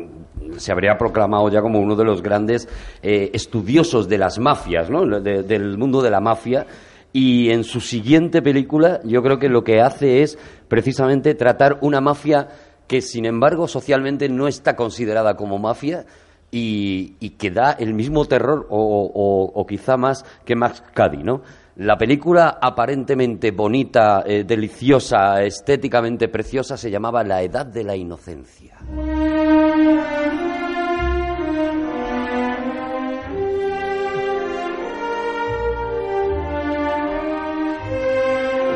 [0.58, 2.68] se habría proclamado ya como uno de los grandes
[3.02, 5.04] eh, estudiosos de las mafias, ¿no?
[5.20, 6.66] De- del mundo de la mafia.
[7.12, 10.38] Y en su siguiente película, yo creo que lo que hace es
[10.68, 12.48] precisamente tratar una mafia
[12.86, 16.04] que, sin embargo, socialmente no está considerada como mafia
[16.52, 18.78] y, que da el mismo terror o,
[19.12, 21.42] o- o quizá más que Max Cady, ¿no?
[21.76, 28.76] La película aparentemente bonita, eh, deliciosa, estéticamente preciosa se llamaba La Edad de la Inocencia.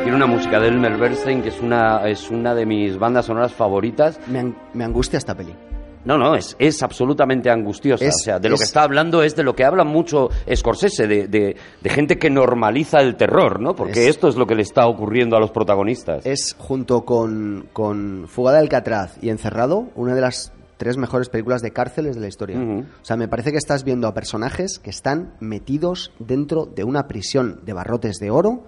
[0.03, 3.53] Tiene una música de Elmer Bernstein que es una, es una de mis bandas sonoras
[3.53, 4.19] favoritas.
[4.27, 5.55] Me, me angustia esta peli.
[6.09, 8.03] No, no, es, es absolutamente angustiosa.
[8.03, 10.29] Es- o sea, de lo que es- está hablando es de lo que habla mucho
[10.53, 13.75] Scorsese, de, de- de gente que normaliza el terror, ¿no?
[13.75, 16.25] Porque Es- esto es lo que le está ocurriendo a los protagonistas.
[16.25, 21.61] Es, junto con, con Fuga de Alcatraz y Encerrado, una de las tres mejores películas
[21.61, 22.57] de cárceles de la historia.
[22.57, 27.05] O sea, me parece que estás viendo a personajes que están metidos dentro de una
[27.07, 28.63] prisión de barrotes de oro,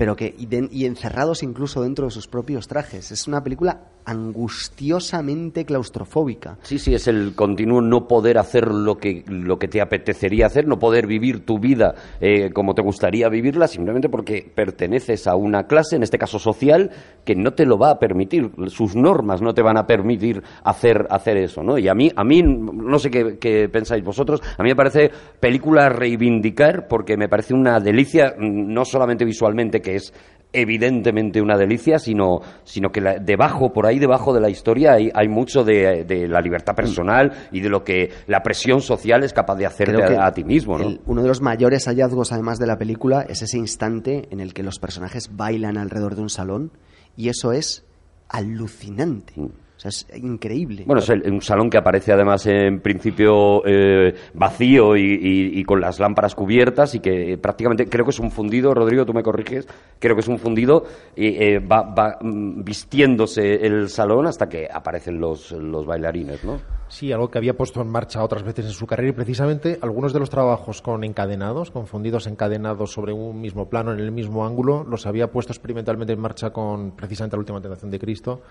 [0.00, 3.12] pero que y, de- y encerrados incluso dentro de sus propios trajes.
[3.12, 6.56] Es una película angustiosamente claustrofóbica.
[6.62, 10.66] Sí, sí, es el continuo no poder hacer lo que, lo que te apetecería hacer,
[10.66, 15.64] no poder vivir tu vida eh, como te gustaría vivirla, simplemente porque perteneces a una
[15.66, 16.90] clase, en este caso social,
[17.26, 18.50] que no te lo va a permitir.
[18.68, 21.76] Sus normas no te van a permitir hacer, hacer eso, ¿no?
[21.76, 25.10] Y a mí, a mí, no sé qué, qué pensáis vosotros, a mí me parece
[25.38, 30.12] película a reivindicar porque me parece una delicia, mm, no solamente visualmente, que es
[30.52, 35.08] evidentemente una delicia, sino, sino que la- debajo, por ahí debajo de la historia, hay,
[35.14, 39.32] hay mucho de, de la libertad personal y de lo que la presión social es
[39.32, 40.88] capaz de hacerte a, a ti mismo, ¿no?
[40.88, 44.52] el- uno de los mayores hallazgos, además de la película, es ese instante en el
[44.52, 46.72] que los personajes bailan alrededor de un salón
[47.16, 47.84] y eso es
[48.28, 49.34] alucinante.
[49.80, 50.84] O sea, es increíble.
[50.86, 55.64] Bueno, es el- un salón que aparece además en principio eh, vacío y, y- y
[55.64, 59.14] con las lámparas cubiertas y que eh, prácticamente creo que es un fundido, Rodrigo, tú
[59.14, 59.66] me corriges,
[59.98, 60.84] creo que es un fundido
[61.16, 66.60] y eh, va, va, mm, vistiéndose el salón hasta que aparecen los, los bailarines, ¿no?
[66.88, 70.12] Sí, algo que había puesto en marcha otras veces en su carrera y precisamente algunos
[70.12, 74.44] de los trabajos con encadenados, con fundidos encadenados sobre un mismo plano, en el mismo
[74.44, 78.42] ángulo, los había puesto experimentalmente en marcha con precisamente la última tentación de Cristo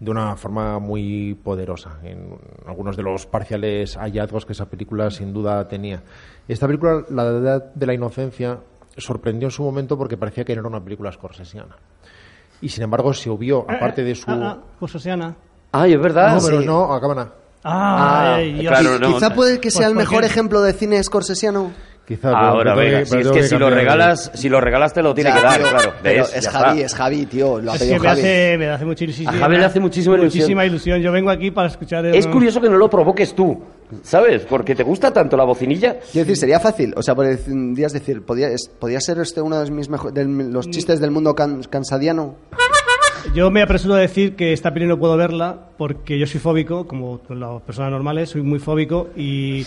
[0.00, 2.36] de una forma muy poderosa en
[2.66, 6.02] algunos de los parciales hallazgos que esa película sin duda tenía.
[6.48, 8.58] Esta película, La Edad de la Inocencia,
[8.96, 11.76] sorprendió en su momento porque parecía que no era una película scorsesiana.
[12.62, 14.30] Y sin embargo se obvió, aparte de su...
[14.30, 14.62] Ah, ah.
[15.72, 16.34] Ay, es verdad.
[16.34, 16.66] no, pero sí.
[16.66, 17.22] no, acaban a...
[17.22, 17.30] Ah,
[17.62, 18.72] Ah, ay, Dios.
[18.72, 19.12] claro, no.
[19.14, 21.72] Quizá puede que sea Pues el mejor ejemplo de cine scorsesiano.
[22.10, 25.00] Quizá, Ahora, venga, que- si es que que si lo regalas, si lo regalas te
[25.00, 25.92] lo tiene Ya, que dar, pero- claro.
[26.34, 26.86] Es Javi, está.
[26.86, 27.60] es Javi, tío.
[27.60, 28.20] Lo ha Es pedido que me Javi.
[28.20, 30.40] hace, me hace muchísima, A Javi le hace muchísima ilusión.
[30.42, 31.00] muchísima ilusión.
[31.00, 32.04] Yo vengo aquí para escuchar...
[32.06, 33.62] el- Es curioso que no lo provoques tú,
[34.02, 34.42] ¿sabes?
[34.42, 36.00] Porque te gusta tanto la bocinilla.
[36.00, 36.92] Quiero decir, sería fácil.
[36.96, 38.48] O sea, podrías decir, ¿podría,
[38.80, 42.34] ¿podría ser este uno de mis mejo- de los chistes del mundo can- cansadiano?
[43.34, 46.86] Yo me apresuro a decir que esta peli no puedo verla porque yo soy fóbico,
[46.86, 49.64] como las personas normales, soy muy fóbico y,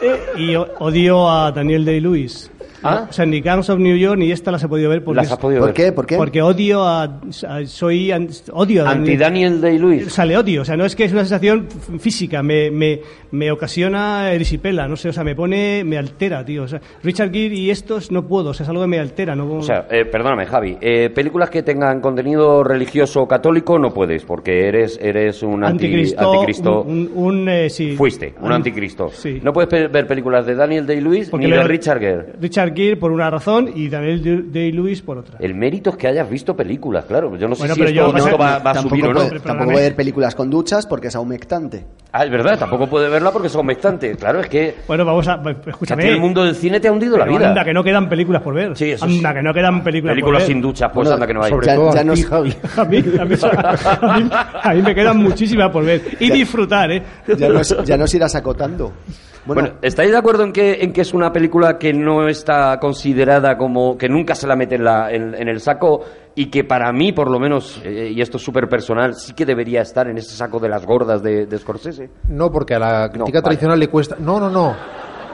[0.78, 2.50] odio a Daniel Day-Lewis.
[2.82, 3.06] ¿Ah?
[3.08, 5.32] O sea, ni Gangs of New York ni esta las he podido ver porque, Las
[5.32, 5.74] has podido ¿Por ver.
[5.74, 5.92] qué?
[5.92, 6.16] ¿Por qué?
[6.16, 10.12] porque odio a, a- soy an- odio a Anti Daniel O Day-Lewis.
[10.12, 11.66] sea, le odio, o sea, no es que es una sensación
[11.98, 13.00] física, me, me,
[13.32, 16.62] me ocasiona erisipela, no sé, o sea, me pone, me altera, tío.
[16.64, 19.34] O sea, Richard Gere y estos no puedo, o sea, es algo que me altera,
[19.36, 20.76] no O sea, eh, perdóname, Javi.
[20.80, 26.32] eh, películas que tengan contenido religioso católico no puedes, porque eres, eres un anti- anticristo,
[26.32, 26.82] anticristo.
[26.82, 27.92] un, un, un, eh, sí.
[27.96, 29.10] Fuiste, un An- anticristo.
[29.12, 29.40] Sí.
[29.42, 32.26] No puedes ver películas de Daniel Day-Lewis ni de Richard Gere.
[32.40, 35.36] Richard Gere por una razón y Daniel Day-Lewis por otra.
[35.38, 37.36] El mérito es que hayas visto películas, claro.
[37.36, 39.14] Yo no sé Bueno, si pero esto, yo- esto va, va a subir o no.
[39.14, 39.72] puede, tampoco perdóname.
[39.72, 41.84] puede ver películas con duchas porque es humectante.
[42.12, 44.16] Ah, es verdad, tampoco puede verla porque es convectante.
[44.16, 45.40] Claro, es que Bueno, vamos a.
[45.42, 46.02] sea, Escúchame.
[46.02, 47.48] que el mundo del cine te ha hundido la vida.
[47.50, 48.76] Anda, que no quedan películas por ver.
[48.76, 49.34] Sí, eso anda, sí.
[49.36, 50.62] que no quedan películas, Películas por sin ver.
[50.62, 51.50] ducha, pues Bueno, anda que no hay.
[51.50, 52.54] Sobre Ya- todo ya a ti, nos- Javi.
[52.76, 54.30] A mí, a, mí, a mí-
[54.62, 56.02] a mí me quedan muchísimas por ver.
[56.18, 57.02] Y disfrutar, ¿eh?
[57.38, 58.92] Ya nos, ya nos irás acotando.
[59.46, 62.78] Bueno, Bueno, ¿estáis de acuerdo en que, en que es una película que no está
[62.78, 63.96] considerada como.
[63.96, 66.02] que nunca se la mete en, la- en- en el saco
[66.34, 69.46] y que para mí, por lo menos, eh, y esto es súper personal, sí que
[69.46, 72.10] debería estar en ese saco de las gordas de, de Scorsese?
[72.28, 74.16] No, porque a la crítica tradicional le cuesta.
[74.18, 74.76] No, no, no.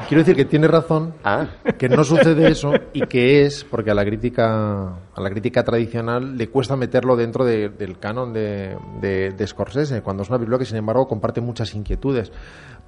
[0.08, 1.46] Quiero decir que tiene razón, Ah.
[1.78, 6.36] que no sucede eso y que es porque a la crítica a la crítica tradicional
[6.36, 10.58] le cuesta meterlo dentro de- del canon de, de, de Scorsese, cuando es una película
[10.58, 12.30] que sin embargo comparte muchas inquietudes.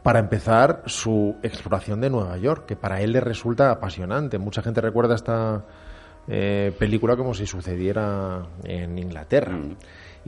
[0.02, 4.38] Para empezar, su exploración de Nueva York, que para él le resulta apasionante.
[4.38, 5.64] Mucha gente recuerda esta
[6.28, 9.58] eh, película como si sucediera en Inglaterra.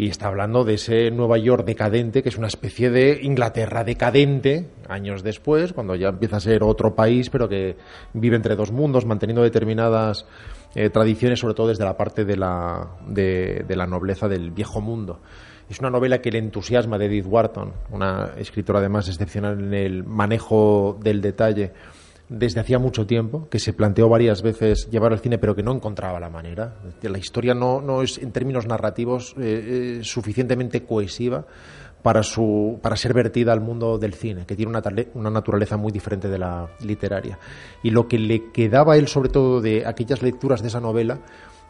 [0.00, 4.66] Y está hablando de ese Nueva York decadente, que es una especie de Inglaterra decadente,
[4.88, 7.76] años después, cuando ya empieza a ser otro país, pero que
[8.14, 10.24] vive entre dos mundos, manteniendo determinadas
[10.74, 14.80] eh, tradiciones, sobre todo desde la parte de la, de, de la nobleza del viejo
[14.80, 15.20] mundo.
[15.68, 20.04] Es una novela que le entusiasma de Edith Wharton, una escritora además excepcional en el
[20.04, 21.72] manejo del detalle
[22.30, 25.72] desde hacía mucho tiempo, que se planteó varias veces llevar al cine, pero que no
[25.72, 26.76] encontraba la manera.
[27.02, 31.44] La historia no, no es, en términos narrativos, eh, eh, suficientemente cohesiva
[32.02, 34.82] para, su, para ser vertida al mundo del cine, que tiene una,
[35.14, 37.36] una naturaleza muy diferente de la literaria.
[37.82, 41.18] Y lo que le quedaba a él, sobre todo, de aquellas lecturas de esa novela,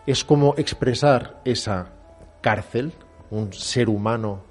[0.06, 1.92] es cómo expresar esa
[2.42, 2.92] cárcel,
[3.30, 4.49] un ser humano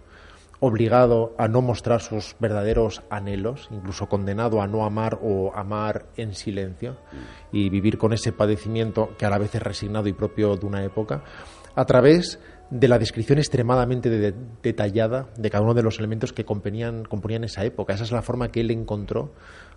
[0.59, 6.35] obligado a no mostrar sus verdaderos anhelos, incluso condenado a no amar o amar en
[6.35, 6.97] silencio
[7.51, 10.83] y vivir con ese padecimiento que a la vez es resignado y propio de una
[10.83, 11.23] época,
[11.75, 16.45] a través de la descripción extremadamente de- detallada de cada uno de los elementos que
[16.45, 17.93] componían, componían esa época.
[17.93, 19.33] Esa es la forma que él encontró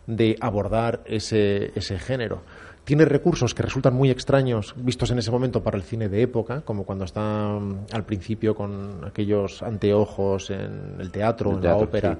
[0.06, 2.42] de abordar ese, ese género.
[2.84, 6.62] Tiene recursos que resultan muy extraños vistos en ese momento para el cine de época,
[6.62, 7.20] como cuando está
[7.60, 12.14] mm, al principio con aquellos anteojos en el teatro, El en teatro, la ópera.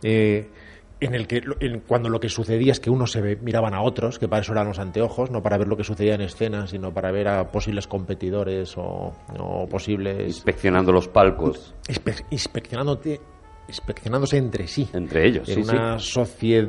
[0.00, 0.08] sí.
[0.08, 0.50] eh,
[0.98, 3.82] en el que en- cuando lo que sucedía es que unos se ve- miraban a
[3.82, 6.66] otros, que para eso eran los anteojos, no para ver lo que sucedía en escena,
[6.68, 11.74] sino para ver a posibles competidores o, o posibles Inspeccionando los palcos.
[11.88, 13.20] inspe- inspeccionándote
[13.68, 16.68] inspeccionándose entre sí Entre ellos, en sí, una sociedad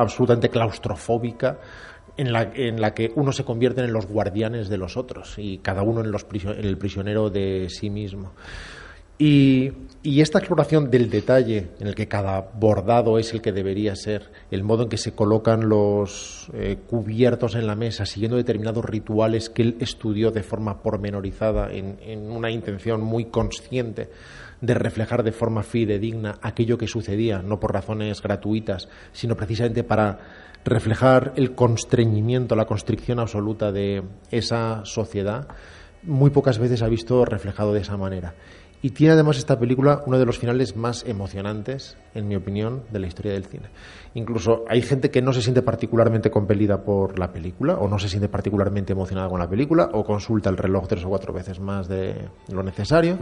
[0.00, 1.58] absolutamente claustrofóbica
[2.18, 5.58] en la, en la que unos se convierten en los guardianes de los otros y
[5.58, 8.32] cada uno en, los en el prisionero de sí mismo.
[9.20, 9.72] Y,
[10.02, 14.30] y esta exploración del detalle en el que cada bordado es el que debería ser,
[14.50, 19.48] el modo en que se colocan los eh, cubiertos en la mesa, siguiendo determinados rituales
[19.48, 24.10] que él estudió de forma pormenorizada en, en una intención muy consciente
[24.60, 30.47] de reflejar de forma fidedigna aquello que sucedía, no por razones gratuitas, sino precisamente para
[30.68, 35.48] reflejar el constreñimiento, la constricción absoluta de esa sociedad,
[36.02, 38.34] muy pocas veces ha visto reflejado de esa manera.
[38.80, 43.00] Y tiene además esta película uno de los finales más emocionantes, en mi opinión, de
[43.00, 43.70] la historia del cine.
[44.14, 48.08] Incluso hay gente que no se siente particularmente compelida por la película, o no se
[48.08, 51.88] siente particularmente emocionada con la película, o consulta el reloj tres o cuatro veces más
[51.88, 53.18] de lo necesario.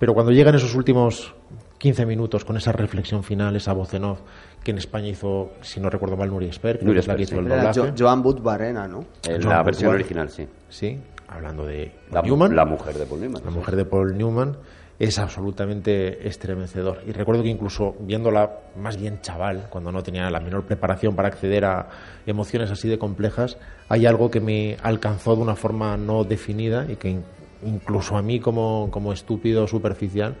[0.00, 1.32] Pero cuando llegan esos últimos
[1.78, 4.20] 15 minutos con esa reflexión final, esa voz en off,
[4.62, 7.38] que en España hizo, si no recuerdo mal, Nuria Esper, que es la que Esper,
[7.38, 7.80] hizo el Era doblaje.
[7.90, 9.04] Jo- Joan Bud Barrena, ¿no?
[9.26, 10.46] En la versión original, sí.
[10.68, 10.98] Sí,
[11.28, 12.54] hablando de La, Newman.
[12.54, 13.42] la mujer de Paul Newman.
[13.44, 14.56] La mujer de Paul Newman
[14.98, 17.02] es absolutamente estremecedor.
[17.06, 21.28] Y recuerdo que incluso viéndola más bien chaval, cuando no tenía la menor preparación para
[21.28, 21.88] acceder a
[22.26, 23.58] emociones así de complejas,
[23.88, 27.24] hay algo que me alcanzó de una forma no definida y que in-
[27.64, 30.34] incluso a mí como, como estúpido superficial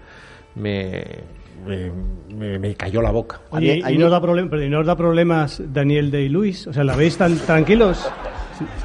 [0.56, 1.04] me,
[1.66, 1.90] me,
[2.34, 3.40] me- me cayó la boca.
[3.50, 6.66] Oye, ¿y, no da problem- pero ¿y no os da problemas Daniel Day-Lewis?
[6.66, 8.10] O sea, ¿la veis tan tranquilos?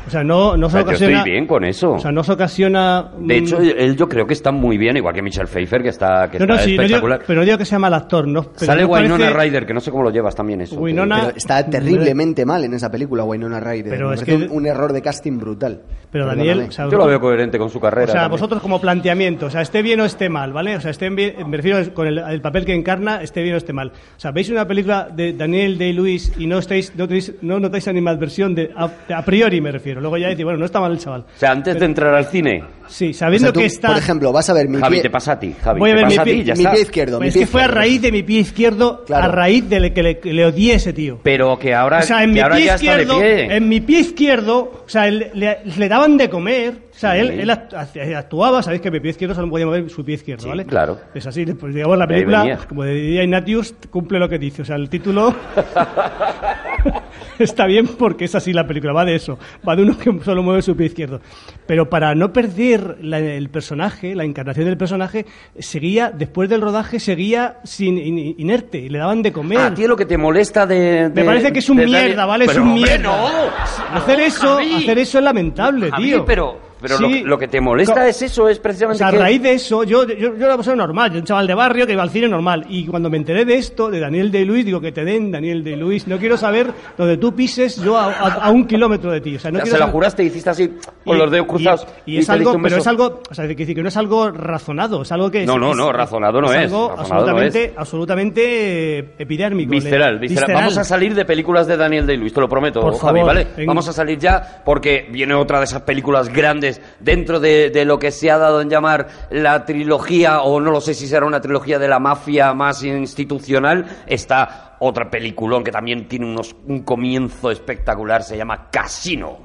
[0.07, 1.17] O sea, no, no O se sea, yo ocasiona...
[1.19, 1.91] estoy bien con eso.
[1.93, 3.09] O sea, no se ocasiona...
[3.19, 6.29] De hecho, él yo creo que está muy bien, igual que Michelle Pfeiffer, que está,
[6.29, 7.21] que no, no, está sí, no digo- espectacular.
[7.25, 8.43] pero no digo que sea mal actor, ¿no?
[8.43, 10.75] Pero Sale no Winona parece- Ryder, que no sé cómo lo llevas también eso.
[10.79, 13.89] Winona- Pero está terriblemente mal en esa película, Winona Ryder.
[13.89, 15.81] Pero Me es que- un, un error de casting brutal.
[16.11, 16.47] Pero Perdóname.
[16.49, 18.07] Daniel, o sea, Yo lo veo coherente con su O carrera.
[18.07, 18.31] sea, también.
[18.31, 20.75] vosotros como planteamiento, o sea, esté bien o esté mal, ¿vale?
[20.75, 23.57] O sea, esté bien, me refiero con el, el papel que encarna, esté bien o
[23.57, 23.89] esté mal.
[23.89, 27.87] O sea, veis una película de Daniel Day-Lewis y no estáis, no, tenéis- no notáis
[27.87, 30.01] animadversión de, a, a priori me refiero.
[30.01, 31.21] Luego ya decís, bueno, no está mal el chaval.
[31.21, 33.87] O sea, antes de entrar al cine, Sí, O sabiendo sea, tú, que está...
[33.87, 35.01] Por ejemplo, vas a ver mi Javi, pie...
[35.03, 35.79] te pasa a ti, Javi.
[35.79, 36.71] Voy a ver mi pie- ti, ya mi está.
[36.73, 37.17] pie izquierdo.
[37.17, 37.79] mi Pues es pie que fue a izquierdo.
[37.81, 39.23] raíz de mi pie izquierdo, Claro.
[39.23, 41.19] a raíz de le- que le, que le odié a ese tío.
[41.23, 43.55] Pero que ahora, O sea, en mi pie ya está de izquierdo, pie.
[43.55, 47.19] en mi pie izquierdo, o sea, él- le, le daban de comer, o sea, Sí.
[47.19, 50.15] él, él act- act- actuaba, sabéis que mi pie izquierdo solo podía mover su pie
[50.15, 50.65] izquierdo, Sí, ¿vale?
[50.65, 50.99] claro.
[51.15, 54.75] Es así, pues digamos la película, como diría Ignatius, cumple lo que dice, o sea,
[54.75, 55.33] el título
[57.39, 59.37] está bien porque es así la película, va de eso,
[59.67, 61.21] va de uno que solo mueve su pie izquierdo.
[61.65, 65.25] Pero para no perder la- el personaje, la encarnación del personaje,
[65.59, 69.59] seguía, después del rodaje, seguía sin in- inerte, y le daban de comer.
[69.59, 71.11] Ah, tío, lo que te molesta de...
[71.13, 72.45] Me parece que es un Daniel- mierda, ¿vale?
[72.45, 73.03] Es Pero, un hombre, mierda.
[73.03, 73.97] no.
[73.97, 74.73] hacer No, eso, Javi.
[74.75, 76.25] hacer eso es lamentable, Javi, tío.
[76.25, 77.13] pero, pero lo, Sí.
[77.13, 79.83] que- lo que te molesta es eso, es O precisamente sea, a raíz de eso,
[79.83, 82.11] yo, yo, yo era una persona normal, yo un chaval de barrio que iba al
[82.11, 82.65] cine normal.
[82.69, 85.63] Y cuando me enteré de esto, de Daniel de Luis, digo que te den Daniel
[85.63, 86.07] de Luis.
[86.07, 89.35] No quiero saber donde tú pises yo a, a- a un kilómetro de ti.
[89.35, 90.71] O sea, no quiero se la saber- juraste y hiciste así,
[91.05, 91.87] con Y- los dedos cruzados.
[92.05, 95.01] Y, es algo, pero es algo, o sea, que decir que no es algo razonado,
[95.03, 97.01] es algo que es, No, no, es- no, razonado no es, algo razonado no
[97.31, 97.71] absolutamente, es.
[97.77, 99.71] absolutamente eh, epidérmico.
[99.71, 100.19] Visceral,
[100.53, 103.47] Vamos a salir de películas de Daniel Day-Lewis, te lo prometo, Por Javi, favor, ¿vale?
[103.55, 103.69] venga.
[103.69, 107.99] Vamos a salir ya porque viene otra de esas películas grandes dentro de, de lo
[107.99, 111.41] que se ha dado en llamar la trilogía, o no lo sé si será una
[111.41, 113.85] trilogía de la mafia más institucional.
[114.07, 119.39] Está otra peliculón que también tiene unos, un comienzo espectacular, se llama Casino.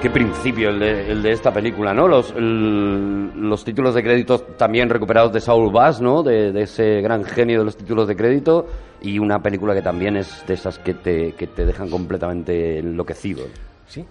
[0.00, 2.06] Qué principio el de, el de esta película, ¿no?
[2.06, 6.22] Los, el- los títulos de crédito también recuperados de Saul Bass, ¿no?
[6.22, 8.66] De, de ese gran genio de los títulos de crédito.
[9.02, 13.44] Y una película que también es de esas que te, que te dejan completamente enloquecido.
[13.88, 14.04] Sí.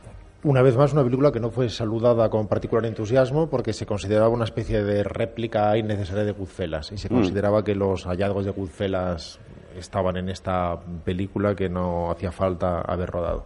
[0.43, 4.27] Una vez más, una película que no fue saludada con particular entusiasmo porque se consideraba
[4.29, 9.39] una especie de réplica innecesaria de Goodfellas y se consideraba que los hallazgos de Goodfellas
[9.77, 13.45] estaban en esta película que no hacía falta haber rodado.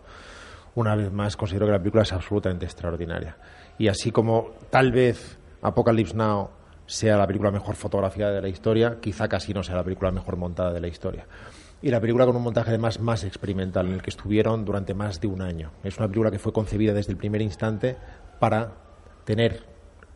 [0.76, 3.38] Una vez más, considero que la película es absolutamente extraordinaria.
[3.78, 6.50] Y así como tal vez Apocalypse Now
[6.86, 10.74] sea la película mejor fotografiada de la historia, quizá Casino sea la película mejor montada
[10.74, 11.26] de la historia
[11.82, 15.20] y la película con un montaje además más experimental en el que estuvieron durante más
[15.20, 15.72] de un año.
[15.84, 17.98] Es una película que fue concebida desde el primer instante
[18.40, 18.74] para
[19.26, 19.64] tener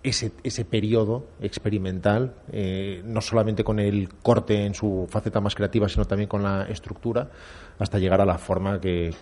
[0.03, 5.89] ese, ese periodo experimental, eh, no solamente con el corte en su faceta más creativa,
[5.89, 7.29] sino también con la estructura,
[7.79, 9.15] hasta llegar a la forma que,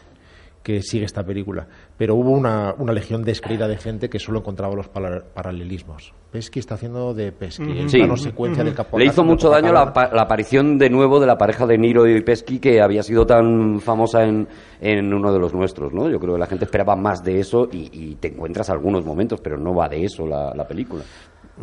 [0.64, 1.68] que sigue esta película.
[1.98, 6.14] Pero hubo una, una legión descreída de gente que solo encontraba los para- paralelismos.
[6.32, 7.98] Pesky está haciendo de Pesky, Sí.
[7.98, 11.38] plano secuencia del capo Le hizo mucho daño la, la aparición de nuevo de la
[11.38, 14.48] pareja de Niro y Pesky que había sido tan famosa en,
[14.82, 16.10] en uno de los nuestros, ¿no?
[16.10, 19.42] Yo creo que la gente esperaba más de eso y, y te encuentras algunos momentos,
[19.42, 21.04] pero no va de eso la, la película,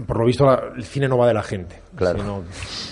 [0.06, 1.80] Por lo visto, la- el cine no va de la gente.
[1.96, 2.18] Claro.
[2.20, 2.42] sino-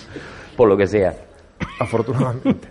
[0.57, 1.13] por lo que sea.
[1.79, 2.67] afortunadamente.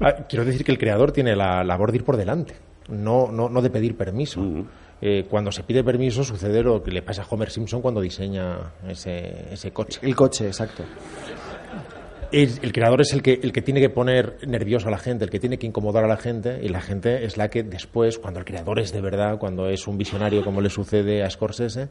[0.00, 2.54] Ah, Quiero decir que el creador tiene la labor de ir por delante,
[2.88, 4.42] no, no, no de pedir permiso.
[5.00, 8.72] Eh, cuando se pide permiso sucede lo que le pasa a Homer Simpson cuando diseña
[8.88, 10.00] ese, ese coche.
[10.02, 10.82] El coche, exacto.
[12.30, 15.24] El, el creador es el que, el que tiene que poner nervioso a la gente,
[15.24, 18.18] el que tiene que incomodar a la gente, y la gente es la que después,
[18.18, 21.88] cuando el creador es de verdad, cuando es un visionario como le sucede a Scorsese,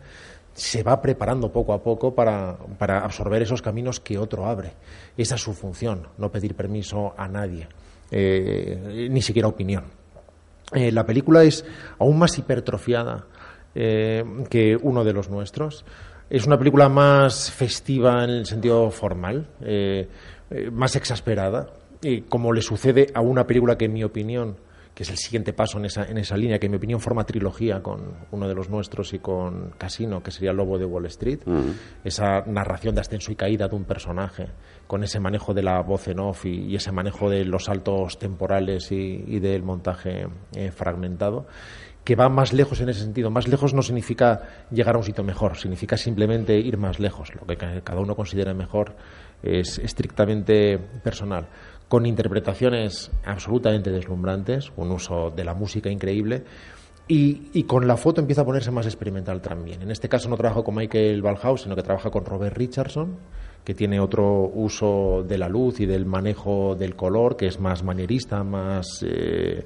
[0.54, 4.74] se va preparando poco a poco para, para absorber esos caminos que otro abre.
[5.18, 7.68] Esa es su función, no pedir permiso a nadie,
[8.12, 9.86] eh, ni siquiera opinión.
[10.74, 11.66] Eh, la película es
[11.98, 13.26] aún más hipertrofiada
[13.74, 15.86] eh, que uno de los nuestros.
[16.30, 20.10] Es una película más festiva en el sentido formal, eh,
[20.74, 21.68] más exasperada,
[22.02, 24.58] y como le sucede a una película que, en mi opinión,
[24.94, 27.24] que es el siguiente paso en esa, en esa línea, que en mi opinión forma
[27.24, 31.42] trilogía con uno de los nuestros y con Casino, que sería Lobo de Wall Street,
[32.04, 34.48] esa narración de ascenso y caída de un personaje,
[34.88, 38.92] con ese manejo de la voz en off y, ese manejo de los saltos temporales
[38.92, 41.46] y, del montaje eh, fragmentado
[42.04, 43.30] que va más lejos en ese sentido.
[43.30, 44.42] Más lejos no significa
[44.72, 47.36] llegar a un sitio mejor, significa simplemente ir más lejos.
[47.36, 48.96] Lo que ca- cada uno considere mejor
[49.44, 51.48] es estrictamente personal,
[51.90, 56.46] con interpretaciones absolutamente deslumbrantes, un uso de la música increíble.
[57.10, 59.82] Y, y con la foto empieza a ponerse más experimental también.
[59.82, 63.18] En este caso no trabaja con Michael Ballhaus, sino que trabaja con Robert Richardson,
[63.68, 67.84] que tiene otro uso de la luz y del manejo del color, que es más
[67.84, 69.66] manierista, más eh,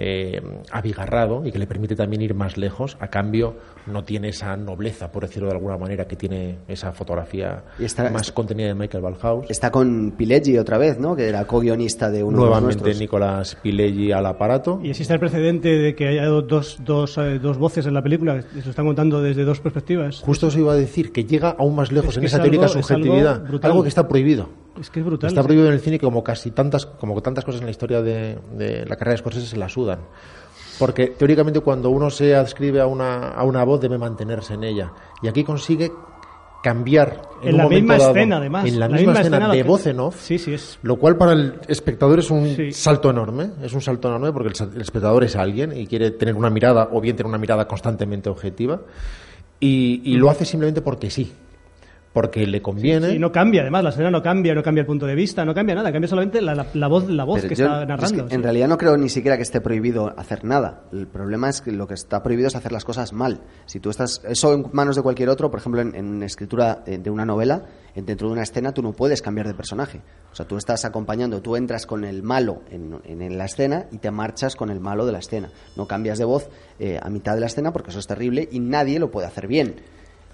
[0.00, 2.96] eh, abigarrado y que le permite también ir más lejos.
[3.00, 3.56] A cambio,
[3.86, 8.08] no tiene esa nobleza, por decirlo de alguna manera, que tiene esa fotografía Y está-
[8.10, 9.50] más contenida de Michael Ballhaus.
[9.50, 11.16] Está con Pileggi otra vez, ¿no?
[11.16, 12.94] Que era co-guionista de uno de los Nuevamente.
[12.94, 14.80] Nicolás Pileggi al aparato.
[14.82, 18.40] Y existe el precedente de que haya dos, dos, eh, dos voces en la película,
[18.40, 20.20] que se lo están contando desde dos perspectivas.
[20.20, 22.66] Justo eso iba a decir, que llega aún más lejos Es en esa es teórica
[22.66, 23.42] algo- es algo subjetividad.
[23.48, 23.70] brutal.
[23.72, 24.48] algo que está prohibido.
[24.80, 25.28] Es que es brutal.
[25.28, 28.00] Está prohibido en el cine que como casi tantas, como tantas cosas en la historia
[28.02, 30.00] de, de la carrera de Scorsese se la sudan.
[30.78, 34.92] Porque teóricamente cuando uno se adscribe a una, a una voz debe mantenerse en ella.
[35.22, 35.90] Y aquí consigue
[36.62, 38.64] cambiar en, En la misma dado, escena, además.
[38.66, 40.20] En la, La misma, misma escena, escena, de voz en off.
[40.20, 40.78] Sí, sí, es.
[40.82, 42.72] Lo cual para el espectador es un Sí.
[42.72, 46.34] salto enorme, es un salto enorme porque el, el espectador es alguien y quiere tener
[46.34, 48.80] una mirada o bien tener una mirada constantemente objetiva
[49.60, 51.32] y, y lo hace simplemente porque sí,
[52.20, 53.10] porque le conviene.
[53.14, 55.54] Y no cambia, además, la escena no cambia, no cambia el punto de vista, no
[55.54, 57.88] cambia nada, cambia solamente la, la- la voz, la voz Pero que yo- está es
[57.88, 58.24] narrando.
[58.24, 58.34] que sí.
[58.34, 60.82] En realidad no creo ni siquiera que esté prohibido hacer nada.
[60.92, 63.40] El problema es que lo que está prohibido es hacer las cosas mal.
[63.66, 66.82] Si tú estás eso en manos de cualquier otro, por ejemplo, en, en una escritura
[66.86, 67.62] eh, de una novela,
[67.94, 70.00] en- dentro de una escena tú no puedes cambiar de personaje.
[70.32, 73.86] O sea, tú estás acompañando, tú entras con el malo en, en- en la escena
[73.92, 75.50] y te marchas con el malo de la escena.
[75.76, 76.48] No cambias de voz
[76.80, 79.46] eh, a mitad de la escena porque eso es terrible y nadie lo puede hacer
[79.46, 79.76] bien.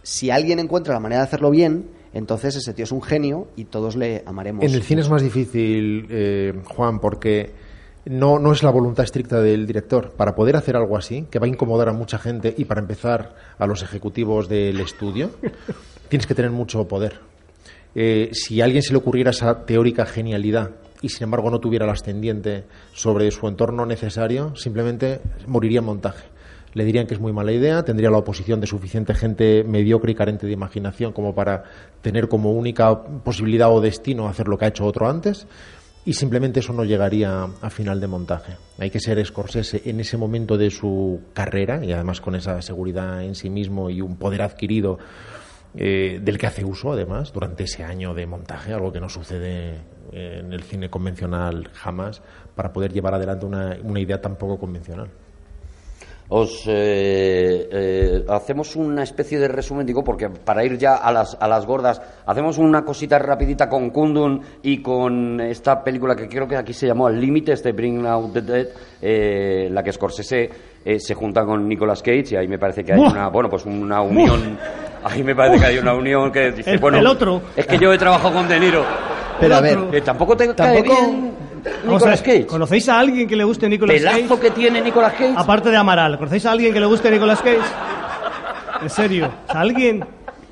[0.05, 3.65] Si alguien encuentra la manera de hacerlo bien, entonces ese tío es un genio y
[3.65, 4.63] todos le amaremos.
[4.63, 7.53] En el cine es más difícil, eh, Juan, porque
[8.05, 10.13] no, no es la voluntad estricta del director.
[10.13, 13.35] Para poder hacer algo así, que va a incomodar a mucha gente y para empezar
[13.59, 15.31] a los ejecutivos del estudio,
[16.11, 17.21] tienes que tener mucho poder.
[17.95, 21.87] Eh, si a alguien se le ocurriera esa teórica genialidad y sin embargo no tuviera
[21.87, 26.34] el ascendiente sobre su entorno necesario, simplemente moriría en montaje.
[26.75, 30.15] Le dirían que es muy mala idea, tendría la oposición de suficiente gente mediocre y
[30.15, 31.63] carente de imaginación como para
[32.03, 35.47] tener como única posibilidad o destino hacer lo que ha hecho otro antes
[36.05, 38.57] y simplemente eso no llegaría a final de montaje.
[38.79, 43.23] Hay que ser Scorsese en ese momento de su carrera y además con esa seguridad
[43.23, 44.99] en sí mismo y un poder adquirido
[45.77, 49.81] eh, del que hace uso además durante ese año de montaje, algo que no sucede
[50.13, 52.21] en el cine convencional jamás,
[52.55, 55.09] para poder llevar adelante una idea tan poco convencional.
[56.29, 61.37] Os eh, eh, hacemos una especie de resumen, digo, porque para ir ya a las,
[61.39, 66.49] a las gordas, hacemos una cosita rapidita con Kundun y con esta película que creo
[66.49, 68.67] que aquí se llamó Al Límite, este Bring Out the Dead,
[69.03, 70.51] eh, la que Scorsese
[70.85, 73.67] eh, se junta con Nicolas Cage y ahí me parece que hay una, bueno, pues
[73.67, 74.59] una unión,
[75.05, 77.43] ahí me parece que hay una unión que dice, El- bueno, el otro.
[77.55, 78.83] es que yo he trabajado con De Niro,
[79.41, 81.35] Pero a ver, que tampoco te cae Tampoco- bien
[81.85, 82.47] Nicolas ver, Cage.
[82.47, 84.41] ¿Conocéis a alguien que le guste Nicolas Pelazo Cage?
[84.41, 85.35] que tiene Nicolas Cage.
[85.37, 87.59] Aparte de Amaral, ¿conocéis a alguien que le guste Nicolas Cage?
[88.83, 90.05] En serio, o sea, alguien,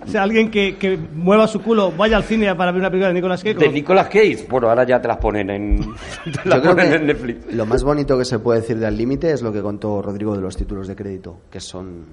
[0.05, 3.09] o sea, alguien que, que mueva su culo, vaya al cine para ver una película
[3.09, 3.57] de Nicolas Cage.
[3.57, 4.47] De Nicolas Cage.
[4.49, 5.81] Bueno, ahora ya te las ponen en,
[6.25, 7.55] te las Yo creo ponen que en Netflix.
[7.55, 10.35] lo más bonito que se puede decir de Al Límite es lo que contó Rodrigo
[10.35, 12.05] de los títulos de crédito, que son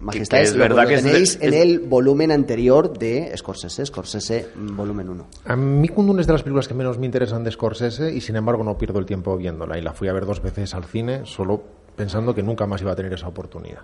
[0.00, 0.50] magistrales.
[0.50, 3.86] es Lo- verdad lo que es de- tenéis en es- el volumen anterior de Scorsese,
[3.86, 5.26] Scorsese volumen 1.
[5.44, 8.36] A mí Kundun es de las películas que menos me interesan de Scorsese y sin
[8.36, 11.22] embargo no pierdo el tiempo viéndola y la fui a ver dos veces al cine
[11.24, 11.62] solo
[11.96, 13.80] pensando que nunca más iba a tener esa oportunidad.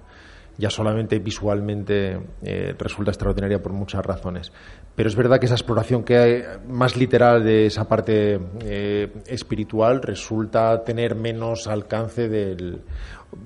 [0.57, 4.53] Ya solamente visualmente eh, resulta extraordinaria por muchas razones.
[4.95, 10.01] Pero es verdad que esa exploración que hay más literal de esa parte eh, espiritual
[10.01, 12.83] resulta tener menos alcance del...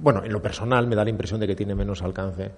[0.01, 2.51] Bueno, en lo personal me da la impresión de que tiene menos alcance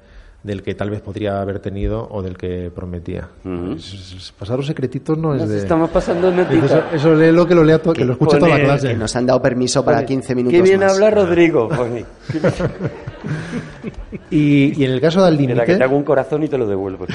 [0.42, 3.28] del que tal vez podría haber tenido o del que prometía.
[3.76, 5.58] Es- es- es- Pasaros secretitos no es Nos de...
[5.58, 8.54] estamos pasando en Eso, eso léelo que lo lea to- que lo escuche toda la
[8.56, 8.88] pone- clase.
[8.88, 10.94] Que nos han dado permiso para 15 minutos Qué bien más.
[10.94, 11.68] habla Rodrigo.
[11.76, 12.04] pone.
[14.30, 16.56] Y, y en el caso del Mira, que límite, te hago un corazón y te
[16.56, 17.06] lo devuelvo.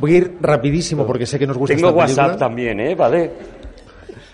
[0.00, 2.94] voy a ir rapidísimo porque sé que nos gusta Tengo esta WhatsApp también, ¿eh?
[2.94, 3.32] Vale.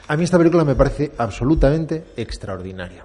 [0.08, 3.04] A mí esta película me parece absolutamente extraordinaria.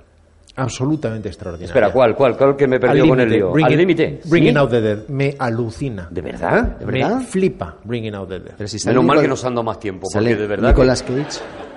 [0.57, 1.67] Absolutamente extraordinaria.
[1.67, 2.35] Espera, ¿cuál, cuál?
[2.35, 3.51] ¿Cuál que me Al perdió con el lío?
[3.53, 4.19] Bringing- Al límite.
[4.25, 4.57] Bringing ¿Sí?
[4.57, 4.97] Out the Dead.
[5.07, 6.07] Me alucina.
[6.11, 6.77] ¿De verdad?
[6.79, 7.15] ¿De verdad?
[7.17, 8.53] Me flipa Bringing Out the Dead.
[8.57, 10.69] Pero si Menos mal que nos han dado más tiempo, sale porque de verdad.
[10.69, 11.25] Nicolas Cage.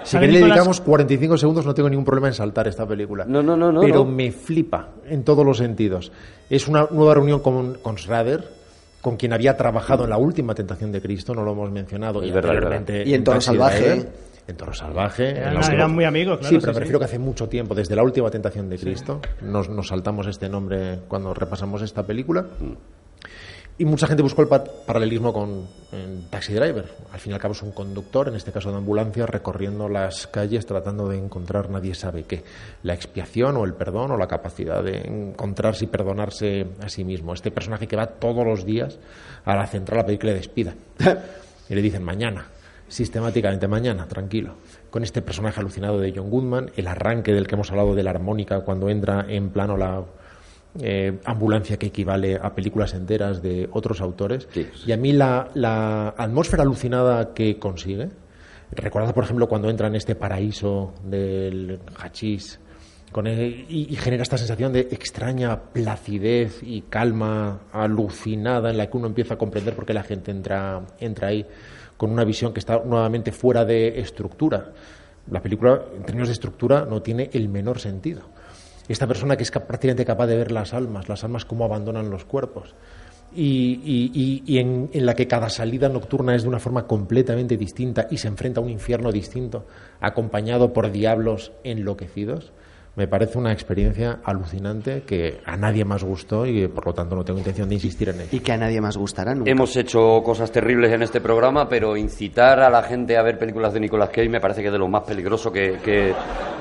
[0.02, 3.26] Si ¿Sabe queréis le dedicamos 45 segundos, no tengo ningún problema en saltar esta película.
[3.28, 4.04] No, no, no, no, Pero no.
[4.06, 6.10] me flipa en todos los sentidos.
[6.48, 8.42] Es una nueva reunión con, con Schrader,
[9.02, 12.22] con quien había trabajado en la última tentación de Cristo, no lo hemos mencionado.
[12.22, 14.06] Es y verdad, anteriormente Y en Toro Salvaje.
[14.50, 15.30] En Toro Salvaje.
[15.30, 16.76] en Eran- última- eran muy amigos, claro, Sí, pero sí.
[16.76, 20.26] me refiero que hace mucho tiempo, desde la última tentación de Cristo, nos, nos saltamos
[20.26, 22.46] este nombre cuando repasamos esta película.
[23.78, 26.84] Y mucha gente buscó el pa- paralelismo con en Taxi Driver.
[27.14, 30.26] Al fin y al cabo es un conductor, en este caso de ambulancia, recorriendo las
[30.26, 32.42] calles tratando de encontrar nadie sabe qué.
[32.82, 37.32] La expiación o el perdón o la capacidad de encontrarse y perdonarse a sí mismo.
[37.32, 38.98] Este personaje que va todos los días
[39.46, 40.74] a la central a pedir que le despida.
[41.70, 42.48] y le dicen mañana,
[42.90, 44.56] sistemáticamente mañana, tranquilo.
[44.90, 48.10] Con este personaje alucinado de John Goodman, el arranque del que hemos hablado de la
[48.10, 50.04] armónica cuando entra en plano la
[50.80, 54.48] eh, ambulancia que equivale a películas enteras de otros autores.
[54.52, 54.68] Sí.
[54.86, 58.08] Y a mí la, la atmósfera alucinada que consigue,
[58.72, 62.58] recordad por ejemplo cuando entra en este paraíso del hachís,
[63.12, 68.96] con y, y genera esta sensación de extraña placidez y calma alucinada en la que
[68.96, 71.44] uno empieza a comprender por qué la gente entra, entra ahí
[72.00, 74.72] con una visión que está nuevamente fuera de estructura.
[75.30, 78.22] La película, en términos de estructura, no tiene el menor sentido.
[78.88, 82.24] Esta persona que es prácticamente capaz de ver las almas, las almas cómo abandonan los
[82.24, 82.74] cuerpos,
[83.36, 88.28] y, en la que cada salida nocturna es de una forma completamente distinta y se
[88.28, 89.66] enfrenta a un infierno distinto,
[90.00, 92.54] acompañado por diablos enloquecidos,
[92.96, 97.24] me parece una experiencia alucinante que a nadie más gustó y por lo tanto no
[97.24, 98.28] tengo intención de insistir en ella.
[98.32, 99.50] Y que a nadie más gustará nunca.
[99.50, 103.72] Hemos hecho cosas terribles en este programa, pero incitar a la gente a ver películas
[103.72, 106.14] de Nicolas Cage me parece que es de lo más peligroso que, que-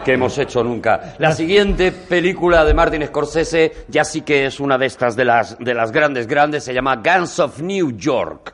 [0.06, 1.16] que hemos hecho nunca.
[1.18, 5.58] La siguiente película de Martin Scorsese ya sí que es una de estas de las,
[5.60, 8.54] de las grandes, grandes, se llama Guns of New York.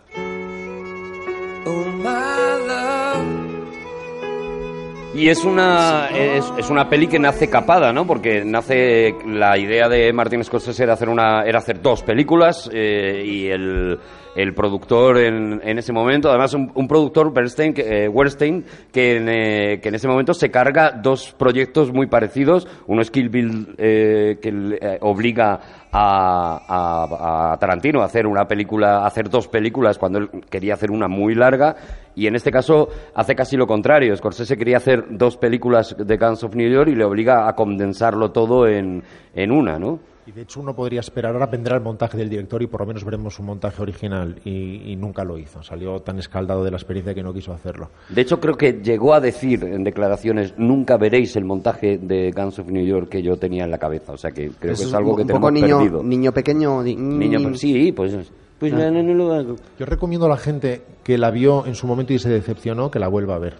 [5.16, 8.06] Y es una, es, es una peli que nace capada, ¿no?
[8.06, 13.24] Porque nace la idea de Martin Scorsese era hacer, una, era hacer dos películas eh,
[13.26, 13.98] y el,
[14.36, 19.30] el productor en, en ese momento, además un, un productor, Bernstein, eh, Weinstein, que en,
[19.30, 22.68] eh, que en ese momento se carga dos proyectos muy parecidos.
[22.88, 25.62] Uno es Kill Bill, eh, que eh, obliga
[25.94, 30.74] a, a- a Tarantino a hacer una película, a hacer dos películas cuando él quería
[30.74, 31.74] hacer una muy larga.
[32.16, 34.16] Y en este caso hace casi lo contrario.
[34.16, 38.32] Scorsese quería hacer dos películas de Guns of New York y le obliga a condensarlo
[38.32, 40.00] todo en, en una, ¿no?
[40.28, 42.88] Y de hecho uno podría esperar, ahora vendrá el montaje del director y por lo
[42.88, 45.62] menos veremos un montaje original y, y nunca lo hizo.
[45.62, 47.92] Salió tan escaldado de la experiencia que no quiso hacerlo.
[48.10, 52.58] De hecho, creo que llegó a decir en declaraciones, nunca veréis el montaje de Guns
[52.58, 54.14] of New York que yo tenía en la cabeza.
[54.14, 56.04] O sea que creo Eso que es algo un, que un tenemos poco niño, perdido.
[56.04, 56.82] niño pequeño.
[56.82, 58.18] Niño, mm, sí, pues,
[58.60, 59.56] pues no, no, no lo hago.
[59.80, 62.99] Yo recomiendo a la gente que la vio en su momento y se decepcionó que
[62.99, 63.56] la vuelva a ver.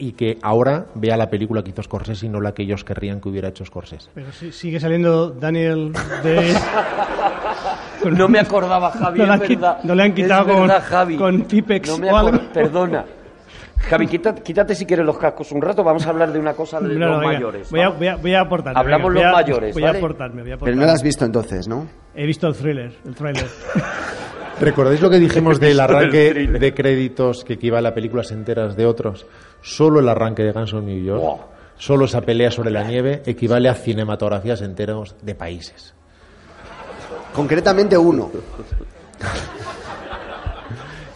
[0.00, 3.20] y que ahora vea la película que hizo Scorsese y no la que ellos querrían
[3.20, 4.08] que hubiera hecho Scorsese.
[4.14, 6.54] Pero sí- sigue saliendo Daniel de...
[8.12, 9.78] No me acordaba, Javi, No le es verdad.
[9.82, 11.16] no le han Es quitado con- verdad, Javi.
[11.16, 12.38] con Pipex No me o algo.
[12.52, 13.04] Perdona.
[13.90, 15.82] Javi, quítate, quítate si quieres los cascos un rato.
[15.84, 17.70] Vamos a hablar de una cosa de No, los venga, mayores.
[17.70, 18.78] Voy a, voy a, voy a aportarme.
[18.78, 19.96] Hablamos venga, los voy a- mayores, Voy ¿vale?
[19.96, 20.80] a aportarme, voy a Pero aportarme.
[20.80, 21.86] no la has visto entonces, ¿no?
[22.20, 23.48] He visto el thriller, el.
[24.60, 28.86] ¿Recordáis lo que dijimos del El arranque de créditos que equivale a películas enteras de
[28.86, 29.24] otros?
[29.62, 31.38] Solo el arranque de Guns of New York, Wow.
[31.76, 35.94] solo esa pelea sobre la nieve equivale a cinematografías enteras de países.
[37.32, 38.32] Concretamente uno.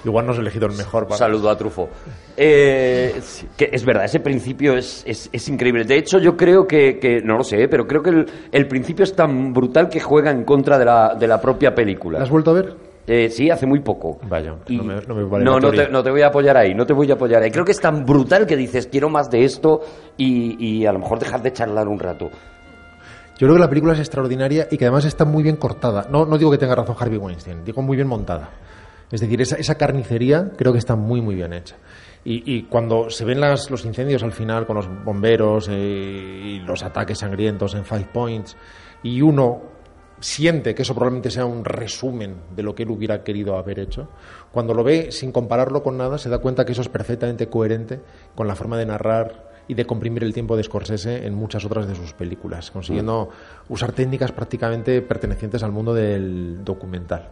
[0.05, 1.89] Igual no has elegido el mejor para Saludo a Trufo.
[2.37, 3.21] Eh,
[3.57, 5.85] que es verdad, ese principio es, es- es increíble.
[5.85, 9.05] De hecho, yo creo que, que- no lo sé, pero creo que el, el principio
[9.05, 12.19] es tan brutal que juega en contra de la, de la propia película.
[12.19, 12.77] ¿La has vuelto a ver?
[13.07, 14.19] Eh, sí, hace muy poco.
[14.29, 16.75] Vaya, Y- no me, no me vale no, te, no te voy a apoyar ahí,
[16.75, 17.51] no te voy a apoyar ahí.
[17.51, 19.81] Creo que es tan brutal que dices, quiero más de esto
[20.17, 22.31] y, y a lo mejor dejar de charlar un rato.
[23.39, 26.07] Yo creo que la película es extraordinaria y que además está muy bien cortada.
[26.11, 28.51] No, no digo que tenga razón Harvey Weinstein, digo muy bien montada.
[29.13, 31.77] Es decir, esa, esa carnicería creo que está muy, muy bien hecha.
[32.25, 36.59] Y, y cuando se ven las, los incendios al final con los bomberos eh, y
[36.61, 38.57] los ataques sangrientos en Five Points,
[39.03, 39.63] y uno
[40.21, 44.09] siente que eso probablemente sea un resumen de lo que él hubiera querido haber hecho,
[44.53, 48.01] cuando lo ve sin compararlo con nada, se da cuenta que eso es perfectamente coherente
[48.35, 51.87] con la forma de narrar y de comprimir el tiempo de Scorsese en muchas otras
[51.87, 53.31] de sus películas, consiguiendo
[53.69, 57.31] usar técnicas prácticamente pertenecientes al mundo del documental.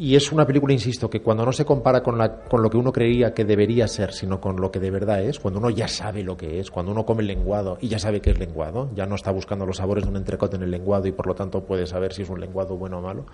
[0.00, 2.76] Y es una película, insisto, que cuando no se compara con, la, con lo que
[2.76, 5.88] uno creía que debería ser, sino con lo que de verdad es, cuando uno ya
[5.88, 8.90] sabe lo que es, cuando uno come el lenguado y ya sabe que es lenguado,
[8.94, 11.34] ya no está buscando los sabores de un entrecote en el lenguado y por lo
[11.34, 13.26] tanto puede saber si es un lenguado bueno o malo,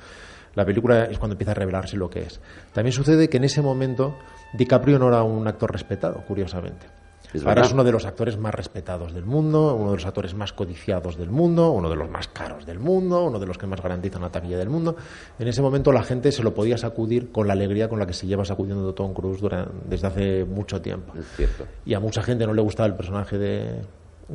[0.55, 2.41] la película es cuando empieza a revelarse lo que es.
[2.73, 4.15] También sucede que en ese momento
[4.55, 7.04] DiCaprio no era un actor respetado, curiosamente.
[7.35, 10.35] Es Ahora es uno de los actores más respetados del mundo, uno de los actores
[10.35, 13.67] más codiciados del mundo, uno de los más caros del mundo, uno de los que
[13.67, 14.95] más garantizan la taquilla del mundo.
[15.39, 18.13] En ese momento la gente se lo podía sacudir con la alegría con la que
[18.13, 21.13] se lleva sacudiendo Tom Cruise durante, desde hace mucho tiempo.
[21.19, 21.67] Es cierto.
[21.85, 23.83] Y a mucha gente no le gustaba el personaje de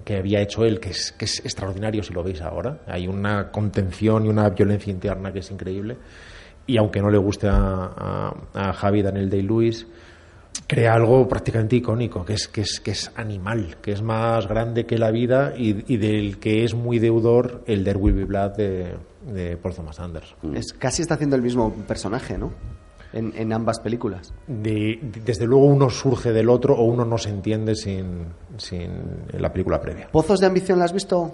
[0.04, 2.80] que había hecho él, que es, que es extraordinario si lo veis ahora.
[2.86, 5.96] Hay una contención y una violencia interna que es increíble.
[6.68, 9.88] Y aunque no le guste a, a, a Javi Daniel Day-Lewis,
[10.68, 14.86] crea algo prácticamente icónico, que es, que, es, que es animal, que es más grande
[14.86, 18.52] que la vida y, y del que es muy deudor el There Will Be Blood
[18.56, 18.96] de,
[19.32, 20.56] de Paul Thomas Anderson.
[20.56, 22.52] Es, casi está haciendo el mismo personaje, ¿no?
[23.12, 24.32] En, en ambas películas.
[24.46, 28.26] De- de- desde luego uno surge del otro o uno no se entiende sin,
[28.58, 28.92] sin
[29.34, 30.10] la película previa.
[30.12, 31.32] ¿Pozos de ambición la has visto?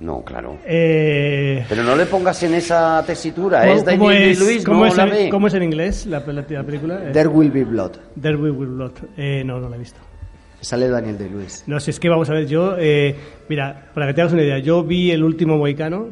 [0.00, 0.58] No, claro.
[0.64, 4.64] Eh, Pero no le pongas en esa tesitura, ¿cómo- es de cómo David es- Luis,
[4.64, 5.28] cómo no es la en- ve.
[5.28, 7.00] ¿Cómo es en inglés la, pel- la película?
[7.08, 7.92] Eh, There Will Be Blood.
[8.20, 8.92] There Will Be Blood.
[9.16, 9.98] Eh, no, no la he visto.
[10.60, 11.64] Sale Daniel Day-Lewis.
[11.66, 13.16] No, si es que vamos a ver, yo, eh,
[13.48, 16.08] mira, para que te hagas una idea, yo vi el último Moicano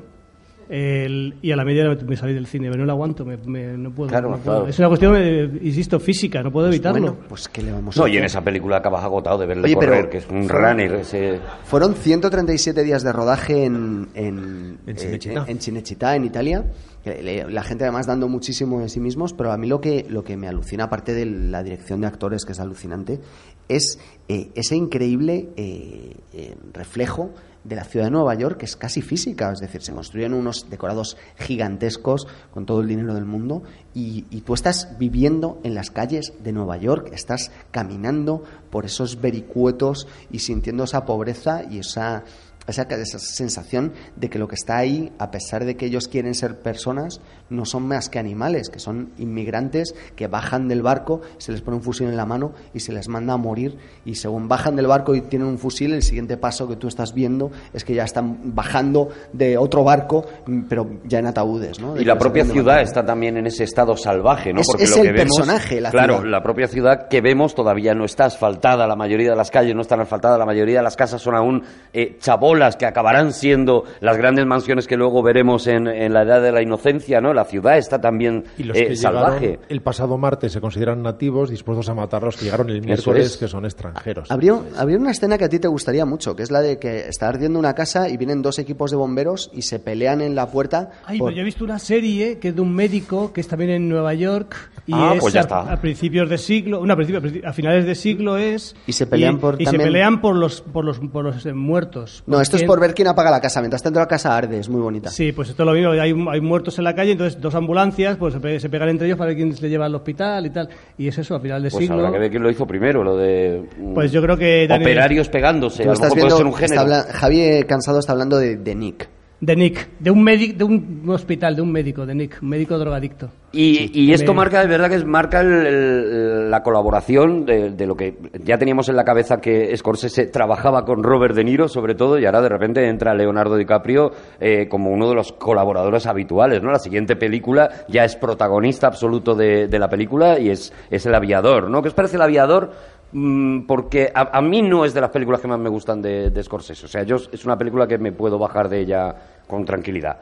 [0.69, 3.77] el- y a la media me, salí del cine, pero no lo aguanto, me, me-
[3.77, 4.09] no puedo.
[4.11, 4.57] Claro, no puedo.
[4.59, 4.69] claro.
[4.69, 7.01] Es una cuestión, eh, insisto, física, no puedo evitarlo.
[7.01, 9.65] Bueno, pues ¿qué le vamos a No, y en esa película acabas agotado de verle
[9.65, 10.93] Oye, pero- correr, que es un runner.
[10.95, 11.41] Ese...
[11.65, 15.45] Fueron 137 días de rodaje en, en, En eh, Cinecittà.
[15.49, 16.65] en- Cinecittà, en Italia.
[17.05, 20.25] Que La gente además dando muchísimo de sí mismos, pero a mí lo que, lo
[20.25, 23.21] que me alucina, aparte de la dirección de actores, que es alucinante,
[23.69, 27.31] es eh, ese increíble eh, eh, reflejo
[27.67, 30.71] de la ciudad de Nueva York, que es casi física, es decir, se construyen unos
[30.71, 33.63] decorados gigantescos con todo el dinero del mundo
[33.95, 39.21] y, y tú estás viviendo en las calles de Nueva York, estás caminando por esos
[39.21, 42.25] vericuetos y sintiendo esa pobreza y esa,
[42.67, 46.35] esa, esa sensación de que lo que está ahí, a pesar de que ellos quieren
[46.35, 47.21] ser personas,
[47.51, 51.77] no son más que animales, que son inmigrantes que bajan del barco, se les pone
[51.77, 54.87] un fusil en la mano y se les manda a morir y según bajan del
[54.87, 58.05] barco y tienen un fusil, el siguiente paso que tú estás viendo es que ya
[58.05, 61.95] están bajando de otro barco, mm, pero ya en ataúdes, ¿no?
[61.95, 64.61] De Y la propia ciudad está también en ese estado salvaje, ¿no?
[64.63, 66.31] Es- Porque es lo que el vemos, personaje, la claro, ciudad.
[66.31, 69.83] la propia ciudad que vemos todavía no está asfaltada, la mayoría de las calles no
[69.83, 71.63] están asfaltadas, la mayoría de las casas son aún
[71.93, 76.43] eh, chabolas que acabarán siendo las grandes mansiones que luego veremos en, en la edad
[76.43, 77.33] de la inocencia, ¿no?
[77.35, 79.41] La ciudad está también Y los eh, que salvaje.
[79.47, 82.83] llegaron el pasado martes se consideran nativos dispuestos a matar a los que llegaron el
[82.83, 83.37] miércoles, es.
[83.37, 84.31] que son extranjeros.
[84.31, 87.09] Habría, habría una escena que a ti te gustaría mucho, que es la de que
[87.09, 90.47] está ardiendo una casa y vienen dos equipos de bomberos y se pelean en la
[90.51, 90.91] puerta.
[91.05, 93.49] Ay, por- pero yo he visto una serie que es de un médico que es
[93.49, 94.55] también en Nueva York.
[94.87, 95.73] Y Ah, es pues ya a, está.
[95.73, 98.75] a principios de siglo, no, a, principios- a a finales de siglo es.
[98.87, 101.53] Y se pelean por y se también- pelean por los, por los, por los eh,
[101.53, 102.23] muertos.
[102.27, 103.61] No, esto es por ver quién apaga la casa.
[103.61, 105.11] Mientras tanto la casa arde, es muy bonita.
[105.11, 105.91] Sí, pues esto es lo mismo.
[105.93, 109.07] Hay, hay muertos en la calle, entonces dos ambulancias pues se, pe- se pegan entre
[109.07, 110.69] ellos para ver quién se le lleva al hospital y tal.
[110.99, 111.99] Y es eso, a final de Pues siglo.
[111.99, 113.65] habrá que ver quién lo hizo primero, lo de...
[113.79, 116.37] mm, Pues yo creo que Daniel- Operarios pegándose, Tú a lo estás mejor puede viendo,
[116.37, 116.81] ser un está género.
[116.83, 119.09] habla- Javier Cansado está hablando de, de Nick.
[119.39, 123.29] De Nick, de un de un hospital, de un médico, de Nick, un médico drogadicto.
[123.53, 127.71] Y, y esto Me- marca, es verdad que es- marca el- el- la colaboración de,
[127.71, 131.69] de lo que ya teníamos en la cabeza que Scorsese trabajaba con Robert De Niro,
[131.69, 134.11] sobre todo, y ahora de repente entra Leonardo DiCaprio
[134.41, 136.71] eh, como uno de los colaboradores habituales, ¿no?
[136.71, 141.15] La siguiente película ya es protagonista absoluto de, de la película y es, es El
[141.15, 141.83] Aviador, ¿no?
[141.83, 142.73] ¿Qué os parece El Aviador?
[143.19, 146.29] Mm, porque a, a mí no es de las películas que más me gustan de,
[146.29, 146.85] de Scorsese.
[146.85, 149.15] O sea, yo es una película que me puedo bajar de ella
[149.47, 150.19] con tranquilidad.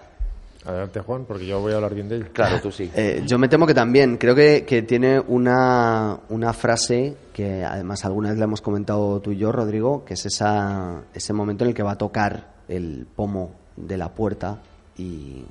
[0.65, 2.29] Adelante, Juan, porque yo voy a hablar bien de ella.
[2.33, 2.89] Claro, tú sí.
[2.95, 4.17] Eh, yo me temo que también.
[4.17, 9.33] Creo que, que tiene una, una frase que además alguna vez la hemos comentado tú
[9.33, 13.09] y yo, Rodrigo, que es esa, ese momento en el que va a tocar el
[13.17, 14.61] pomo de la puerta
[14.97, 15.45] y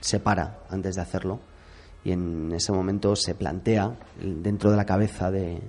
[0.00, 1.38] se para antes de hacerlo.
[2.02, 5.60] Y en ese momento se plantea dentro de la cabeza de,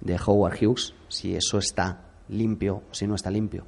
[0.00, 3.64] de Howard Hughes si eso está limpio o si no está limpio.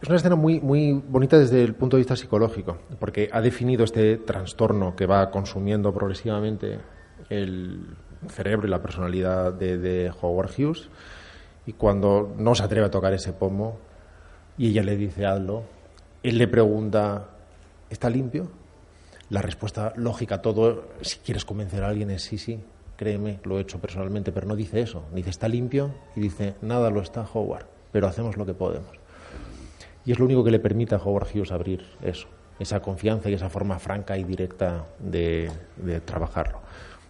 [0.00, 3.84] Es una escena muy, muy bonita desde el punto de vista psicológico, porque ha definido
[3.84, 6.78] este trastorno que va consumiendo progresivamente
[7.28, 7.96] el
[8.28, 10.88] cerebro y la personalidad de, de Howard Hughes.
[11.66, 13.78] Y cuando no se atreve a tocar ese pomo
[14.56, 15.64] y ella le dice hazlo,
[16.22, 17.28] él le pregunta,
[17.90, 18.48] ¿está limpio?
[19.30, 22.60] La respuesta lógica a todo, si quieres convencer a alguien, es sí, sí,
[22.98, 25.04] créeme, lo he hecho personalmente, pero no dice eso.
[25.14, 25.94] Dice, ¿está limpio?
[26.16, 28.90] Y dice, nada lo está, Howard, pero hacemos lo que podemos.
[30.04, 32.26] Y es lo único que le permite a Howard Hughes abrir eso,
[32.58, 36.60] esa confianza y esa forma franca y directa de, de trabajarlo,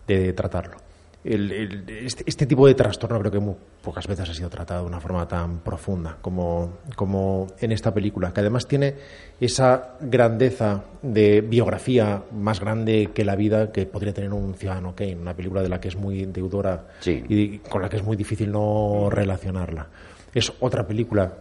[0.07, 0.77] de tratarlo.
[1.25, 4.83] El- el- este, este tipo de trastorno creo que muy pocas veces ha sido tratado
[4.83, 8.95] de una forma tan profunda como, como en esta película, que además tiene
[9.41, 15.17] esa grandeza de biografía más grande que la vida que podría tener un Ciudadano Kane,
[15.17, 17.23] una película de la que es muy deudora Sí.
[17.29, 19.89] y con la que es muy difícil no relacionarla.
[20.33, 21.33] Es otra película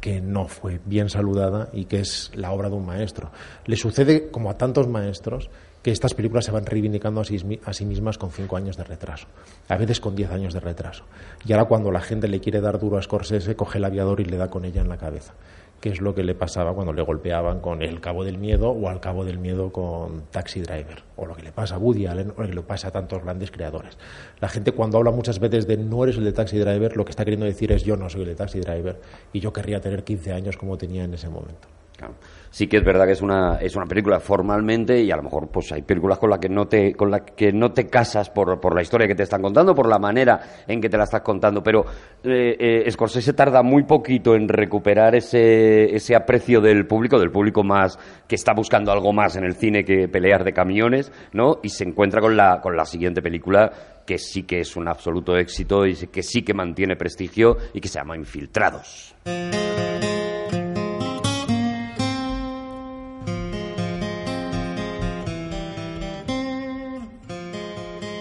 [0.00, 3.30] que no fue bien saludada y que es la obra de un maestro.
[3.66, 5.50] Le sucede, como a tantos maestros,
[5.86, 8.82] que estas películas se van reivindicando a sí, a sí mismas con cinco años de
[8.82, 9.28] retraso,
[9.68, 11.04] a veces con diez años de retraso.
[11.44, 14.24] Y ahora cuando la gente le quiere dar duro a Scorsese, coge el aviador y
[14.24, 15.34] le da con ella en la cabeza,
[15.80, 18.88] que es lo que le pasaba cuando le golpeaban con El Cabo del Miedo o
[18.88, 22.32] Al Cabo del Miedo con Taxi Driver, o lo que le pasa a Woody Allen
[22.36, 23.96] o lo que le pasa a tantos grandes creadores.
[24.40, 27.10] La gente cuando habla muchas veces de no eres el de Taxi Driver, lo que
[27.10, 29.00] está queriendo decir es yo no soy el de Taxi Driver
[29.32, 31.68] y yo querría tener 15 años como tenía en ese momento.
[31.96, 32.14] Claro.
[32.56, 35.50] Sí que es verdad que es una, es una película formalmente y a lo mejor
[35.52, 38.58] pues hay películas con las que no te, con la que no te casas por,
[38.58, 41.20] por la historia que te están contando, por la manera en que te la estás
[41.20, 41.84] contando, pero
[42.24, 47.62] eh, eh, Scorsese tarda muy poquito en recuperar ese, ese aprecio del público, del público
[47.62, 51.58] más que está buscando algo más en el cine que pelear de camiones, ¿no?
[51.62, 53.70] Y se encuentra con la, con la siguiente película
[54.06, 57.88] que sí que es un absoluto éxito y que sí que mantiene prestigio y que
[57.88, 59.14] se llama Infiltrados.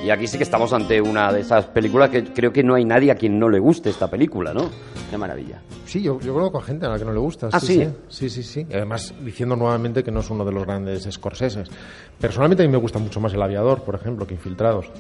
[0.06, 2.86] Y aquí sí que estamos ante una de esas películas que creo que no hay
[2.86, 4.70] nadie a quien no le guste esta película, ¿no?
[5.10, 5.64] Qué maravilla.
[5.84, 7.50] Sí, yo, yo conozco a gente a la que no le gusta.
[7.52, 7.88] ¿Ah, sí?
[8.08, 8.68] Sí, sí, sí.
[8.70, 11.72] Y además, diciendo nuevamente que no es uno de los grandes Scorseses.
[12.20, 14.92] Personalmente a mí me gusta mucho más El Aviador, por ejemplo, que Infiltrados.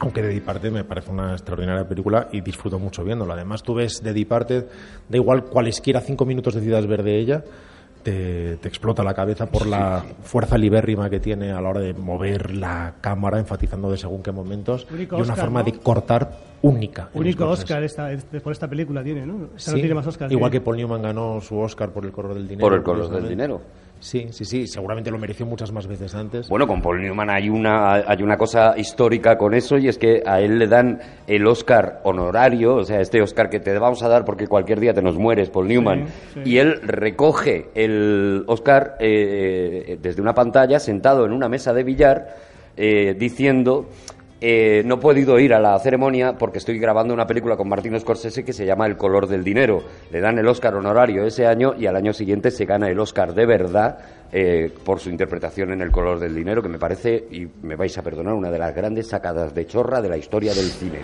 [0.00, 3.34] Aunque The Departed me parece una extraordinaria película y disfruto mucho viéndola.
[3.34, 4.64] Además, tú ves The Departed,
[5.08, 7.44] da igual cualesquiera cinco minutos decidas ver de ella,
[8.04, 11.94] te, te explota la cabeza por la fuerza libérrima que tiene a la hora de
[11.94, 15.64] mover la cámara, enfatizando de según qué momentos, Único y una Oscar, forma ¿no?
[15.64, 16.30] de cortar
[16.62, 17.08] única.
[17.14, 17.48] Único.
[17.48, 19.48] Oscar esta, este- por esta película tiene, ¿no?
[19.56, 20.30] Esta no Sí, tiene más Oscar.
[20.30, 22.66] Igual que Paul Newman ganó su Oscar por el color del dinero.
[22.68, 23.60] Por el color del dinero.
[24.04, 24.66] Sí, sí, sí.
[24.66, 26.46] Seguramente lo mereció muchas más veces antes.
[26.50, 30.22] Bueno, con Paul Newman hay una, hay una cosa histórica con eso y es que
[30.26, 34.08] a él le dan el Oscar honorario, o sea, este Oscar que te vamos a
[34.08, 36.40] dar porque cualquier día te nos mueres, Paul Newman, sí.
[36.44, 42.36] y él recoge el Oscar eh, desde una pantalla sentado en una mesa de billar
[42.76, 43.86] eh, diciendo...
[44.46, 47.98] eh, no he podido ir a la ceremonia porque estoy grabando una película con Martin
[47.98, 49.82] Scorsese que se llama El color del dinero.
[50.10, 53.32] Le dan el Oscar honorario ese año y al año siguiente se gana el Oscar
[53.32, 53.98] de verdad
[54.30, 57.96] eh, por su interpretación en El color del dinero, que me parece, y me vais
[57.96, 60.98] a perdonar, una de las grandes sacadas de chorra de la historia del cine.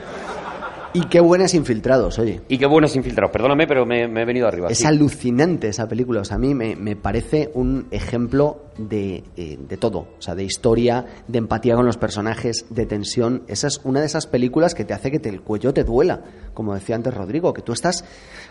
[0.92, 2.40] Y qué buenas infiltrados, oye.
[2.48, 3.30] Y qué buenos infiltrados.
[3.32, 4.68] Perdóname, pero me, me he venido arriba.
[4.68, 4.86] Es sí.
[4.86, 6.20] alucinante esa película.
[6.22, 9.98] O sea, a mí me, me parece un ejemplo de, eh, de todo.
[10.18, 13.44] O sea, de historia, de empatía con los personajes, de tensión.
[13.46, 16.22] Esa es una de esas películas que te hace que te- el cuello te duela.
[16.54, 18.04] Como decía antes Rodrigo, que tú estás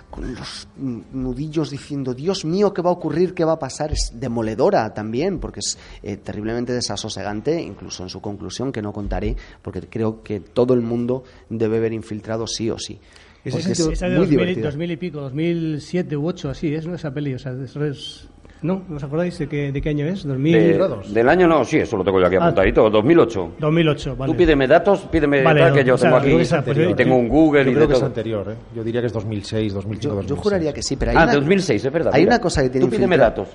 [0.10, 3.34] con los nudillos diciendo, Dios mío, ¿qué va a ocurrir?
[3.34, 3.92] ¿Qué va a pasar?
[3.92, 9.36] Es demoledora también, porque es eh, terriblemente desasosegante, incluso en su conclusión, que no contaré,
[9.62, 13.00] porque creo que todo el mundo debe ver infiltrado sí o sí.
[13.44, 14.66] Ese sentido- Esa de muy 2000, y- divertida.
[14.68, 16.96] 2000 y pico, 2007 u 8, así es, ¿no?
[16.96, 18.28] Esa peli, o sea, eso es...
[18.62, 18.82] ¿No?
[18.90, 20.26] ¿No os acordáis de qué, de qué año es?
[20.28, 20.54] 2000...
[20.54, 21.14] De- grados.
[21.14, 22.44] del año no, sí, eso lo tengo yo aquí Ah.
[22.44, 22.90] apuntadito.
[22.90, 23.52] 2008.
[23.60, 24.34] 2008, vale.
[24.34, 26.32] Tú pídeme datos, pídeme Vale, tal, que yo o sea, tengo aquí.
[26.66, 28.08] pues, y tengo un Google Yo y creo de que es todo.
[28.08, 28.56] anterior, ¿eh?
[28.76, 30.40] Yo diría que es 2006, 2005, Yo, yo 2006.
[30.44, 32.12] juraría que sí, pero hay Ah, una, 2006, es verdad.
[32.14, 32.36] Hay mira.
[32.36, 33.48] una cosa que tiene Tú pídeme datos.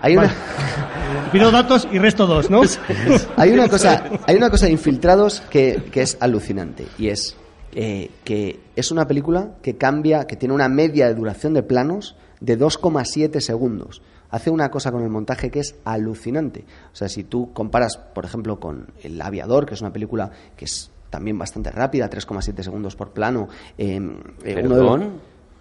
[0.00, 0.30] Hay una,
[1.32, 2.62] Pido datos y resto dos, ¿no?
[3.36, 7.36] hay una cosa, hay una cosa de infiltrados que, que es alucinante y es
[7.74, 12.16] eh, que es una película que cambia, que tiene una media de duración de planos
[12.40, 14.02] de 2,7 segundos.
[14.32, 16.64] Hace una cosa con el montaje que es alucinante.
[16.92, 20.64] O sea, si tú comparas, por ejemplo, con El Aviador, que es una película que
[20.64, 23.48] es también bastante rápida, 3,7 segundos por plano.
[23.78, 24.00] eh,
[24.44, 25.00] eh, uno de los-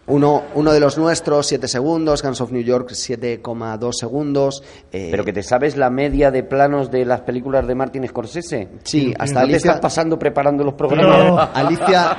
[0.07, 4.63] uno, uno de los nuestros, 7 segundos, Guns of New York, 7,2 segundos.
[4.91, 8.69] eh, Pero que te sabes la media de planos de las películas de Martin Scorsese.
[8.83, 11.25] Sí, hasta ¿No te Alicia, estás pasando preparando los programas?
[11.27, 11.39] No.
[11.39, 12.11] Alicia,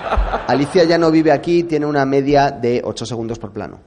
[0.46, 3.80] Alicia ya no vive aquí, tiene una media de 8 segundos por plano.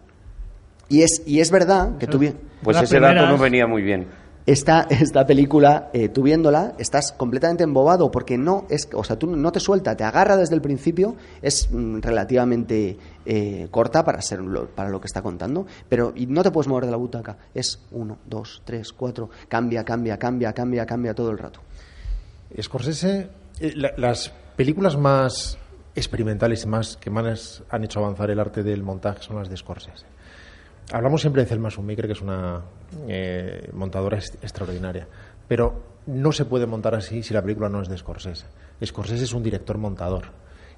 [0.90, 2.20] Y es, y es verdad que tú
[2.64, 4.08] Pues ese dato no venía muy bien.
[4.46, 9.26] esta, esta película, eh, tú viéndola, estás completamente embobado porque no es, o sea, tú
[9.36, 14.42] no te suelta, te agarra desde el principio, es mm, relativamente eh, corta para ser
[14.42, 17.38] lo, para lo que está contando, pero y no te puedes mover de la butaca,
[17.56, 21.62] es uno, dos, tres, cuatro, cambia, cambia, cambia, cambia, cambia todo el rato.
[22.62, 23.28] Scorsese,
[23.60, 25.58] eh, la- las películas más
[25.96, 29.58] experimentales y más que más han hecho avanzar el arte del montaje son las de
[29.58, 30.06] Scorsese.
[30.92, 32.62] Hablamos siempre de Thelma Schoonmaker, que es una
[33.08, 35.08] eh, montadora extraordinaria,
[35.48, 38.46] pero no se puede montar así si la película no es de Scorsese.
[38.86, 40.26] Scorsese es un director montador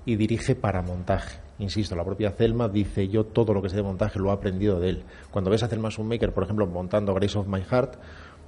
[0.05, 1.39] y dirige para montaje.
[1.59, 4.79] Insisto, la propia Thelma dice yo todo lo que sé de montaje lo he aprendido
[4.79, 5.03] de él.
[5.31, 7.95] Cuando ves a Thelma Schoonmaker, por ejemplo, montando Grace of My Heart,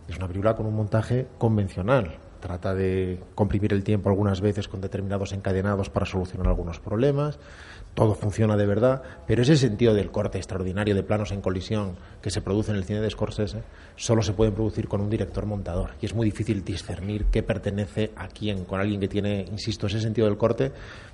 [0.07, 2.17] es una película con un montaje convencional.
[2.39, 7.37] Trata de comprimir el tiempo algunas veces con determinados encadenados para solucionar algunos problemas.
[7.93, 12.29] Todo funciona de verdad, pero ese sentido del corte extraordinario de planos en colisión que
[12.29, 13.63] se produce en el cine de Scorsese
[13.97, 15.91] solo se puede producir con un director montador.
[16.01, 19.99] Y es muy difícil discernir qué pertenece a quién, con alguien que tiene, insisto, ese
[19.99, 20.71] sentido del corte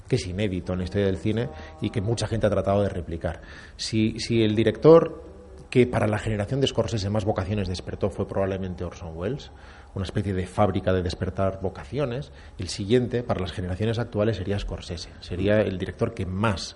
[0.07, 1.49] que es inédito en la historia del cine
[1.81, 3.41] y que mucha gente ha tratado de replicar.
[3.75, 5.23] Si, si el director
[5.69, 9.51] que para la generación de Scorsese más vocaciones despertó fue probablemente Orson Welles,
[9.95, 12.31] una especie de fábrica de despertar vocaciones.
[12.59, 15.09] El siguiente, para las generaciones actuales, sería Scorsese.
[15.21, 16.75] Sería el director que más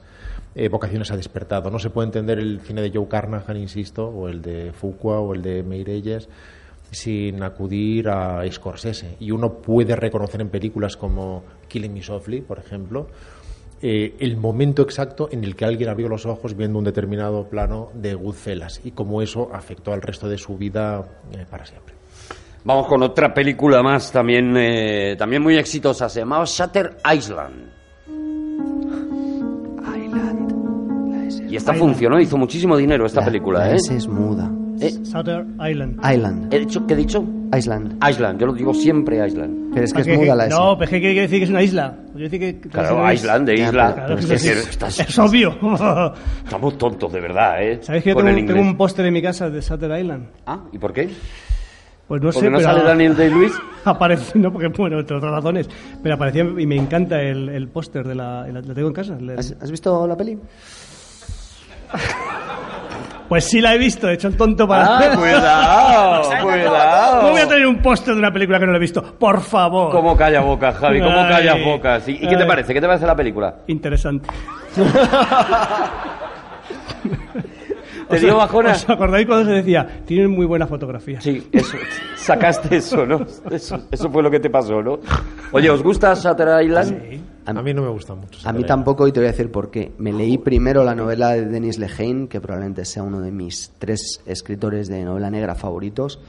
[0.55, 1.69] eh, vocaciones ha despertado.
[1.69, 5.35] No se puede entender el cine de Joe Carnahan, insisto, o el de Fuqua, o
[5.35, 6.29] el de Meirelles,
[6.91, 9.17] sin acudir a Scorsese.
[9.19, 13.07] Y uno puede reconocer en películas como Killing Me Softly, por ejemplo,
[13.81, 17.91] eh, el momento exacto en el que alguien abrió los ojos viendo un determinado plano
[17.93, 21.98] de Goodfellas y cómo eso afectó al resto de su vida eh, para siempre.
[22.64, 26.10] Vamos con otra película más también, eh, también muy exitosa.
[26.10, 27.69] Se llamaba Shutter Island.
[31.49, 31.80] Y esta Island.
[31.80, 33.76] funcionó, hizo muchísimo dinero esta La- película, la ¿eh?
[33.77, 34.52] S es muda.
[34.80, 35.99] Eh, Sutter Island.
[36.06, 36.53] Island.
[36.53, 37.26] ¿he dicho, ¿Qué he dicho?
[37.57, 37.98] Island.
[38.07, 39.72] Island, yo lo digo siempre Island.
[39.73, 40.56] Pero es que ¿Para es muda la S.
[40.56, 41.98] No, pero es que quiere decir que es una isla.
[42.11, 43.94] Quiere decir que- que Claro, Island de isla.
[43.95, 44.68] Claro, Es que Es sí, que sí.
[44.69, 45.56] estás- Es obvio.
[46.44, 47.80] Estamos tontos, de verdad, ¿eh?
[47.81, 50.27] ¿Sabéis que yo tengo, tengo un póster en mi casa de Sutter Island?
[50.45, 51.10] Ah, ¿y por qué?
[52.10, 53.53] Pues no ¿Porque sé, no pero sale Daniel Day-Lewis?
[53.86, 55.69] aparece, no, porque bueno, entre otras razones,
[56.03, 59.15] pero aparecía y me encanta el, el póster de la, la, la tengo en casa.
[59.18, 60.38] el- ¿Has, has visto la peli?
[63.30, 64.98] Pues sí la he visto, he hecho el tonto para...
[64.98, 67.22] Ah, cuidado, cuidado.
[67.22, 69.40] No voy a tener un póster de una película que no la he visto, por
[69.41, 69.91] favor.
[69.91, 70.99] ¿Cómo calla boca, Javi?
[70.99, 71.30] ¿Cómo Ay.
[71.30, 72.07] callas bocas?
[72.07, 72.73] ¿Y, y qué te parece?
[72.73, 73.53] ¿Qué te parece la película?
[73.68, 74.27] Interesante.
[78.10, 78.72] ¿Te ¿Os- dio bajona?
[78.72, 81.22] ¿Os acordáis cuando se decía, tienen muy buena fotografía?
[81.22, 81.77] Sí, eso,
[82.18, 83.26] sacaste eso, ¿no?
[83.52, 84.99] Eso, eso fue lo que te pasó, ¿no?
[85.52, 87.02] Oye, ¿os gusta Shutter Island?
[87.11, 87.22] Sí.
[87.45, 88.48] A mí no me gusta mucho.
[88.48, 89.91] A mí tampoco, y te voy a decir por qué.
[89.98, 94.22] Me leí primero la novela de Denis Lehane, que probablemente sea uno de mis tres
[94.27, 96.19] escritores de novela negra favoritos.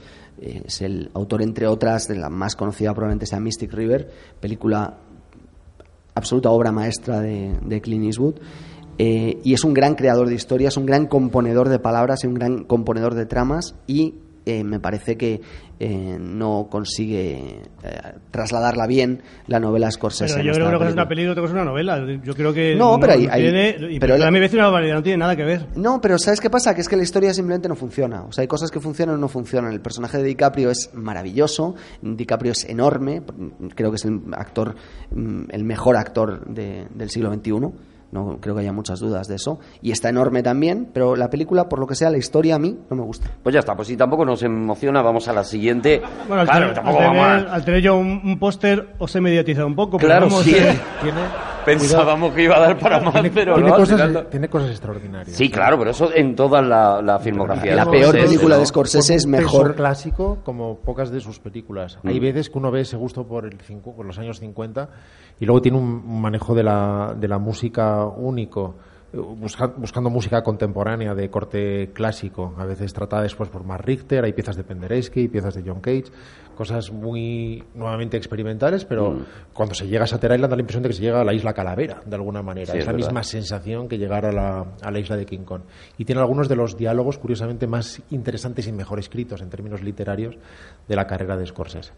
[0.40, 4.94] Eh, es el autor, entre otras, de la más conocida probablemente sea Mystic River, película
[6.14, 8.36] absoluta obra maestra de, de Clint Eastwood.
[9.02, 12.34] Eh, y es un gran creador de historias, un gran componedor de palabras y un
[12.34, 13.74] gran componedor de tramas.
[13.86, 14.14] Y
[14.44, 15.40] eh, me parece que
[15.78, 18.00] eh, no consigue eh,
[18.30, 20.34] trasladarla bien la novela Scorsese.
[20.34, 21.08] Pero yo creo que es una película.
[21.08, 22.20] película, otra cosa es una novela.
[22.22, 22.74] Yo creo que.
[22.76, 25.18] No, pero hay- tiene- y pero la- a mí me parece una barbaridad, no tiene
[25.18, 25.66] nada que ver.
[25.76, 26.74] No, pero ¿sabes qué pasa?
[26.74, 28.24] Que es que la historia simplemente no funciona.
[28.24, 29.72] O sea, hay cosas que funcionan o no funcionan.
[29.72, 33.22] El personaje de DiCaprio es maravilloso, DiCaprio es enorme,
[33.74, 34.74] creo que es el actor,
[35.10, 37.72] mm, el mejor actor de- del siglo XXI.
[38.12, 39.60] No creo que haya muchas dudas de eso.
[39.82, 42.76] Y está enorme también, pero la película, por lo que sea, la historia a mí
[42.90, 43.30] no me gusta.
[43.42, 46.02] Pues ya está, pues si tampoco nos emociona, vamos a la siguiente.
[46.26, 48.94] Bueno, al, claro, tener, tampoco al vamos a- tener- al tener yo un, un póster,
[48.98, 49.96] os he mediatizado un poco.
[49.96, 50.54] pero Claro, vamos, sí.
[50.56, 51.20] eh, Tiene,
[51.64, 53.76] Pensábamos que iba a dar para más, tiene, pero tiene no.
[53.76, 54.22] cosas, no.
[54.24, 55.36] tiene cosas extraordinarias.
[55.36, 57.74] Sí, claro, pero eso en toda la, la filmografía.
[57.74, 58.60] La peor Scorsese, película ¿no?
[58.60, 59.74] de Scorsese es mejor.
[59.74, 61.98] clásico como pocas de sus películas.
[62.02, 62.22] Hay Mm.
[62.22, 64.88] veces que uno ve ese gusto por, el cincu- por los años 50
[65.40, 68.76] y luego tiene un manejo de la, de la música único,
[69.12, 72.54] busca- buscando música contemporánea de corte clásico.
[72.58, 76.04] A veces tratada después por Mark Richter, hay piezas de Penderecki, piezas de John Cage,
[76.60, 79.24] cosas muy nuevamente experimentales, pero Mm.
[79.54, 81.32] cuando se llega a Shutter Island da la impresión de que se llega a la
[81.32, 82.66] isla Calavera, de alguna manera.
[82.66, 83.06] Sí, es es la verdad.
[83.06, 85.62] misma sensación que llegar a la, a la isla de King Kong.
[85.96, 90.36] Y tiene algunos de los diálogos, curiosamente, más interesantes y mejor escritos en términos literarios
[90.86, 91.92] de la carrera de Scorsese.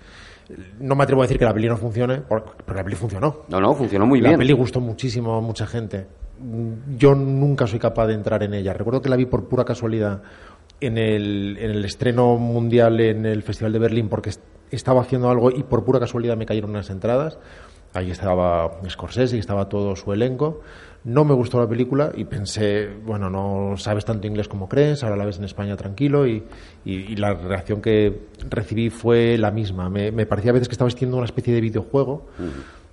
[0.79, 3.39] No me atrevo a decir que la peli no funcione, pero la peli funcionó.
[3.49, 4.39] No, no, funcionó muy la bien.
[4.39, 6.07] peli gustó muchísimo a mucha gente.
[6.99, 8.73] Yo nunca soy capaz de entrar en ella.
[8.73, 10.23] Recuerdo que la vi por pura casualidad
[10.83, 15.31] en el, en el estreno mundial en el Festival de Berlín porque est- estaba haciendo
[15.31, 17.39] algo y por pura casualidad me cayeron unas entradas.
[17.95, 20.63] Ahí estaba Scorsese y estaba todo su elenco.
[21.05, 25.17] No me gustó la película y pensé, bueno, no sabes tanto inglés como crees, ahora
[25.17, 26.43] la ves en España tranquilo y,
[26.85, 29.91] y- y la reacción que recibí fue la misma.
[29.91, 32.29] Me, me parecía a veces que estaba viendo una especie de videojuego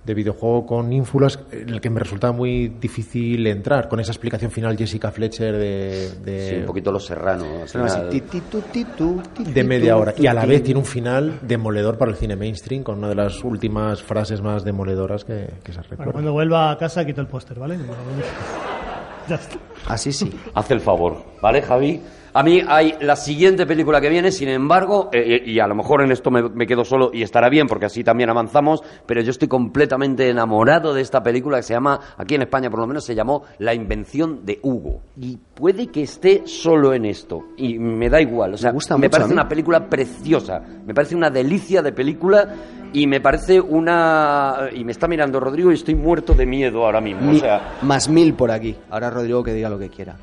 [0.04, 4.50] de videojuego con ínfulas en el que me resultaba muy difícil entrar con esa explicación
[4.50, 7.44] final Jessica Fletcher de, de, Sí, un poquito Los Serrano.
[7.62, 8.10] al Suena así, final.
[8.10, 10.86] ti, ti, tu, ti, tu, ti, de media hora y a la vez tiene un
[10.86, 15.48] final demoledor para el cine mainstream con una de las últimas frases más demoledoras que,
[15.62, 16.12] que se bueno, recuerda.
[16.12, 17.76] cuando vuelva a casa, quito el póster, ¿vale?
[19.28, 19.56] ya está.
[19.86, 20.32] Así sí.
[20.54, 22.00] Haz el favor, ¿vale, Javi?
[22.32, 26.02] A mí hay la siguiente película que viene, sin embargo, eh, y a lo mejor
[26.02, 29.30] en esto me, me quedo solo y estará bien porque así también avanzamos, pero yo
[29.30, 33.04] estoy completamente enamorado de esta película que se llama, aquí en España por lo menos,
[33.04, 35.00] se llamó La invención de Hugo.
[35.20, 38.96] Y puede que esté solo en esto, y me da igual, o sea, Me gusta
[38.96, 42.54] me parece una película preciosa, me parece una delicia de película
[42.92, 44.68] y me parece una...
[44.72, 47.76] y me está mirando Rodrigo y estoy muerto de miedo ahora mismo, o Mi- sea...
[47.82, 48.76] Más mil por aquí.
[48.90, 50.16] Ahora Rodrigo que diga lo que quiera.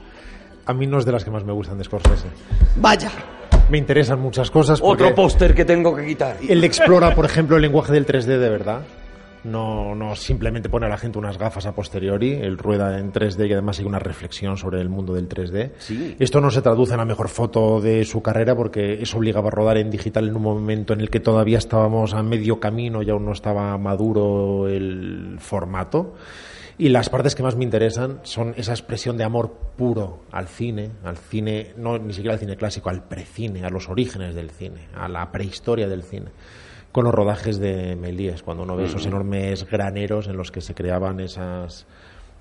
[0.67, 2.27] A mí no es de las que más me gustan de Scorsese.
[2.75, 3.09] ¡Vaya!
[3.69, 4.79] Me interesan muchas cosas.
[4.83, 6.37] Otro póster que tengo que quitar.
[6.47, 8.81] Él explora, por ejemplo, el lenguaje del 3D de verdad.
[9.45, 13.47] No, no simplemente pone a la gente unas gafas a posteriori, él rueda en 3D
[13.47, 15.71] y además hay una reflexión sobre el mundo del 3D.
[15.77, 16.17] Sí.
[16.19, 19.51] Esto no se traduce en la mejor foto de su carrera porque eso obligaba a
[19.51, 23.09] rodar en digital en un momento en el que todavía estábamos a medio camino y
[23.09, 26.15] aún no estaba maduro el formato.
[26.79, 30.91] Y las partes que más me interesan son esa expresión de amor puro al cine,
[31.03, 34.87] al cine, no ni siquiera al cine clásico, al precine, a los orígenes del cine,
[34.93, 36.27] a la prehistoria del cine.
[36.91, 40.75] Con los rodajes de Méliès, cuando uno ve esos enormes graneros en los que se
[40.75, 41.87] creaban esas,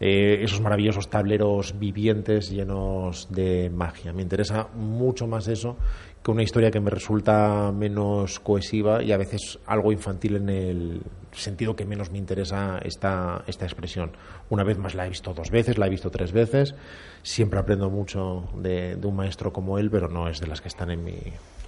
[0.01, 4.13] eh, esos maravillosos tableros vivientes llenos de magia.
[4.13, 5.79] Me interesa mucho más eso
[6.27, 11.01] que una historia que me resulta menos cohesiva y a veces algo infantil en el
[11.31, 14.11] sentido que menos me interesa esta, esta expresión.
[14.51, 16.75] Una vez más la he visto dos veces, la he visto tres veces.
[17.23, 20.67] Siempre aprendo mucho de, de un maestro como él, pero no es de las que
[20.69, 21.15] están en mi...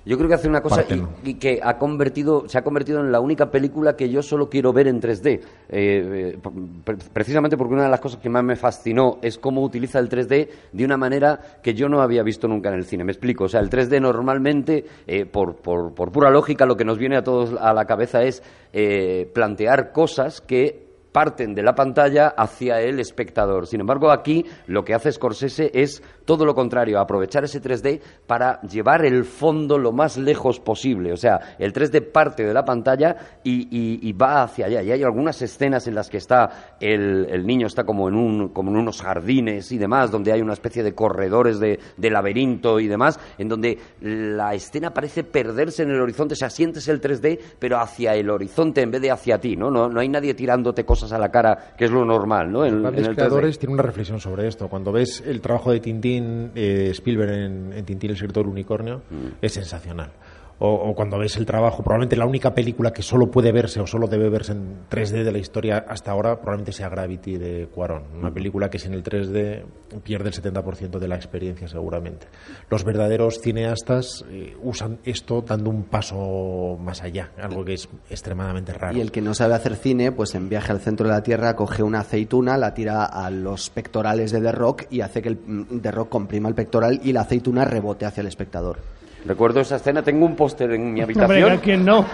[0.06, 0.82] Yo creo que hace una cosa
[1.24, 4.48] y, y que ha convertido, se ha convertido en la única película que yo solo
[4.48, 5.26] quiero ver en 3D.
[5.26, 6.39] Eh, eh,
[6.82, 10.09] pre- precisamente porque una de las cosas que más me fascinó es cómo utiliza el
[10.09, 13.05] 3D de una manera que yo no había visto nunca en el cine.
[13.05, 13.44] Me explico.
[13.44, 17.22] O sea, el 3D normalmente, eh, por, por, pura lógica, lo que nos viene a
[17.22, 18.42] todos a la cabeza es
[18.72, 23.66] eh, plantear cosas que parten de la pantalla hacia el espectador.
[23.66, 28.60] Sin embargo, aquí lo que hace Scorsese es todo lo contrario, aprovechar ese 3D para
[28.60, 31.10] llevar el fondo lo más lejos posible.
[31.10, 34.82] O sea, el 3D parte de la pantalla y, y- y va hacia allá.
[34.82, 38.48] Y hay algunas escenas en las que está el, el niño está como en, un,
[38.50, 42.78] como en unos jardines y demás, donde hay una especie de corredores de, de laberinto
[42.78, 46.34] y demás, en donde la escena parece perderse en el horizonte.
[46.34, 49.70] O sea, sientes el 3D, pero hacia el horizonte en vez de hacia ti, ¿no?
[49.70, 52.66] No, no hay nadie tirándote cosas a la cara, que es lo normal, ¿no?
[52.66, 53.14] En, en Grandes el 3D.
[53.16, 54.68] creadores tienen una reflexión sobre esto.
[54.68, 56.17] Cuando ves el trabajo de Tintín,
[56.54, 59.26] eh, Spielberg en, en Tintín, el secreto del unicornio, Mm.
[59.42, 60.10] es sensacional.
[60.59, 63.86] O, o cuando ves el trabajo, probablemente la única película que solo puede verse o
[63.86, 68.05] solo debe verse en 3D de la historia hasta ahora probablemente sea Gravity de Cuarón,
[68.18, 69.64] una película que sin el 3D
[70.02, 72.26] pierde el 70% de la experiencia seguramente.
[72.70, 78.72] Los verdaderos cineastas eh, usan esto dando un paso más allá, algo que es extremadamente
[78.72, 78.97] raro.
[78.97, 81.56] Y el que no sabe hacer cine, pues en viaje al centro de la Tierra
[81.56, 85.36] coge una aceituna, la tira a los pectorales de The Rock y hace que el
[85.36, 88.97] mm, The Rock comprima el pectoral y la aceituna rebote hacia el espectador.
[89.28, 92.06] Recuerdo esa escena, tengo un póster en mi Hombre, ¿a habitación quién no?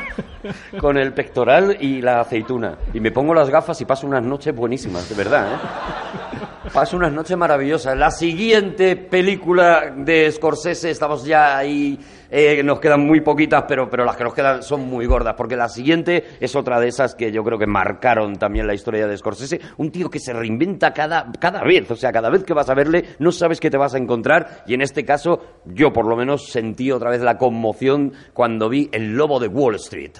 [0.80, 2.78] con el pectoral y la aceituna.
[2.94, 5.56] Y me pongo las gafas y paso unas noches buenísimas, de verdad, ¿eh?
[6.72, 7.94] Paso unas noches maravillosas.
[7.98, 11.98] La siguiente película de Scorsese, estamos ya ahí,
[12.30, 15.56] eh, nos quedan muy poquitas, pero, pero las que nos quedan son muy gordas, porque
[15.56, 19.16] la siguiente es otra de esas que yo creo que marcaron también la historia de
[19.16, 19.60] Scorsese.
[19.76, 22.74] Un tío que se reinventa cada, cada vez, o sea, cada vez que vas a
[22.74, 26.16] verle no sabes qué te vas a encontrar, y en este caso yo por lo
[26.16, 30.12] menos sentí otra vez la conmoción cuando vi El Lobo de Wall Street.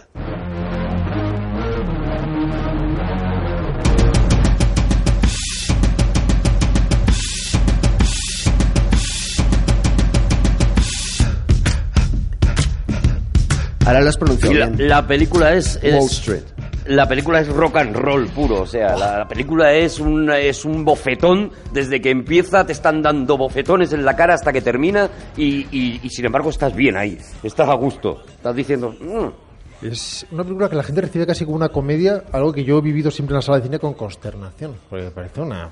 [13.89, 14.89] Ahora lo has pronunciado Y la, bien.
[14.89, 16.43] la película es, es- Wall Street.
[16.86, 20.65] La película es rock and roll puro, o sea, la, la película es un, es
[20.65, 25.10] un bofetón, desde que empieza te están dando bofetones en la cara hasta que termina
[25.36, 28.94] y, y- y sin embargo estás bien ahí, estás a gusto, estás diciendo...
[28.98, 29.86] "Mm".
[29.86, 32.81] Es una película que la gente recibe casi como una comedia, algo que yo he
[32.81, 35.69] vivido siempre en la sala de cine con consternación, porque me parece una,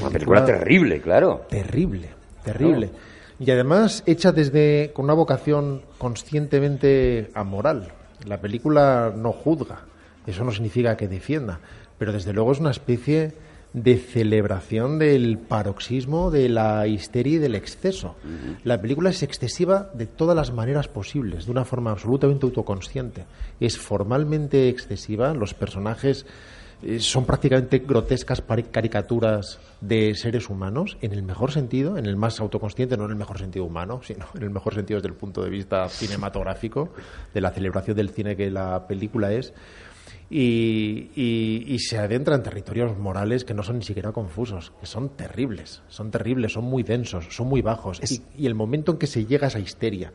[0.00, 1.44] Una película terrible, claro.
[1.50, 2.08] terrible,
[2.44, 2.90] terrible.
[3.38, 7.92] Y además hecha desde con una vocación conscientemente amoral.
[8.26, 9.80] La película no juzga,
[10.26, 11.60] eso no significa que defienda,
[11.98, 13.34] pero desde luego es una especie
[13.76, 18.16] de celebración del paroxismo de la histeria y del exceso.
[18.64, 23.26] La película es excesiva de todas las maneras posibles, de una forma absolutamente autoconsciente.
[23.60, 26.24] Es formalmente excesiva, los personajes
[26.82, 32.38] eh, son prácticamente grotescas caricaturas de seres humanos, en el mejor sentido, en el más
[32.40, 35.42] autoconsciente, no en el mejor sentido humano, sino en el mejor sentido desde el punto
[35.42, 36.90] de vista cinematográfico,
[37.34, 39.52] de la celebración del cine que la película es.
[40.28, 44.86] Y, y- y se adentra en territorios morales que no son ni siquiera confusos, que
[44.86, 48.00] son terribles, son terribles, son muy densos, son muy bajos.
[48.10, 50.12] Y, y el momento en que se llega a esa histeria,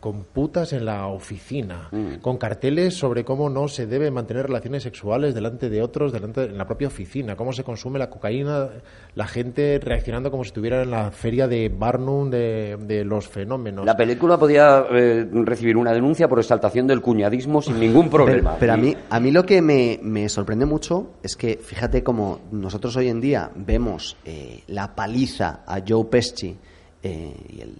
[0.00, 1.90] con putas en la oficina,
[2.22, 6.56] con carteles sobre cómo no se debe mantener relaciones sexuales delante de otros, delante en
[6.56, 8.70] la propia oficina, cómo se consume la cocaína,
[9.14, 13.84] la gente reaccionando como si estuviera en la feria de Barnum de, de los fenómenos.
[13.84, 18.56] La película podía eh, recibir una denuncia por exaltación del cuñadismo sin ningún problema.
[18.58, 22.02] Pero, pero a, mí, a mí lo que me, me sorprende mucho es que, fíjate
[22.02, 26.56] como nosotros hoy en día vemos eh, la paliza a Joe Pesci
[27.02, 27.76] eh, y, el-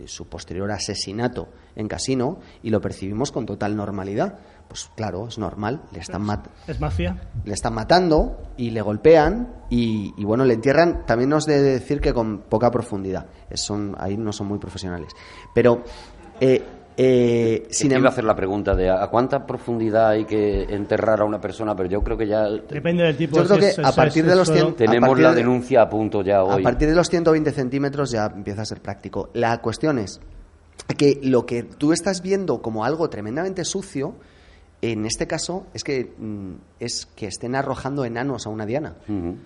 [0.00, 4.38] el- su posterior asesinato en Casino y lo percibimos con total normalidad.
[4.68, 7.20] Pues claro, es normal, le están, mat- Es mafia.
[7.44, 12.00] le están matando y le golpean y, y, bueno, le entierran, también nos de decir
[12.00, 13.26] que con poca profundidad.
[13.50, 15.12] Es- son, ahí no son muy profesionales.
[15.54, 15.82] Pero,
[16.40, 16.62] eh,
[16.96, 21.24] eh, Sin iba a hacer la pregunta de a cuánta profundidad hay que enterrar a
[21.24, 23.36] una persona, pero yo creo que ya Depende del tipo.
[23.36, 25.88] Yo creo que a partir de los es solo- 100 tenemos la de- denuncia a
[25.90, 26.60] punto ya hoy.
[26.60, 29.30] A partir de los 120 centímetros ya empieza a ser práctico.
[29.34, 30.20] La cuestión es
[30.96, 34.14] que lo que tú estás viendo como algo tremendamente sucio,
[34.82, 38.94] en este caso, es que, mm, es que estén arrojando enanos a una diana.
[39.08, 39.36] Ujú.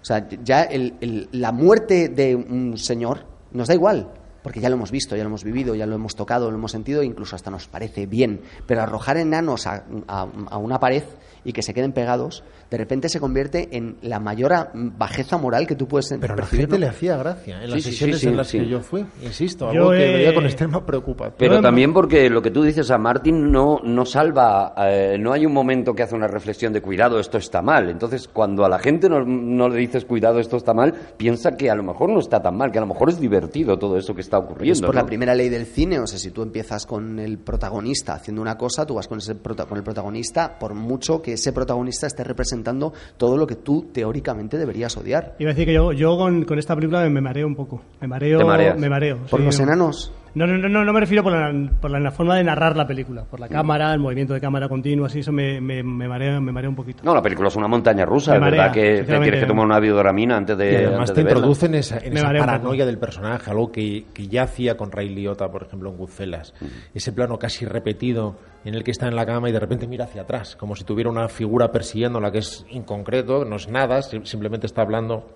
[0.00, 4.08] O sea, ya el- el- la muerte de un señor nos da igual,
[4.42, 6.72] porque ya lo hemos visto, ya lo hemos vivido, ya lo hemos tocado, lo hemos
[6.72, 8.40] sentido, incluso hasta nos parece bien.
[8.66, 11.02] Pero arrojar enanos a, a- una pared
[11.44, 15.74] y que se queden pegados, de repente se convierte en la mayor bajeza moral que
[15.74, 16.80] tú puedes Pero a la percibir, gente ¿no?
[16.80, 18.58] le hacía gracia en las Sí, sesiones sí, sí, en las sí.
[18.58, 21.34] que yo fui, insisto, Yo algo que he- veía con extrema preocupación.
[21.38, 25.32] Pero Yo- también porque lo que tú dices a Martin no, no salva, eh, no
[25.32, 27.88] hay un momento que hace una reflexión de cuidado, esto está mal.
[27.88, 31.70] Entonces, cuando a la gente no, no le dices cuidado, esto está mal, piensa que
[31.70, 34.14] a lo mejor no está tan mal, que a lo mejor es divertido todo eso
[34.14, 34.72] que está ocurriendo.
[34.74, 35.00] Es por ¿no?
[35.00, 38.56] la primera ley del cine, o sea, si tú empiezas con el protagonista haciendo una
[38.58, 42.24] cosa, tú vas con, ese prota- con el protagonista, por mucho que ese protagonista esté
[42.24, 45.36] representando todo lo que tú teóricamente deberías odiar.
[45.38, 47.80] Iba a decir que yo, yo con, con esta película me, mareo un poco.
[48.00, 48.38] Me mareo.
[48.38, 48.78] Te mareas.
[48.78, 49.18] Me mareo.
[49.30, 49.64] Por sí, los no.
[49.64, 50.12] enanos.
[50.46, 53.40] No, no, no, me refiero por la, por la, forma de narrar la película, por
[53.40, 56.70] la cámara, el movimiento de cámara continuo, así, eso me, me, me, marea, me marea
[56.70, 57.02] un poquito.
[57.04, 59.80] No, la película es una montaña rusa, es verdad que te tienes que tomar una
[59.80, 61.38] biodoramina antes de, Y además antes te de verla.
[61.38, 65.50] introducen esa, en esa paranoia del personaje, algo que, que ya hacía con Ray Liotta,
[65.50, 66.54] por ejemplo, en Goodfellas.
[66.94, 70.04] Ese plano casi repetido en el que está en la cama y de repente mira
[70.04, 74.24] hacia atrás, como si tuviera una figura persiguiéndola que es inconcreto, no es nada, sim-
[74.24, 75.26] simplemente está hablando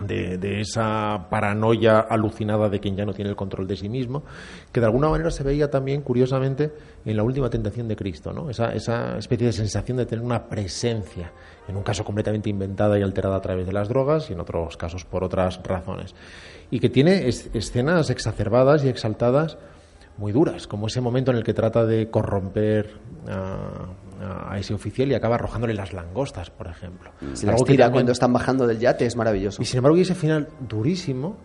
[0.00, 4.24] de, esa paranoia alucinada de quien ya no tiene el control de sí mismo,
[4.72, 6.72] que de alguna manera se veía también, curiosamente,
[7.04, 8.50] en la última tentación de Cristo, ¿no?
[8.50, 11.30] esa, esa especie de sensación de tener una presencia,
[11.68, 14.76] en un caso completamente inventada y alterada a través de las drogas y en otros
[14.76, 16.14] casos por otras razones,
[16.70, 19.58] y que tiene es- escenas exacerbadas y exaltadas
[20.16, 25.10] muy duras, como ese momento en el que trata de corromper a, a ese oficial
[25.10, 27.10] y acaba arrojándole las langostas, por ejemplo.
[27.32, 29.60] Se las Algo que tira también- cuando están bajando del yate, es maravilloso.
[29.60, 31.36] y sin embargo, hay ese final durísimo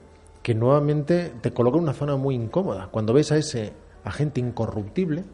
[0.44, 2.88] que nuevamente te coloca en una zona muy incómoda.
[2.92, 3.74] Cuando ves a ese
[4.04, 5.26] agente incorruptible,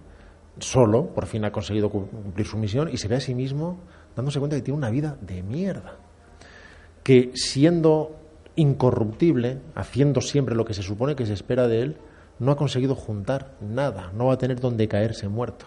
[0.60, 3.80] solo, por fin ha conseguido cu- cumplir su misión, y se ve a sí mismo
[4.16, 5.98] dándose cuenta que tiene una vida de mierda.
[7.04, 8.16] Que siendo
[8.56, 11.98] incorruptible, haciendo siempre lo que se supone que se espera de él,
[12.40, 15.66] no ha conseguido juntar nada, no va a tener donde caerse muerto.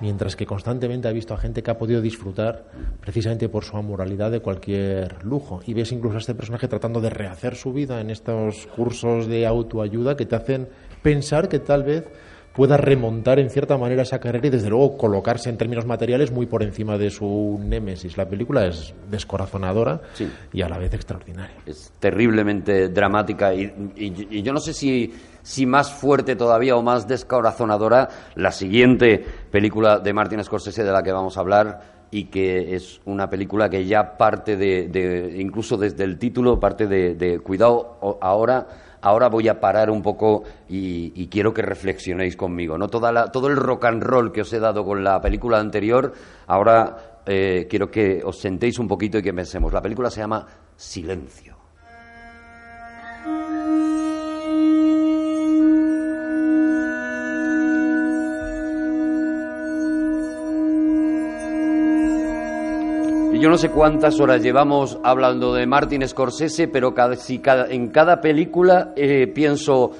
[0.00, 2.64] Mientras que constantemente ha visto a gente que ha podido disfrutar
[3.00, 5.60] precisamente por su amoralidad de cualquier lujo.
[5.64, 9.46] Y ves incluso a este personaje tratando de rehacer su vida en estos cursos de
[9.46, 10.68] autoayuda que te hacen
[11.02, 12.04] pensar que tal vez
[12.52, 16.46] pueda remontar en cierta manera esa carrera y desde luego colocarse en términos materiales muy
[16.46, 18.16] por encima de su némesis.
[18.16, 20.28] La película es descorazonadora Sí.
[20.52, 21.56] y a la vez extraordinaria.
[21.64, 25.12] es terriblemente dramática y, y- y yo no sé si,
[25.42, 31.02] si más fuerte todavía o más descorazonadora la siguiente película de Martin Scorsese de la
[31.02, 36.04] que vamos a hablar y que es una película que ya parte de, incluso desde
[36.04, 38.66] el título, parte de, cuidado, ahora,
[39.00, 42.76] ahora voy a parar un poco y, y quiero que reflexionéis conmigo.
[42.76, 42.88] ¿no?
[42.88, 46.12] Toda la- todo el rock and roll que os he dado con la película anterior,
[46.48, 49.72] ahora eh, quiero que os sentéis un poquito y que pensemos.
[49.72, 50.46] La película se llama
[50.76, 51.51] Silencio.
[63.42, 67.88] Yo no sé cuántas horas llevamos hablando de Martin Scorsese, pero cada, si cada- en
[67.88, 69.90] cada película eh, pienso,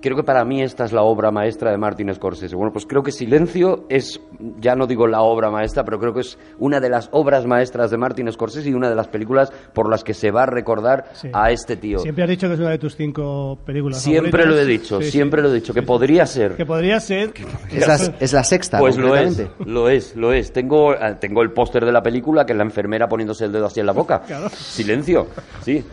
[0.00, 2.54] creo que para mí esta es la obra maestra de Martin Scorsese.
[2.56, 4.20] Bueno, pues creo que Silencio es,
[4.60, 7.90] ya no digo la obra maestra, pero creo que es una de las obras maestras
[7.90, 11.06] de Martin Scorsese y una de las películas por las que se va a recordar
[11.14, 11.28] Sí.
[11.32, 11.98] a este tío.
[11.98, 14.54] Siempre has dicho que es una de tus cinco películas Siempre favoritas.
[14.54, 15.10] lo he dicho, Sí, sí.
[15.12, 16.56] siempre lo he dicho, que podría ser.
[16.56, 17.32] Que podría ser...
[17.70, 20.52] Es la, es la sexta, Pues lo es, lo es, lo es.
[20.52, 23.66] Tengo, eh, tengo el póster de la película que es la enfermera poniéndose el dedo
[23.66, 24.20] así en la boca.
[24.26, 24.48] Claro.
[24.50, 25.26] Silencio,
[25.62, 25.84] sí.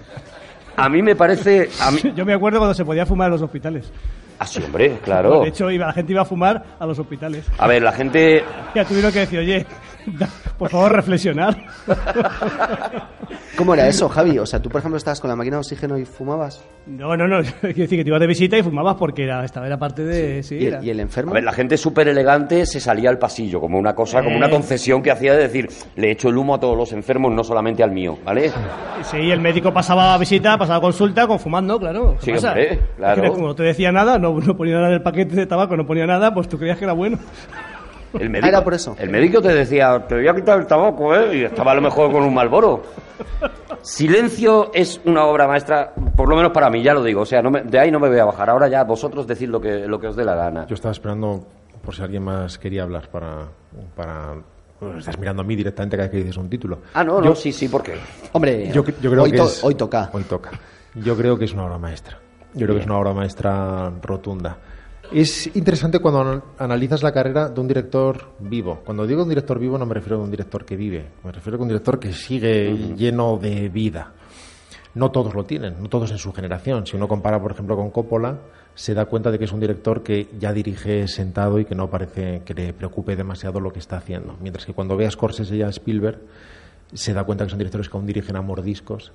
[0.75, 1.69] A mí me parece...
[1.79, 1.99] A mí...
[2.15, 3.91] Yo me acuerdo cuando se podía fumar en los hospitales.
[4.39, 5.41] Ah, sí, hombre, claro.
[5.41, 7.45] De hecho, iba, la gente iba a fumar a los hospitales.
[7.57, 8.43] A ver, la gente...
[8.75, 9.65] Ya tuvieron que decir, oye,
[10.57, 11.55] por favor, reflexionar.
[13.57, 14.37] ¿Cómo era eso, Javi?
[14.39, 16.63] O sea, tú, por ejemplo, estabas con la máquina de oxígeno y fumabas.
[16.87, 17.41] No, no, no.
[17.61, 20.41] Quiero decir que te ibas de visita y fumabas porque era, estaba era parte de...
[20.43, 21.33] Sí, ¿Y, era- el, y el A enfermo?
[21.33, 24.51] ver, la gente súper elegante se salía al pasillo, como una cosa, como una Eh.
[24.51, 27.83] concesión que hacía de decir, le echo el humo a todos los enfermos, no solamente
[27.83, 28.51] al mío, ¿vale?
[29.03, 32.15] Sí, el médico pasaba a visita, pasaba a consulta con fumando, claro.
[32.19, 32.49] ¿Qué Sí, pasa?
[32.49, 33.23] hombre, claro.
[33.23, 35.45] Es que Como no te decía nada, no, no ponía nada en el paquete de
[35.45, 37.19] tabaco, no ponía nada, pues tú creías que era bueno.
[38.19, 38.95] El médico, era por eso.
[38.99, 41.37] El médico te decía, te voy a quitar el tabaco, ¿eh?
[41.37, 42.83] Y estaba a lo mejor con un malboro.
[43.81, 47.21] Silencio es una obra maestra, por lo menos para mí, ya lo digo.
[47.21, 48.49] O sea, no me- de ahí no me voy a bajar.
[48.49, 50.65] Ahora ya vosotros decid lo que, lo que os dé la gana.
[50.67, 51.45] Yo estaba esperando
[51.83, 53.47] por si alguien más quería hablar para...
[53.95, 54.35] para
[54.97, 56.79] estás mirando a mí directamente cada vez que dices un título.
[56.93, 57.93] Ah, no, no, sí, sí, porque...
[58.33, 60.09] Hombre, Yo, cre- yo creo hoy, que to- es- hoy toca.
[60.11, 60.51] Hoy toca.
[60.95, 62.19] Yo creo que es una obra maestra.
[62.53, 64.57] Yo creo que es una obra maestra rotunda.
[65.13, 68.81] Es interesante cuando anal- analizas la carrera de un director vivo.
[68.83, 71.57] Cuando digo un director vivo no me refiero a un director que vive, me refiero
[71.59, 74.13] a un director que sigue lleno de vida.
[74.95, 76.85] No todos lo tienen, no todos en su generación.
[76.87, 78.39] Si uno compara, por ejemplo, con Coppola,
[78.75, 81.89] se da cuenta de que es un director que ya dirige sentado y que no
[81.89, 84.35] parece que le preocupe demasiado lo que está haciendo.
[84.41, 86.19] Mientras que cuando ve a Scorsese y a Spielberg,
[86.93, 89.11] se da cuenta que son directores que aún dirigen a mordiscos,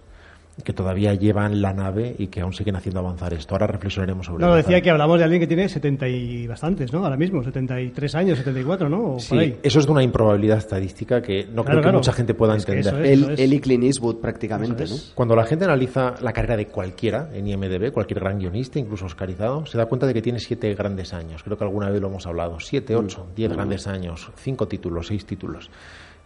[0.64, 3.54] que todavía llevan la nave y que aún siguen haciendo avanzar esto.
[3.54, 7.04] Ahora reflexionaremos sobre No, decía que hablamos de alguien que tiene 70 y bastantes, ¿no?
[7.04, 8.98] Ahora mismo, 73 años, 74, ¿no?
[8.98, 9.58] O por Sí, ahí.
[9.62, 11.98] eso es de una improbabilidad estadística que no Claro, creo que claro.
[11.98, 12.94] mucha gente pueda Es entender.
[12.94, 13.08] eso es.
[13.10, 14.94] Él, él y Clint Eastwood prácticamente, ¿no?
[14.94, 15.12] es.
[15.14, 19.64] Cuando la gente analiza la carrera de cualquiera en IMDB, cualquier gran guionista, incluso oscarizado,
[19.66, 21.42] se da cuenta de que tiene siete grandes años.
[21.42, 22.58] Creo que alguna vez lo hemos hablado.
[22.60, 25.70] Siete, ocho, diez grandes años, cinco títulos, seis títulos.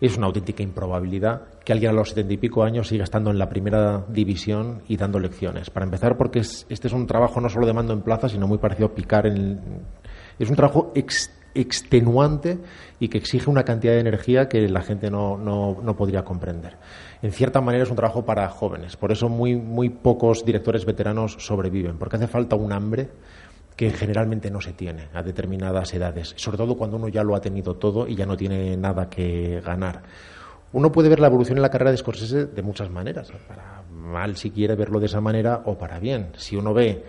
[0.02, 3.38] Es una auténtica improbabilidad que alguien a los setenta y pico años siga estando en
[3.38, 5.70] la primera división y dando lecciones.
[5.70, 8.48] Para empezar, porque es- este es un trabajo no solo de mando en plaza, sino
[8.48, 9.60] muy parecido a picar en...
[10.40, 12.58] Es un trabajo ex- extenuante
[12.98, 16.78] y que exige una cantidad de energía que la gente no, no, no podría comprender.
[17.22, 21.36] En cierta manera es un trabajo para jóvenes, por eso muy, muy pocos directores veteranos
[21.38, 23.08] sobreviven, porque hace falta un hambre
[23.76, 27.40] que generalmente no se tiene a determinadas edades, sobre todo cuando uno ya lo ha
[27.40, 30.02] tenido todo y ya no tiene nada que ganar.
[30.72, 34.36] Uno puede ver la evolución en la carrera de Scorsese de muchas maneras, para mal
[34.36, 36.28] si quiere verlo de esa manera o para bien.
[36.36, 37.04] Si uno ve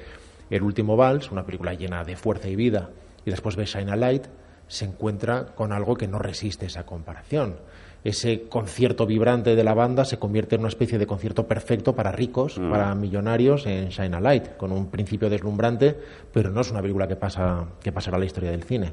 [0.49, 2.89] El último vals, una película llena de fuerza y vida,
[3.25, 4.25] y después ve Shine a Light,
[4.67, 7.55] se encuentra con algo que no resiste esa comparación.
[8.03, 12.11] Ese concierto vibrante de la banda se convierte en una especie de concierto perfecto para
[12.11, 15.95] ricos, para millonarios en Shine a Light, con un principio deslumbrante,
[16.33, 18.91] pero no es una película que, pasa, que pasará a la historia del cine.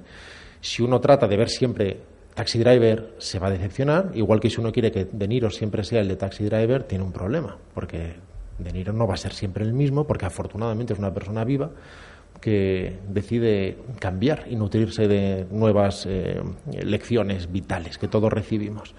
[0.61, 1.97] Si uno trata de ver siempre
[2.35, 5.83] Taxi Driver, se va a decepcionar, igual que si uno quiere que De Niro siempre
[5.83, 8.15] sea el de Taxi Driver, tiene un problema, porque
[8.59, 11.71] De Niro no va a ser siempre el mismo, porque afortunadamente es una persona viva
[12.41, 16.41] que decide cambiar y nutrirse de nuevas eh,
[16.83, 18.95] lecciones vitales que todos recibimos.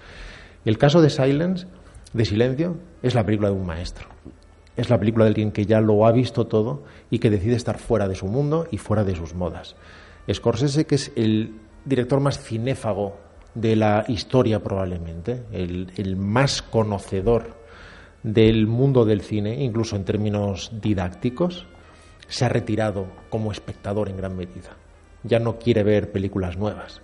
[0.64, 1.66] El caso de Silence,
[2.12, 4.08] de Silencio, es la película de un maestro.
[4.76, 7.78] Es la película de alguien que ya lo ha visto todo y que decide estar
[7.78, 9.76] fuera de su mundo y fuera de sus modas.
[10.32, 11.54] Scorsese, que es el
[11.84, 13.16] director más cinéfago
[13.54, 17.60] de la historia probablemente, el, el más conocedor
[18.22, 21.66] del mundo del cine, incluso en términos didácticos,
[22.32, 24.76] se ha retirado como espectador en gran medida.
[25.22, 27.02] Ya no quiere ver películas nuevas.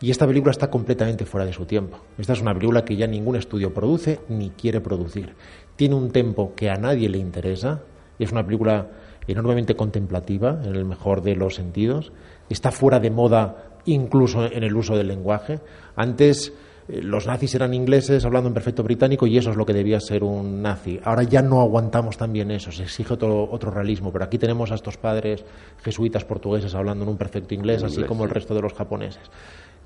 [0.00, 1.98] Y esta película está completamente fuera de su tiempo.
[2.16, 5.34] Esta es una película que ya ningún estudio produce ni quiere producir.
[5.76, 7.82] Tiene un tempo que a nadie le interesa.
[8.18, 8.88] Es una película
[9.28, 12.12] enormemente contemplativa, en el mejor de los sentidos.
[12.48, 15.60] Está fuera de moda incluso en el uso del lenguaje.
[15.94, 16.54] Antes
[16.88, 20.22] los nazis eran ingleses hablando en perfecto británico y eso es lo que debía ser
[20.22, 21.00] un nazi.
[21.02, 24.74] Ahora ya no aguantamos también eso, se exige otro, otro realismo, pero aquí tenemos a
[24.74, 25.44] estos padres
[25.82, 29.30] jesuitas portugueses hablando en un perfecto inglés, así como el resto de los japoneses.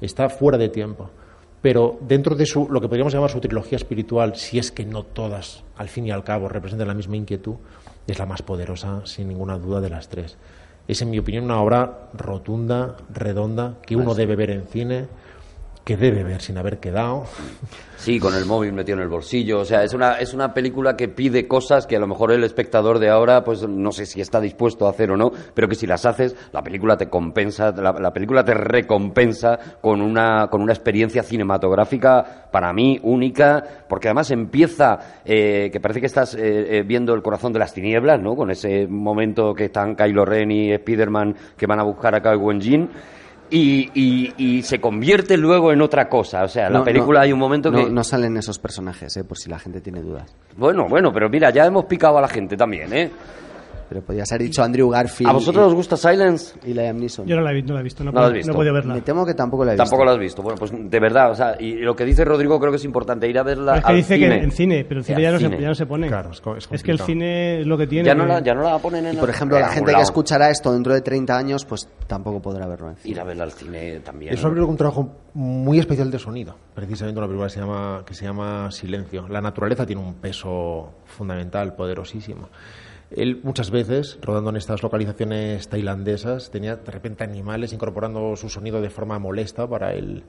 [0.00, 1.10] Está fuera de tiempo.
[1.60, 5.02] Pero dentro de su, lo que podríamos llamar su trilogía espiritual, si es que no
[5.02, 7.56] todas, al fin y al cabo, representan la misma inquietud,
[8.06, 10.36] es la más poderosa, sin ninguna duda, de las tres.
[10.86, 15.08] Es, en mi opinión, una obra rotunda, redonda, que uno debe ver en cine,
[15.88, 17.24] que debe ver sin haber quedado.
[17.96, 19.60] Sí, con el móvil metido en el bolsillo.
[19.60, 22.44] O sea, es una, es una película que pide cosas que a lo mejor el
[22.44, 25.74] espectador de ahora, pues no sé si está dispuesto a hacer o no, pero que
[25.74, 30.60] si las haces, la película te compensa, la, la película te recompensa con una, con
[30.60, 36.40] una experiencia cinematográfica, para mí, única, porque además empieza, eh, que parece que estás eh,
[36.78, 38.36] eh, viendo el corazón de las tinieblas, ¿no?
[38.36, 42.36] Con ese momento que están Kylo Ren y Spiderman que van a buscar a Kai
[42.36, 42.90] Wen-Jin.
[43.50, 46.44] Y, y- y se convierte luego en otra cosa.
[46.44, 47.90] O sea, en la No, película no, hay un momento no, que...
[47.90, 50.34] No salen esos personajes, eh, por si la gente tiene dudas.
[50.56, 53.10] Bueno, bueno, pero mira, ya hemos picado a la gente también, ¿eh?
[53.88, 56.58] Pero podía ser dicho Andrew Garfield ¿A vosotros os gusta Silence?
[56.66, 57.26] y, y Liam Neeson.
[57.26, 58.48] Yo no la he, no la he visto, no, No puedo- visto.
[58.48, 58.94] no he podido verla.
[58.94, 59.84] Me temo que tampoco la he visto.
[59.84, 60.42] Tampoco la has visto.
[60.42, 63.28] Bueno, pues de verdad, o sea, y lo que dice Rodrigo creo que es importante,
[63.28, 64.28] ir a verla es que al dice cine.
[64.38, 65.38] que en cine, pero en Sí, cine ya no.
[65.38, 66.06] Se, ya no se pone.
[66.08, 68.06] Claro, es es que el cine es lo que tiene.
[68.06, 70.00] Ya no, la, ya no la ponen en Y por el- ejemplo, la gente que
[70.02, 73.12] escuchará esto dentro de 30 años, pues tampoco podrá verlo en cine.
[73.14, 74.34] Ir a verla al cine también.
[74.34, 76.54] Es una película con un trabajo muy especial de sonido.
[76.74, 79.28] Precisamente una película que se llama, que se llama Silencio.
[79.28, 82.48] La naturaleza tiene un peso fundamental, poderosísimo.
[83.10, 88.80] Él muchas veces, rodando en estas localizaciones tailandesas, tenía de repente animales incorporando su sonido
[88.82, 90.24] de forma molesta para el,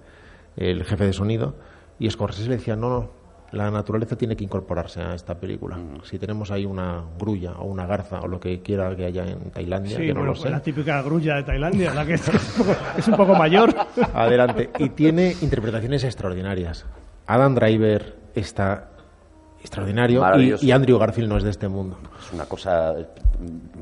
[0.55, 1.55] el jefe de sonido.
[1.99, 3.09] Y Scorsese le decía, no, no,
[3.51, 5.77] la naturaleza tiene que incorporarse a esta película.
[6.03, 9.51] Si tenemos ahí una grulla o una garza o lo que quiera que haya en
[9.51, 10.43] Tailandia, Sí, que no bueno, lo sé.
[10.43, 13.75] pues la típica grulla de Tailandia, la que es, un poco, es un poco mayor.
[14.13, 14.69] Adelante.
[14.79, 16.85] Y tiene interpretaciones extraordinarias.
[17.27, 18.91] Adam Driver está
[19.59, 20.23] extraordinario
[20.61, 21.97] y Andrew Garfield no es de este mundo.
[22.29, 22.93] Es una cosa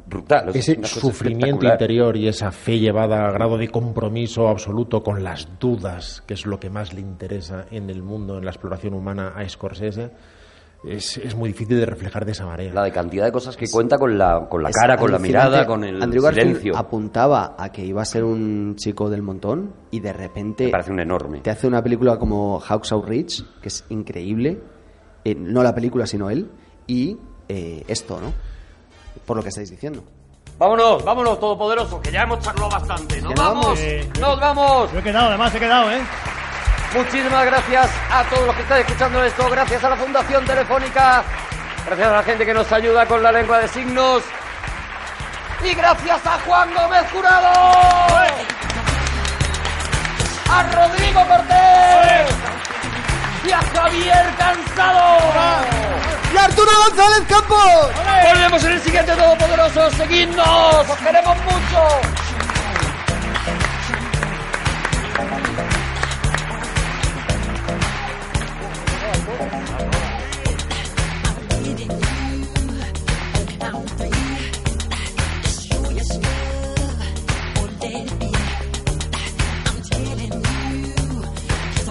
[0.08, 0.50] brutal.
[0.50, 5.22] es Ese cosa sufrimiento interior y esa fe llevada a grado de compromiso absoluto con
[5.24, 8.94] las dudas, que es lo que más le interesa en el mundo, en la exploración
[8.94, 10.12] humana a Scorsese,
[10.86, 12.74] es, es muy difícil de reflejar de esa manera.
[12.74, 15.66] La de cantidad de cosas que cuenta con la, con la cara, con la mirada,
[15.66, 16.78] con el Andrew Garfield silencio.
[16.78, 20.92] apuntaba a que iba a ser un chico del montón y de repente Me parece
[20.92, 21.42] un enorme.
[21.42, 24.62] te hace una película como Hacksaw Ridge, que es increíble.
[25.26, 26.50] Eh, no la película, sino él.
[26.86, 27.18] Y
[27.48, 28.34] eh, esto, ¿no?
[29.26, 30.04] Por lo que estáis diciendo.
[30.58, 33.22] Vámonos, vámonos, todopoderoso, que ya hemos charlado bastante.
[33.22, 33.66] ¡Nos vamos!
[33.66, 33.80] vamos.
[33.80, 34.92] Eh, ¡Nos vamos!
[34.92, 36.02] Yo he quedado, además he quedado, ¿eh?
[36.96, 39.50] Muchísimas gracias a todos los que están escuchando esto.
[39.50, 41.24] Gracias a la Fundación Telefónica.
[41.86, 44.24] Gracias a la gente que nos ayuda con la lengua de signos.
[45.64, 47.48] Y gracias a Juan Gómez Jurado.
[50.50, 52.57] A Rodrigo Cortés.
[53.48, 55.20] Y a Javier Cansado.
[56.34, 57.92] ¡Y Arturo González Campos!
[58.28, 59.90] Volvemos en el siguiente Todopoderoso.
[59.92, 60.90] Seguidnos.
[60.90, 62.02] Os queremos mucho.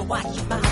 [0.09, 0.51] Watch your mouth.
[0.51, 0.66] I'm it.